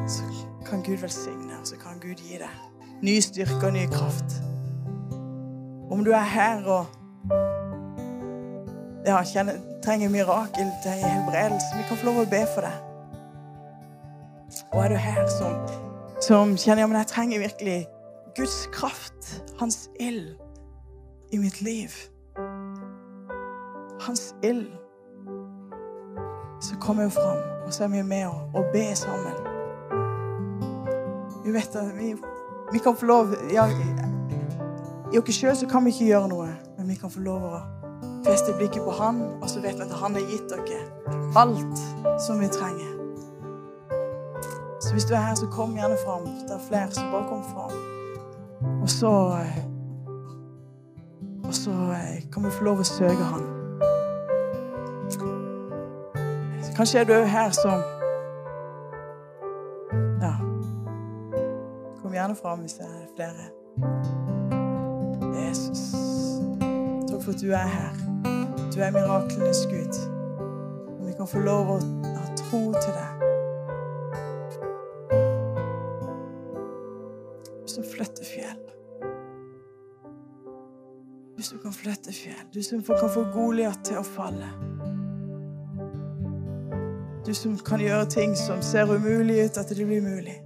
så 0.08 0.28
kan 0.68 0.84
Gud 0.86 1.00
velsigne, 1.02 1.56
og 1.60 1.66
så 1.66 1.80
kan 1.80 1.98
Gud 2.02 2.20
gi 2.22 2.38
deg 2.42 2.76
ny 3.02 3.20
styrke 3.20 3.66
og 3.66 3.72
ny 3.72 3.86
kraft. 3.92 4.38
Om 5.90 6.04
du 6.04 6.10
er 6.10 6.24
her 6.24 6.64
og 6.64 6.86
ja, 9.06 9.20
kjenner, 9.22 9.60
trenger 9.84 10.08
mirakel 10.10 10.70
til 10.82 10.90
helbredelse, 10.90 11.76
vi 11.76 11.84
kan 11.88 12.00
få 12.00 12.08
lov 12.08 12.22
å 12.24 12.28
be 12.30 12.42
for 12.54 12.66
deg. 12.66 12.95
Og 14.72 14.84
er 14.84 14.88
du 14.88 14.94
her 14.94 15.26
som, 15.30 15.54
som 16.22 16.56
kjenner 16.56 16.82
ja, 16.82 16.86
men 16.86 16.98
jeg 16.98 17.06
trenger 17.12 17.38
virkelig 17.38 17.86
Guds 18.36 18.66
kraft, 18.72 19.42
hans 19.60 19.90
ild 20.00 20.34
i 21.32 21.38
mitt 21.38 21.62
liv. 21.62 21.88
Hans 24.00 24.34
ild. 24.42 24.66
Så 26.60 26.76
kommer 26.80 27.02
jo 27.02 27.08
fram, 27.08 27.38
og 27.66 27.72
så 27.72 27.84
er 27.84 27.88
vi 27.88 28.02
med 28.02 28.26
og, 28.26 28.64
ber 28.72 28.94
sammen. 28.94 29.32
Vi 31.44 31.52
vet 31.52 31.76
at 31.76 31.98
vi, 31.98 32.14
vi 32.72 32.78
kan 32.78 32.96
få 32.96 33.06
lov 33.06 33.34
ja, 33.52 33.68
I 35.12 35.18
oss 35.18 35.38
sjøl 35.38 35.68
kan 35.70 35.84
vi 35.84 35.94
ikke 35.94 36.10
gjøre 36.10 36.28
noe, 36.32 36.48
men 36.78 36.88
vi 36.90 36.98
kan 36.98 37.12
få 37.12 37.22
lov 37.22 37.46
å 37.46 37.62
feste 38.26 38.56
blikket 38.58 38.82
på 38.82 38.96
Han, 38.98 39.22
og 39.40 39.48
så 39.50 39.62
vet 39.62 39.78
vi 39.78 39.86
at 39.86 39.96
Han 40.02 40.18
har 40.18 40.28
gitt 40.32 40.50
dere 40.50 40.82
alt 41.38 41.82
som 42.26 42.40
vi 42.42 42.50
trenger. 42.50 42.95
Så 44.80 44.92
hvis 44.92 45.04
du 45.04 45.14
er 45.14 45.18
her, 45.18 45.34
så 45.34 45.46
kom 45.46 45.74
gjerne 45.74 45.96
fram. 46.06 46.26
Det 46.26 46.54
er 46.54 46.62
flere 46.68 46.90
som 46.90 47.10
bare 47.12 47.28
kom 47.28 47.44
fram. 47.54 47.72
Og 48.82 48.90
så 48.90 49.12
og 51.46 51.54
så 51.54 51.70
kan 52.32 52.44
vi 52.44 52.50
få 52.50 52.64
lov 52.64 52.80
å 52.82 52.84
søke 52.84 53.22
Han. 53.30 53.44
Kanskje 56.76 56.98
er 57.00 57.04
du 57.04 57.12
her 57.12 57.50
som 57.50 57.84
Ja. 60.20 60.32
Kom 62.02 62.12
gjerne 62.12 62.36
fram 62.36 62.58
hvis 62.58 62.74
det 62.80 62.86
er 62.86 63.06
flere. 63.16 63.46
Jesus, 65.36 65.94
takk 67.08 67.22
for 67.22 67.32
at 67.32 67.40
du 67.40 67.52
er 67.52 67.70
her. 67.78 67.94
Du 68.74 68.80
er 68.80 68.90
miraklenes 68.90 69.66
Gud. 69.70 69.94
Og 70.98 71.06
vi 71.06 71.12
kan 71.12 71.26
få 71.26 71.38
lov 71.38 71.76
å 71.76 71.78
ha 72.04 72.26
tro 72.36 72.62
til 72.72 72.92
deg. 72.92 73.25
Som 77.76 77.84
flytter 77.84 78.24
fjell. 78.24 78.60
Du 81.36 81.42
som 81.42 81.58
kan 81.58 81.72
flytte 81.72 82.12
fjell. 82.12 82.46
Du 82.52 82.62
som 82.62 82.82
kan 82.82 83.10
få 83.10 83.24
Goliat 83.34 83.82
til 83.84 83.98
å 84.00 84.04
falle. 84.04 84.48
Du 87.26 87.34
som 87.36 87.58
kan 87.60 87.82
gjøre 87.84 88.06
ting 88.08 88.32
som 88.38 88.62
ser 88.64 88.88
umulig 88.88 89.42
ut, 89.44 89.58
at 89.60 89.68
det 89.68 89.84
blir 89.84 90.00
mulig. 90.00 90.38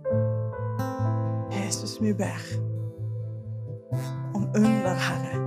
Jesus, 1.54 2.00
vi 2.00 2.16
ber 2.18 2.42
om 4.34 4.50
under, 4.50 4.98
Herre. 5.06 5.38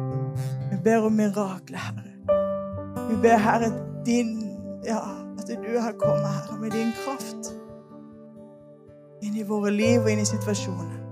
Vi 0.71 0.79
ber 0.87 1.03
om 1.09 1.19
mirakler, 1.19 1.83
Herre. 1.83 2.15
Vi 3.09 3.19
ber, 3.27 3.37
Herre, 3.37 3.73
din 4.07 4.39
Ja, 4.87 5.03
at 5.39 5.47
du 5.47 5.79
har 5.79 5.99
kommet, 5.99 6.31
Herre, 6.31 6.59
med 6.63 6.71
din 6.71 6.95
kraft 7.03 7.51
inn 9.23 9.35
i 9.35 9.43
våre 9.47 9.71
liv 9.71 9.99
og 9.99 10.11
inn 10.11 10.23
i 10.23 10.27
situasjoner. 10.27 11.02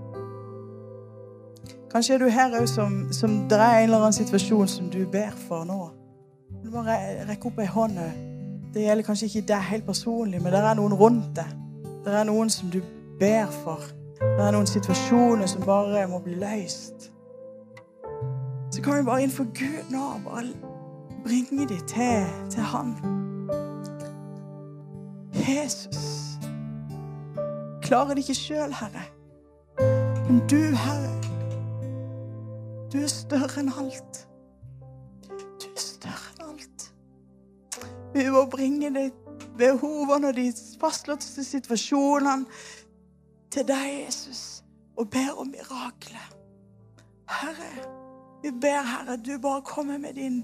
Kanskje 1.92 2.14
er 2.14 2.18
du 2.18 2.30
her 2.32 2.54
òg 2.56 2.68
som, 2.72 2.94
som 3.12 3.34
det 3.52 3.58
en 3.60 3.84
eller 3.84 3.98
annen 3.98 4.16
situasjon 4.16 4.68
som 4.68 4.90
du 4.90 5.02
ber 5.12 5.34
for 5.48 5.66
nå. 5.68 5.80
Du 6.64 6.70
må 6.72 6.84
rekke 6.88 7.50
opp 7.50 7.60
ei 7.60 7.68
hånd 7.68 8.00
òg. 8.00 8.20
Det 8.72 8.86
gjelder 8.86 9.04
kanskje 9.04 9.28
ikke 9.28 9.48
deg 9.50 9.66
helt 9.68 9.86
personlig, 9.86 10.40
men 10.42 10.54
det 10.54 10.62
er 10.64 10.78
noen 10.80 10.96
rundt 10.96 11.34
deg. 11.36 11.50
Det 12.06 12.14
er 12.16 12.24
noen 12.30 12.50
som 12.50 12.72
du 12.72 12.80
ber 13.20 13.52
for. 13.64 13.84
Det 14.22 14.46
er 14.46 14.56
noen 14.56 14.70
situasjoner 14.70 15.50
som 15.52 15.66
bare 15.68 16.08
må 16.08 16.22
bli 16.24 16.38
løst. 16.40 17.12
Så 18.72 18.82
kan 18.82 18.98
vi 18.98 19.04
bare 19.04 19.24
innenfor 19.26 19.50
Gud 19.52 19.92
nå 19.92 20.06
bare 20.24 20.48
bringe 21.26 21.68
dem 21.68 21.88
til, 21.88 22.24
til 22.50 22.62
Han. 22.72 22.96
Jesus. 25.34 26.40
Klarer 27.84 28.16
det 28.16 28.24
ikke 28.24 28.36
sjøl, 28.36 28.74
Herre. 28.80 29.04
Men 30.30 30.40
du, 30.48 30.56
Herre, 30.56 31.21
du 32.92 33.00
er 33.02 33.08
større 33.12 33.62
enn 33.62 33.72
alt. 33.72 34.28
Du 35.30 35.68
er 35.70 35.80
større 35.80 36.34
enn 36.36 36.46
alt. 36.50 36.88
Vi 38.14 38.28
må 38.30 38.46
bringe 38.52 38.92
de 38.96 39.08
behovene 39.58 40.32
og 40.32 40.36
de 40.36 40.50
fastlåste 40.82 41.46
situasjonene 41.46 42.46
til 43.52 43.68
deg, 43.68 43.88
Jesus, 44.06 44.64
og 44.98 45.10
ber 45.12 45.40
om 45.40 45.52
mirakler. 45.52 46.28
Herre, 47.32 47.72
vi 48.44 48.52
ber, 48.52 48.84
Herre, 48.88 49.18
du 49.18 49.38
bare 49.42 49.62
kommer 49.62 49.98
med 49.98 50.14
din 50.14 50.44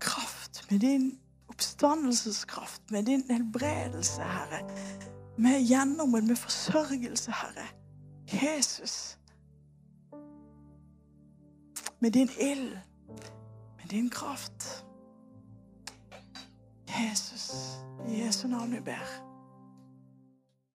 kraft, 0.00 0.64
med 0.70 0.80
din 0.80 1.18
oppstandelseskraft, 1.48 2.90
med 2.90 3.02
din 3.02 3.24
helbredelse, 3.30 4.22
Herre. 4.22 4.62
Med 5.38 5.62
gjennombrudd, 5.62 6.22
med 6.22 6.36
forsørgelse, 6.36 7.30
Herre. 7.30 7.68
Jesus. 8.32 9.17
Med 12.00 12.10
din 12.10 12.28
ild, 12.40 12.78
med 13.76 13.88
din 13.90 14.10
kraft. 14.10 14.84
Jesus, 16.88 17.52
i 18.08 18.20
Jesu 18.24 18.48
navn 18.48 18.72
vi 18.72 18.80
ber. 18.80 19.27